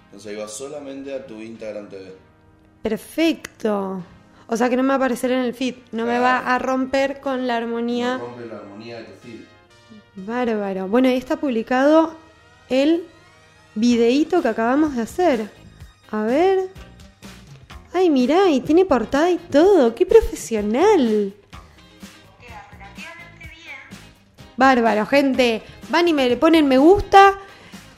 [0.07, 2.15] Entonces ahí vas solamente a tu Instagram TV.
[2.83, 4.03] Perfecto.
[4.47, 5.77] O sea que no me va a aparecer en el feed.
[5.93, 8.19] No me va a romper con la armonía.
[8.19, 9.41] No rompe la armonía de tu feed.
[10.17, 10.89] Bárbaro.
[10.89, 12.17] Bueno, ahí está publicado
[12.69, 13.07] el
[13.75, 15.51] videíto que acabamos de hacer.
[16.11, 16.69] A ver.
[17.93, 19.95] Ay, mirá, y tiene portada y todo.
[19.95, 21.35] ¡Qué profesional!
[24.57, 25.63] Bárbaro, gente.
[25.89, 27.39] Van y me ponen me gusta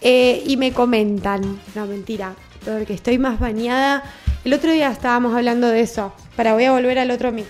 [0.01, 1.61] eh, y me comentan.
[1.75, 2.35] No, mentira.
[2.65, 4.05] Porque estoy más bañada.
[4.45, 6.13] El otro día estábamos hablando de eso.
[6.37, 7.47] Para, voy a volver al otro mic.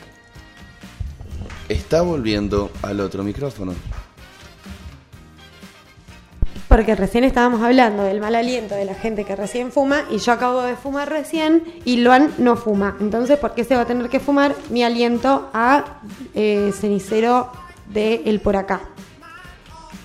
[1.68, 3.74] Está volviendo al otro micrófono.
[6.72, 10.32] Porque recién estábamos hablando del mal aliento de la gente que recién fuma y yo
[10.32, 12.96] acabo de fumar recién y Luan no fuma.
[12.99, 16.00] Entonces, ¿por qué se va a tener que fumar mi aliento a
[16.32, 17.53] eh, cenicero
[17.92, 18.80] de el por acá?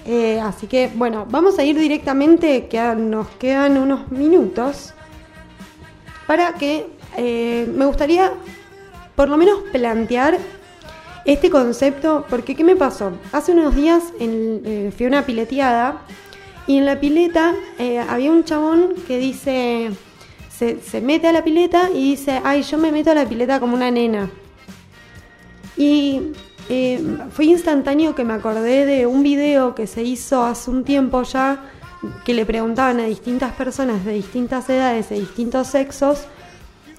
[0.06, 4.94] Eh, así que, bueno, vamos a ir directamente, que nos quedan unos minutos,
[6.28, 8.34] para que eh, me gustaría
[9.16, 10.38] por lo menos plantear
[11.24, 13.14] este concepto, porque ¿qué me pasó?
[13.32, 16.02] Hace unos días fui a una pileteada
[16.68, 19.90] y en la pileta eh, había un chabón que dice,
[20.50, 23.76] se, mete a la pileta y dice, ay, yo me meto a la pileta como
[23.76, 24.30] una nena.
[25.78, 26.34] Y
[26.68, 31.24] eh, fue instantáneo que me acordé de un video que se hizo hace un tiempo
[31.24, 31.64] ya,
[32.26, 36.28] que le preguntaban a distintas personas de distintas edades, de distintos sexos,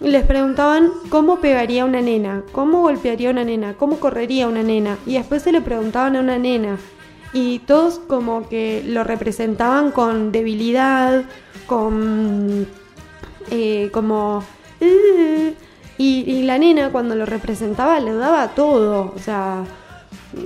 [0.01, 4.97] y les preguntaban cómo pegaría una nena, cómo golpearía una nena, cómo correría una nena.
[5.05, 6.79] Y después se le preguntaban a una nena.
[7.33, 11.25] Y todos como que lo representaban con debilidad,
[11.67, 12.67] con...
[13.51, 14.45] eh, como...
[14.81, 15.53] "Uh",
[15.99, 19.13] y, la nena cuando lo representaba le daba todo.
[19.15, 19.65] O sea...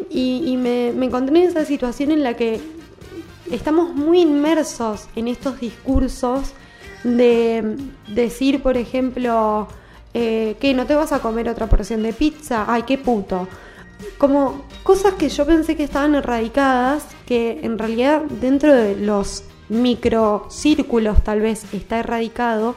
[0.09, 2.61] Y, y me, me encontré en esa situación en la que
[3.51, 6.53] estamos muy inmersos en estos discursos
[7.05, 7.77] de
[8.09, 9.69] decir, por ejemplo,
[10.15, 13.49] eh, que no te vas a comer otra porción de pizza, ay, qué puto.
[14.19, 21.23] Como cosas que yo pensé que estaban erradicadas, que en realidad dentro de los microcírculos
[21.25, 22.75] tal vez está erradicado,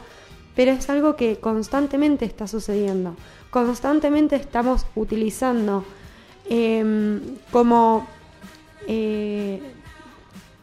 [0.54, 3.16] pero es algo que constantemente está sucediendo.
[3.50, 5.84] Constantemente estamos utilizando
[6.48, 7.20] em,
[7.50, 8.06] como...
[8.86, 9.60] eh,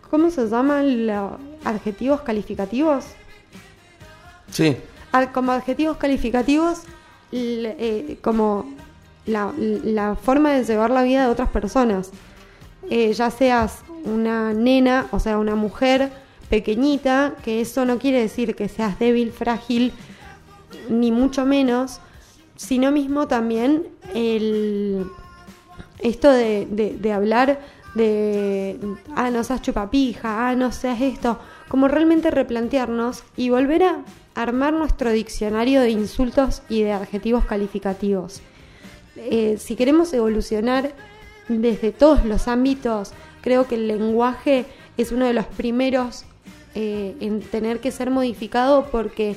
[0.10, 1.32] ¿Cómo se llaman los
[1.64, 3.06] adjetivos calificativos?
[4.52, 4.78] Sí.
[5.34, 6.82] Como adjetivos calificativos
[7.32, 8.73] eh, como
[9.26, 12.12] la, la forma de llevar la vida de otras personas.
[12.90, 16.12] Eh, ya seas una nena, o sea, una mujer
[16.50, 19.94] pequeñita, que eso no quiere decir que seas débil, frágil,
[20.90, 22.00] ni mucho menos,
[22.56, 25.06] sino mismo también el
[26.00, 27.60] esto de, de- hablar
[27.96, 28.78] de,
[29.16, 31.40] ah, no seas chupapija, ah, no seas esto,
[31.70, 34.02] como realmente replantearnos y volver a
[34.36, 38.42] armar nuestro diccionario de insultos y de adjetivos calificativos.
[39.16, 40.94] Eh, si queremos evolucionar
[41.48, 43.12] desde todos los ámbitos,
[43.42, 44.66] creo que el lenguaje
[44.98, 46.26] es uno de los primeros
[46.76, 49.36] eh, en tener que ser modificado porque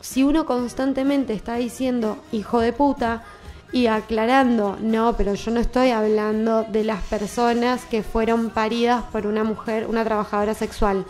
[0.00, 3.24] si uno constantemente está diciendo hijo de puta
[3.72, 9.26] y aclarando, no, pero yo no estoy hablando de las personas que fueron paridas por
[9.26, 11.04] una mujer, una trabajadora sexual.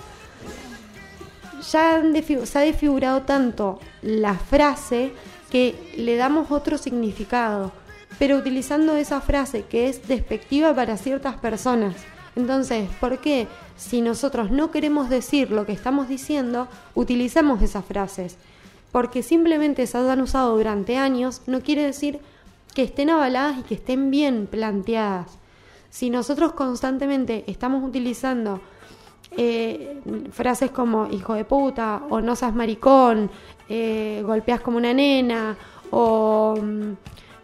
[1.70, 2.14] Ya han
[2.46, 5.12] se ha desfigurado tanto la frase
[5.50, 7.72] que le damos otro significado,
[8.18, 11.94] pero utilizando esa frase que es despectiva para ciertas personas.
[12.34, 18.36] Entonces, ¿por qué si nosotros no queremos decir lo que estamos diciendo, utilizamos esas frases?
[18.92, 22.20] Porque simplemente se han usado durante años no quiere decir
[22.74, 25.38] que estén avaladas y que estén bien planteadas.
[25.90, 28.60] Si nosotros constantemente estamos utilizando
[29.32, 30.00] eh,
[30.32, 33.30] frases como hijo de puta, o no seas maricón,
[33.68, 35.56] eh, golpeas como una nena,
[35.90, 36.92] o mm,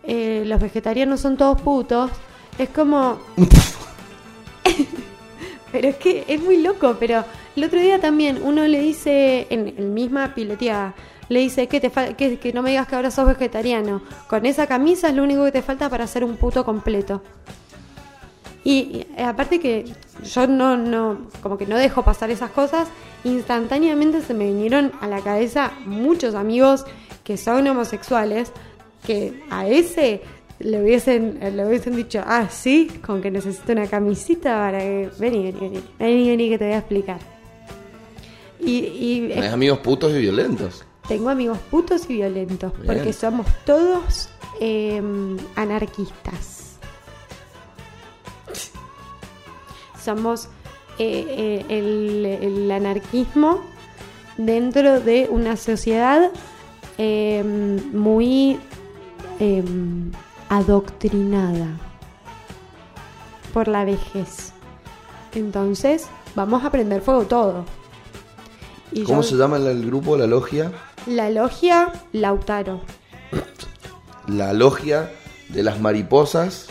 [0.05, 2.11] eh, los vegetarianos son todos putos,
[2.59, 3.19] es como...
[5.73, 7.25] pero es que es muy loco, pero
[7.57, 10.95] el otro día también uno le dice, en el misma piloteada,
[11.29, 14.03] le dice que, te que no me digas que ahora sos vegetariano.
[14.29, 17.23] Con esa camisa es lo único que te falta para ser un puto completo.
[18.65, 19.85] Y, eh, aparte que
[20.25, 22.89] yo no, no, como que no dejo pasar esas cosas,
[23.25, 26.85] instantáneamente se me vinieron a la cabeza muchos amigos
[27.25, 28.53] que son homosexuales,
[29.05, 30.23] que a ese
[30.61, 35.11] le hubiesen, le hubiesen dicho, ah, sí, con que necesito una camisita para que...
[35.19, 37.19] Vení, vení, vení, vení, vení que te voy a explicar.
[38.61, 40.85] Y, y Tenés amigos putos y violentos.
[41.09, 42.87] tengo amigos putos y violentos, Bien.
[42.87, 44.29] porque somos todos
[44.61, 45.03] eh,
[45.57, 46.62] anarquistas.
[50.05, 50.49] Somos
[50.99, 53.61] eh, eh, el, el anarquismo
[54.37, 56.31] dentro de una sociedad
[56.99, 57.43] eh,
[57.93, 58.59] muy
[59.41, 59.63] eh,
[60.49, 61.67] adoctrinada
[63.53, 64.53] por la vejez.
[65.35, 67.65] Entonces, vamos a prender fuego todo.
[68.93, 70.73] Y ¿Cómo yo- se llama el grupo, la logia?
[71.07, 72.81] la logia Lautaro.
[74.29, 75.11] La logia
[75.49, 76.69] de las mariposas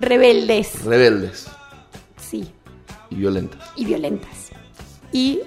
[0.00, 1.46] Rebeldes, rebeldes
[2.32, 2.50] sí,
[3.10, 3.60] y violentas.
[3.76, 4.50] y violentas.
[5.12, 5.40] Y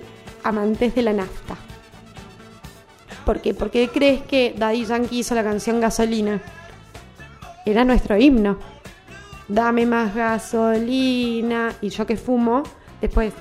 [0.44, 1.56] amantes de la nafta.
[3.26, 3.56] ¿Por qué?
[3.56, 6.41] ¿Por qué crees que Daddy Yankee hizo la canción Gasolina?
[7.66, 8.60] Era nuestro himno.
[9.48, 11.74] Dame más gasolina.
[11.82, 12.62] Y yo que fumo,
[13.02, 13.34] después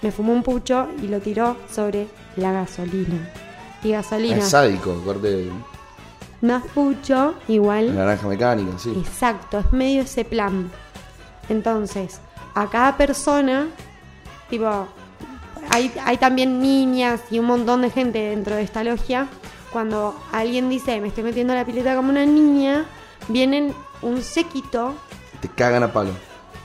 [0.00, 3.30] me fumó un pucho y lo tiró sobre la gasolina.
[3.82, 5.50] Y gasolina, Es sádico, corte
[6.40, 8.94] más pucho, igual naranja mecánica, sí.
[8.96, 10.70] Exacto, es medio ese plan.
[11.50, 12.20] Entonces,
[12.54, 13.68] a cada persona,
[14.48, 14.86] tipo,
[15.70, 19.28] hay, hay también niñas y un montón de gente dentro de esta logia.
[19.72, 22.86] Cuando alguien dice, me estoy metiendo a la pileta como una niña,
[23.28, 23.72] vienen
[24.02, 24.94] un séquito
[25.40, 26.10] Te cagan a palo.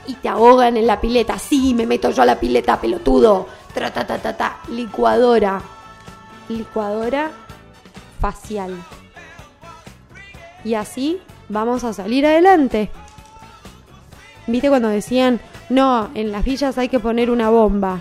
[0.08, 1.38] y te ahogan en la pileta.
[1.38, 3.46] Sí, me meto yo a la pileta, pelotudo.
[3.72, 4.56] Tra, ta, ta, ta, ta.
[4.70, 5.60] Licuadora.
[6.48, 7.30] Licuadora
[8.20, 8.74] facial.
[10.64, 12.90] Y así vamos a salir adelante.
[14.46, 18.00] ¿Viste cuando decían, no, en las villas hay que poner una bomba?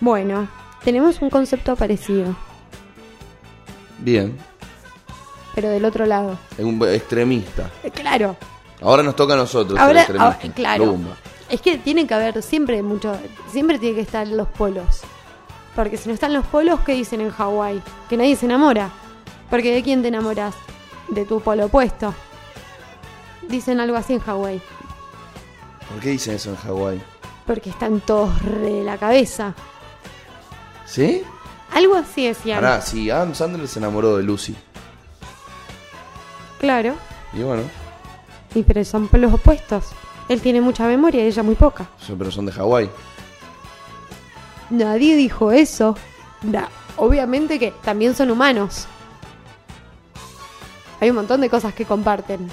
[0.00, 0.48] Bueno,
[0.84, 2.34] tenemos un concepto parecido,
[3.98, 4.36] Bien.
[5.54, 6.38] pero del otro lado.
[6.58, 7.70] Es un extremista.
[7.82, 8.36] Eh, Claro,
[8.82, 9.78] Ahora nos toca a nosotros.
[9.80, 10.36] Ahora, ser extremistas.
[10.44, 10.84] ahora- claro.
[10.86, 11.16] Lumba.
[11.48, 13.16] Es que tiene que haber siempre mucho,
[13.50, 15.00] siempre tiene que estar los polos.
[15.74, 17.80] Porque si no están los polos, ¿qué dicen en Hawái?
[18.10, 18.90] Que nadie se enamora.
[19.48, 20.54] Porque ¿de quién te enamoras?
[21.08, 22.12] De tu polo opuesto.
[23.48, 24.60] Dicen algo así en Hawái.
[25.90, 27.02] ¿Por qué dicen eso en Hawái?
[27.46, 29.54] Porque están todos re de la cabeza.
[30.84, 31.22] ¿Sí?
[31.72, 32.60] Algo así decían.
[32.60, 34.54] Pará, sí, Adam Sandler se enamoró de Lucy.
[36.60, 36.94] Claro.
[37.32, 37.62] Y bueno,
[38.54, 39.86] Y pero son polos opuestos.
[40.28, 41.86] Él tiene mucha memoria y ella muy poca.
[42.18, 42.90] pero son de Hawái.
[44.70, 45.96] Nadie dijo eso.
[46.96, 48.86] Obviamente que también son humanos.
[51.00, 52.48] Hay un montón de cosas que comparten.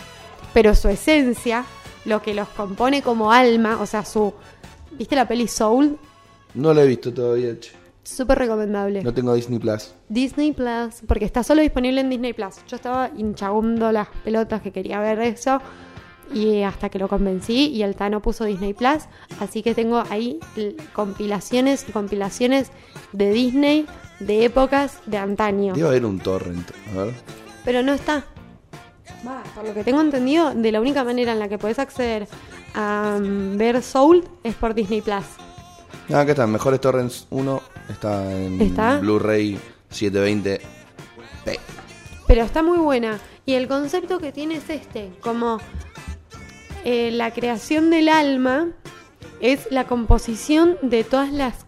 [0.54, 1.64] Pero su esencia,
[2.06, 4.34] lo que los compone como alma, o sea, su...
[4.92, 5.98] ¿Viste la peli Soul?
[6.54, 7.72] No la he visto todavía, che.
[8.04, 9.02] Súper recomendable.
[9.02, 9.94] No tengo Disney Plus.
[10.10, 12.56] Disney Plus, porque está solo disponible en Disney Plus.
[12.68, 15.62] Yo estaba hinchando las pelotas que quería ver eso
[16.34, 19.04] y hasta que lo convencí y el Tano puso Disney Plus,
[19.40, 20.40] así que tengo ahí
[20.94, 22.72] compilaciones y compilaciones
[23.14, 23.86] de Disney
[24.20, 25.74] de épocas de antaño.
[25.74, 26.72] Debe haber un torrent.
[26.94, 27.14] A ver.
[27.64, 28.26] Pero no está.
[29.56, 32.28] Por lo que tengo entendido, de la única manera en la que podés acceder
[32.74, 35.24] a mm, ver Soul es por Disney Plus.
[36.12, 36.48] Ah, acá está.
[36.48, 39.00] Mejores Torrents 1 está en ¿Está?
[39.00, 39.58] Blu-ray
[39.92, 40.60] 720p.
[42.28, 43.20] Pero está muy buena.
[43.46, 45.60] Y el concepto que tiene es este, como
[46.84, 48.70] eh, la creación del alma
[49.40, 51.66] es la composición de todas las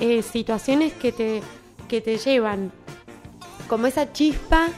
[0.00, 1.42] eh, situaciones que te,
[1.88, 2.72] que te llevan.
[3.68, 4.68] Como esa chispa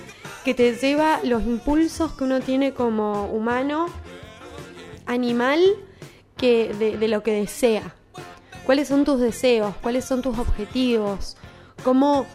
[0.45, 3.87] que te lleva los impulsos que uno tiene como humano,
[5.07, 5.61] animal,
[6.37, 7.95] que de, lo que desea.
[8.65, 9.75] ¿Cuáles son tus deseos?
[9.83, 11.37] ¿Cuáles son tus objetivos?
[11.85, 12.27] ¿Cómo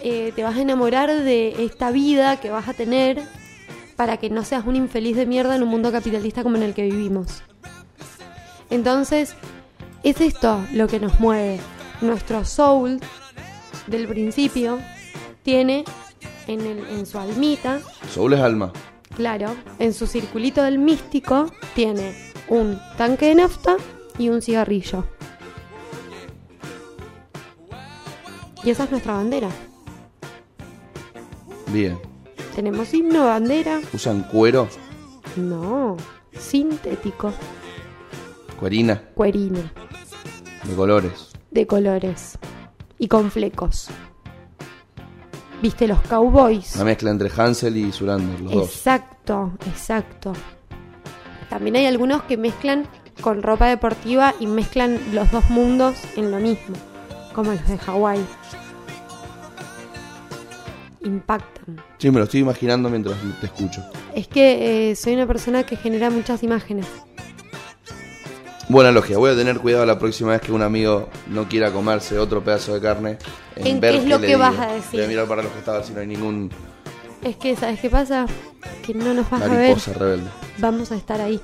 [0.00, 3.22] eh, te vas a enamorar de esta vida que vas a tener
[3.98, 6.72] para que no seas un infeliz de mierda en un mundo capitalista como en el
[6.72, 7.42] que vivimos.
[8.70, 9.34] Entonces,
[10.04, 11.58] es esto lo que nos mueve.
[12.00, 13.00] Nuestro soul
[13.88, 14.78] del principio
[15.42, 15.84] tiene
[16.48, 17.80] en, el- en su almita,
[18.12, 18.72] Soul es alma.
[19.14, 22.12] claro, en su circulito del místico, tiene
[22.48, 23.76] un tanque de nafta
[24.18, 25.04] y un cigarrillo.
[28.64, 29.48] Y esa es nuestra bandera.
[31.68, 31.98] Bien.
[32.54, 33.80] Tenemos himno, bandera.
[33.92, 34.68] Usan cuero,
[35.36, 35.96] No,
[36.36, 37.32] sintético,
[38.58, 39.60] cuerina, cuerino,
[40.64, 41.28] de colores.
[41.52, 42.38] de colores
[42.98, 43.88] y con flecos.
[45.60, 46.76] ¿Viste los cowboys?
[46.76, 48.68] Una mezcla entre Hansel y Zurander, los dos.
[48.68, 50.32] Exacto, exacto.
[51.50, 52.86] También hay algunos que mezclan
[53.20, 56.76] con ropa deportiva y mezclan los dos mundos en lo mismo,
[57.34, 58.24] como los de Hawái.
[61.00, 61.82] Impactan.
[61.98, 63.82] Sí, me lo estoy imaginando mientras te escucho.
[64.14, 66.86] Es que eh, soy una persona que genera muchas imágenes.
[68.68, 72.18] Buena logia, voy a tener cuidado la próxima vez que un amigo no quiera comerse
[72.18, 73.16] otro pedazo de carne.
[73.56, 74.40] ¿En ver qué es lo que digo.
[74.40, 75.00] vas a decir?
[75.00, 76.50] Voy a mirar para los que estaban si no hay ningún
[77.22, 78.26] Es que, ¿sabes qué pasa?
[78.84, 79.58] Que no nos vas a ver.
[79.58, 80.28] mariposa rebelde.
[80.58, 81.40] vamos a estar ahí.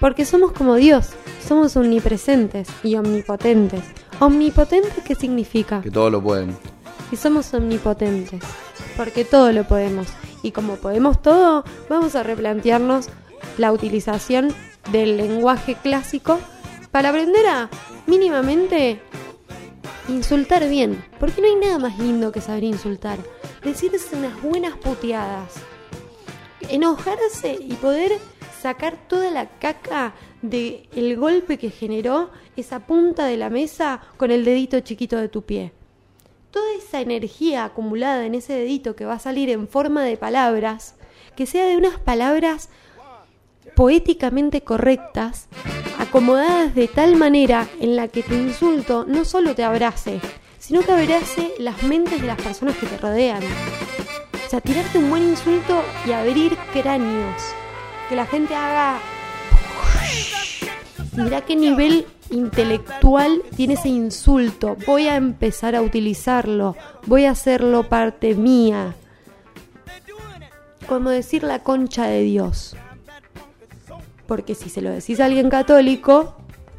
[0.00, 1.10] Porque somos como Dios,
[1.46, 3.82] somos omnipresentes y omnipotentes.
[4.18, 5.82] ¿Omnipotentes qué significa?
[5.82, 6.56] Que todos lo pueden.
[7.12, 8.40] Y somos omnipotentes,
[8.96, 10.06] porque todo lo podemos.
[10.42, 13.10] Y como podemos todo, vamos a replantearnos
[13.58, 14.48] la utilización
[14.90, 16.40] del lenguaje clásico
[16.94, 17.68] para aprender a
[18.06, 19.00] mínimamente
[20.08, 21.04] insultar bien.
[21.18, 23.18] Porque no hay nada más lindo que saber insultar.
[23.64, 25.54] Decirse unas buenas puteadas
[26.68, 28.12] enojarse y poder
[28.62, 34.30] sacar toda la caca de el golpe que generó esa punta de la mesa con
[34.30, 35.72] el dedito chiquito de tu pie.
[36.52, 40.94] Toda esa energía acumulada en ese dedito que va a salir en forma de palabras,
[41.34, 42.70] que sea de unas palabras
[43.74, 45.48] poéticamente correctas,
[45.98, 50.20] acomodadas de tal manera en la que tu insulto no solo te abrace,
[50.58, 53.42] sino que abrace las mentes de las personas que te rodean.
[54.46, 57.42] O sea, tirarte un buen insulto y abrir cráneos.
[58.08, 58.98] Que la gente haga.
[61.16, 64.76] Mirá qué nivel intelectual tiene ese insulto.
[64.86, 66.76] Voy a empezar a utilizarlo.
[67.06, 68.94] Voy a hacerlo parte mía.
[70.86, 72.76] Como decir la concha de Dios.
[74.26, 76.36] Porque si se lo decís a alguien católico,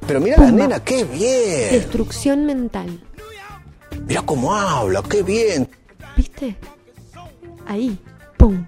[0.08, 1.72] Pero mira la nena, qué bien.
[1.72, 3.02] destrucción mental.
[4.08, 5.70] Mira cómo habla, qué bien.
[6.16, 6.56] ¿Viste?
[7.68, 7.98] Ahí,
[8.38, 8.66] ¡pum!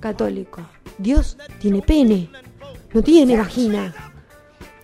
[0.00, 0.62] Católico.
[0.98, 2.30] Dios tiene pene,
[2.92, 3.94] no tiene vagina.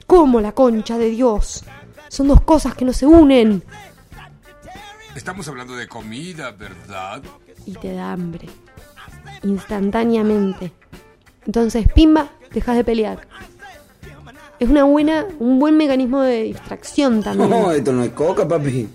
[0.06, 1.64] ¿Cómo la concha de Dios?
[2.08, 3.62] Son dos cosas que no se unen.
[5.14, 7.22] Estamos hablando de comida, ¿verdad?
[7.66, 8.48] Y te da hambre.
[9.42, 10.72] Instantáneamente.
[11.46, 13.26] Entonces, pimba, dejas de pelear.
[14.58, 17.50] Es una buena, un buen mecanismo de distracción también.
[17.74, 18.88] esto no es coca, papi.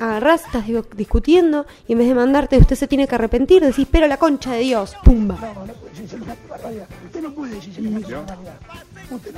[0.00, 3.86] agarrás, estás digo, discutiendo y en vez de mandarte usted se tiene que arrepentir, decís,
[3.90, 5.36] pero la concha de Dios, pumba.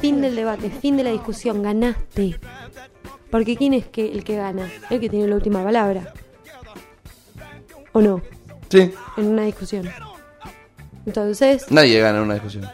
[0.00, 2.38] Fin del debate, fin de la discusión, ganaste.
[3.30, 4.70] Porque ¿quién es que el que gana?
[4.90, 6.12] El que tiene la última palabra.
[7.92, 8.22] ¿O no?
[8.68, 9.88] Sí, En una discusión.
[11.06, 12.66] Entonces, nadie gana en una discusión.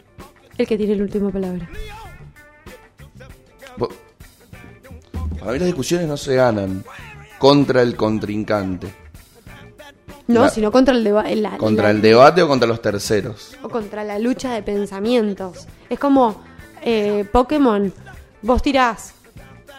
[0.61, 1.67] El que tiene la última palabra.
[5.39, 6.83] Para mí las discusiones no se ganan
[7.39, 8.93] contra el contrincante.
[10.27, 11.41] No, La- sino contra el debate.
[11.57, 13.57] Contra el debate o contra los terceros.
[13.63, 15.67] O contra la lucha de pensamientos.
[15.89, 16.43] Es como
[16.83, 17.91] eh, Pokémon.
[18.43, 19.13] Vos tirás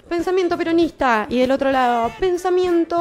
[0.09, 2.97] pensamiento peronista y del otro lado pensamiento...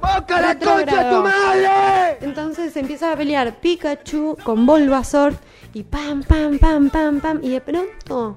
[0.00, 2.18] ¡Boca la concha de tu madre!
[2.22, 5.34] Entonces se empieza a pelear Pikachu con Bulbasaur
[5.74, 7.40] y pam, pam, pam, pam, pam.
[7.42, 8.34] Y de pronto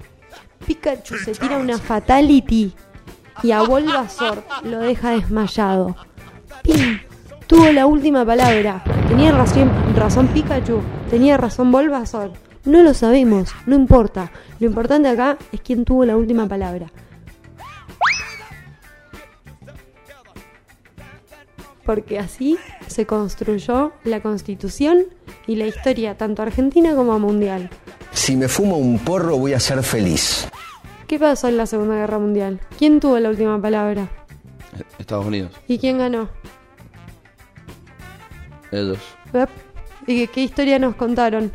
[0.66, 2.74] Pikachu se tira una fatality
[3.42, 5.96] y a Bulbasaur lo deja desmayado.
[6.62, 7.00] ¡Pim!
[7.46, 8.82] Tuvo la última palabra.
[9.08, 10.80] ¿Tenía razón, razón Pikachu?
[11.10, 12.32] ¿Tenía razón Bulbasaur?
[12.64, 14.30] No lo sabemos, no importa.
[14.60, 16.86] Lo importante acá es quién tuvo la última palabra.
[21.84, 22.56] Porque así
[22.86, 25.06] se construyó la constitución
[25.46, 27.70] y la historia tanto argentina como mundial.
[28.12, 30.48] Si me fumo un porro voy a ser feliz.
[31.06, 32.60] ¿Qué pasó en la Segunda Guerra Mundial?
[32.78, 34.08] ¿Quién tuvo la última palabra?
[34.98, 35.52] Estados Unidos.
[35.68, 36.30] ¿Y quién ganó?
[38.70, 38.98] Ellos.
[39.32, 39.50] ¿Vep?
[40.06, 41.52] ¿Y qué, qué historia nos contaron?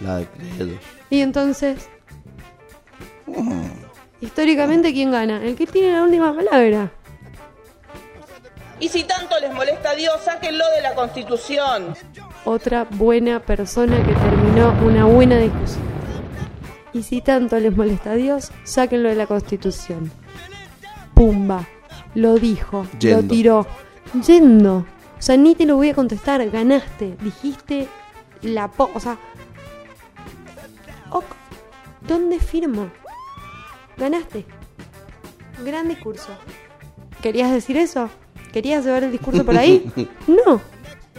[0.00, 0.26] La de
[0.58, 0.78] ellos.
[1.10, 1.88] Y entonces,
[4.20, 5.44] históricamente, ¿quién gana?
[5.44, 6.90] El que tiene la última palabra.
[8.80, 11.94] Y si tanto les molesta a Dios, sáquenlo de la Constitución.
[12.50, 15.82] Otra buena persona que terminó una buena discusión.
[16.94, 20.10] Y si tanto les molesta a Dios, sáquenlo de la Constitución.
[21.12, 21.68] Pumba,
[22.14, 23.66] lo dijo, lo tiró.
[24.26, 24.76] Yendo.
[24.78, 24.86] O
[25.18, 27.18] sea, ni te lo voy a contestar, ganaste.
[27.20, 27.86] Dijiste
[28.40, 28.90] la po...
[28.94, 29.18] O sea...
[31.10, 31.26] ok,
[32.00, 32.88] ¿Dónde firmo?
[33.98, 34.46] Ganaste.
[35.66, 36.30] Gran discurso.
[37.20, 38.08] ¿Querías decir eso?
[38.54, 39.92] ¿Querías llevar el discurso por ahí?
[40.26, 40.77] No.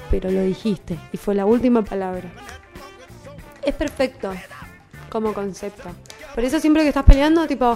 [0.10, 2.30] Pero lo dijiste y fue la última palabra.
[3.64, 4.32] Es perfecto
[5.10, 5.90] como concepto.
[6.34, 7.74] Por eso siempre que estás peleando, tipo,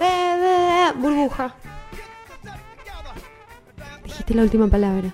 [0.00, 1.54] "Eh, eh, eh", burbuja.
[4.04, 5.12] Dijiste la última palabra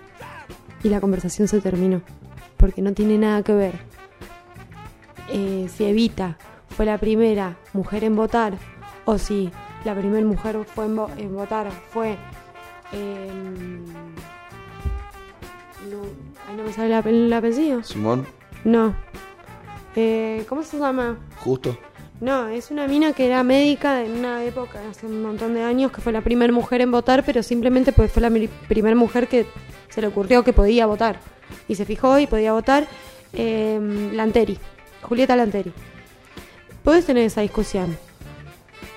[0.82, 2.02] y la conversación se terminó.
[2.56, 3.74] Porque no tiene nada que ver.
[5.28, 6.36] Eh, si Evita
[6.76, 8.54] fue la primera mujer en votar
[9.04, 9.50] o si
[9.84, 12.16] la primera mujer fue en, vo- en votar fue
[15.90, 17.82] no, ay, no me sale la, el apellido.
[17.82, 18.26] Simón,
[18.64, 18.94] No.
[19.96, 21.18] Eh, ¿Cómo se llama?
[21.38, 21.76] justo.
[22.20, 25.90] No, es una mina que era médica en una época, hace un montón de años,
[25.90, 28.30] que fue la primera mujer en votar, pero simplemente pues fue la
[28.68, 29.46] primera mujer que
[29.88, 31.18] se le ocurrió que podía votar.
[31.66, 32.86] Y se fijó y podía votar.
[33.32, 33.80] eh,
[34.12, 34.58] Lanteri,
[35.02, 35.72] Julieta Lanteri.
[36.84, 37.96] Podés tener esa discusión.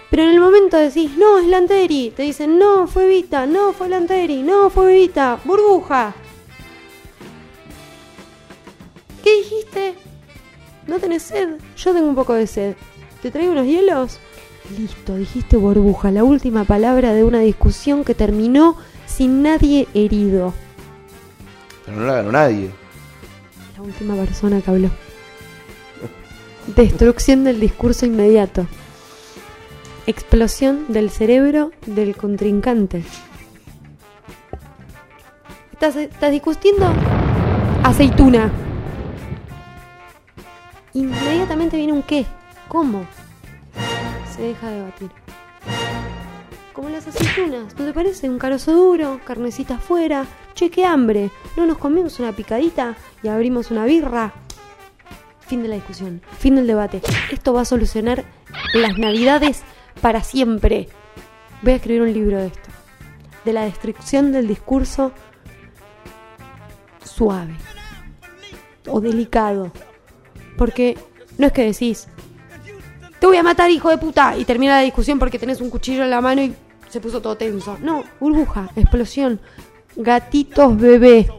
[0.09, 2.11] Pero en el momento decís, no, es Lanteri.
[2.15, 6.13] Te dicen, no, fue Vita, no, fue Lanteri, no, fue Vita, burbuja.
[9.23, 9.95] ¿Qué dijiste?
[10.85, 11.57] ¿No tenés sed?
[11.77, 12.75] Yo tengo un poco de sed.
[13.21, 14.19] ¿Te traigo unos hielos?
[14.77, 20.53] Listo, dijiste burbuja, la última palabra de una discusión que terminó sin nadie herido.
[21.85, 22.69] Pero no la ganó nadie.
[23.77, 24.89] La última persona que habló.
[26.75, 28.67] Destrucción del discurso inmediato.
[30.05, 33.03] Explosión del cerebro del contrincante.
[35.71, 36.93] ¿Estás, estás discutiendo?
[37.83, 38.51] Aceituna.
[40.93, 42.25] Inmediatamente viene un qué.
[42.67, 43.05] ¿Cómo?
[44.35, 45.09] Se deja de debatir.
[46.73, 48.29] Como las aceitunas, ¿no te parece?
[48.29, 50.25] Un carozo duro, carnecita afuera.
[50.53, 51.31] Che, qué hambre.
[51.55, 54.33] ¿No nos comemos una picadita y abrimos una birra?
[55.41, 57.01] Fin de la discusión, fin del debate.
[57.31, 58.23] Esto va a solucionar
[58.73, 59.63] las navidades
[60.01, 60.89] para siempre.
[61.61, 62.69] Voy a escribir un libro de esto.
[63.45, 65.11] De la destrucción del discurso
[67.03, 67.55] suave
[68.87, 69.71] o delicado.
[70.57, 70.97] Porque
[71.37, 72.07] no es que decís,
[73.19, 76.03] te voy a matar, hijo de puta, y termina la discusión porque tenés un cuchillo
[76.03, 76.53] en la mano y
[76.89, 77.77] se puso todo tenso.
[77.81, 79.39] No, burbuja, explosión,
[79.95, 81.29] gatitos bebé.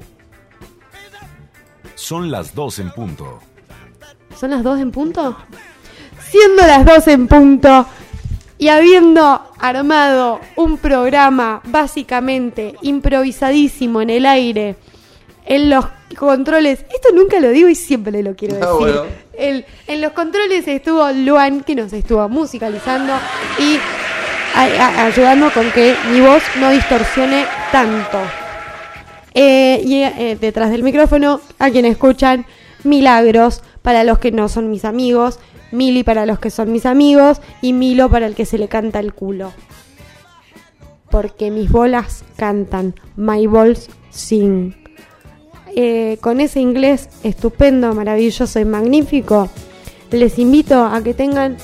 [1.95, 3.41] Son las dos en punto.
[4.36, 5.36] ¿Son las dos en punto?
[6.31, 7.86] Siendo las dos en punto
[8.59, 14.77] y habiendo armado un programa básicamente improvisadísimo en el aire,
[15.45, 15.85] en los
[16.15, 18.69] controles, esto nunca lo digo y siempre lo quiero decir.
[18.70, 19.03] Ah, bueno.
[19.36, 23.12] El- en los controles estuvo Luan que nos estuvo musicalizando
[23.59, 23.78] y
[24.55, 28.19] a- a- ayudando con que mi voz no distorsione tanto.
[29.35, 32.47] Eh, y eh, detrás del micrófono, a quien escuchan,
[32.85, 35.39] Milagros para los que no son mis amigos,
[35.73, 39.01] Mili para los que son mis amigos y Milo para el que se le canta
[39.01, 39.53] el culo.
[41.11, 44.74] Porque mis bolas cantan, my balls sing.
[45.76, 49.51] Eh, con ese inglés estupendo, maravilloso y magnífico,
[50.12, 51.56] les invito a que tengan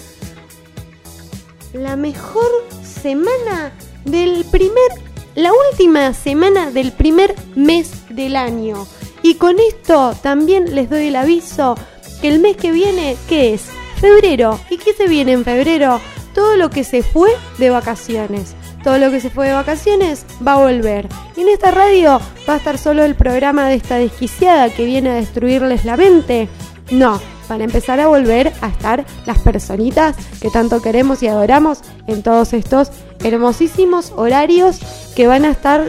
[1.73, 2.51] la mejor
[2.83, 3.73] semana
[4.05, 4.91] del primer,
[5.37, 8.85] la última semana del primer mes del año.
[9.23, 11.77] Y con esto también les doy el aviso
[12.21, 13.67] que el mes que viene, ¿qué es?
[14.01, 14.59] Febrero.
[14.71, 16.01] ¿Y qué se viene en febrero?
[16.35, 18.57] Todo lo que se fue de vacaciones.
[18.83, 21.09] Todo lo que se fue de vacaciones va a volver.
[21.37, 25.11] Y en esta radio va a estar solo el programa de esta desquiciada que viene
[25.11, 26.49] a destruirles la mente.
[26.91, 27.21] No,
[27.51, 32.23] van a empezar a volver a estar las personitas que tanto queremos y adoramos en
[32.23, 32.91] todos estos
[33.23, 34.79] hermosísimos horarios
[35.15, 35.85] que van a estar,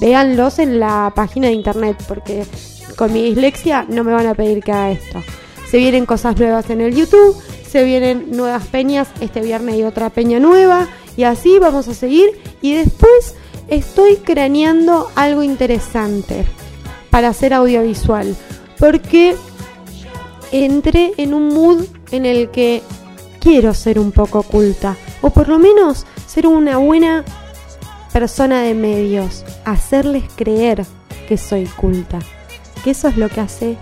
[0.00, 2.44] véanlos en la página de internet, porque
[2.96, 5.22] con mi dislexia no me van a pedir que haga esto.
[5.70, 7.36] Se vienen cosas nuevas en el YouTube,
[7.68, 12.40] se vienen nuevas peñas, este viernes hay otra peña nueva, y así vamos a seguir.
[12.62, 13.34] Y después
[13.68, 16.44] estoy craneando algo interesante
[17.10, 18.36] para hacer audiovisual,
[18.78, 19.36] porque
[20.52, 22.82] entré en un mood en el que
[23.40, 27.24] quiero ser un poco oculta, o por lo menos ser una buena
[28.12, 30.84] persona de medios, hacerles creer
[31.28, 32.18] que soy culta,
[32.82, 33.76] que eso es lo que hace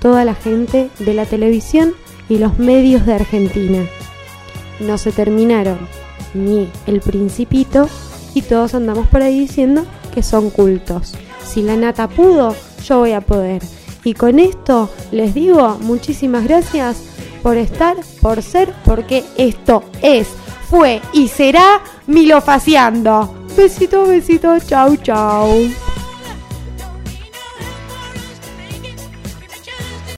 [0.00, 1.94] toda la gente de la televisión
[2.28, 3.86] y los medios de Argentina.
[4.80, 5.78] No se terminaron
[6.34, 7.88] ni el principito
[8.34, 9.84] y todos andamos por ahí diciendo
[10.14, 11.14] que son cultos.
[11.44, 12.54] Si la nata pudo,
[12.84, 13.62] yo voy a poder.
[14.04, 17.02] Y con esto les digo muchísimas gracias
[17.42, 20.28] por estar, por ser, porque esto es,
[20.68, 23.34] fue y será Milofaciando.
[23.56, 25.91] Besito, besito, chau, chau.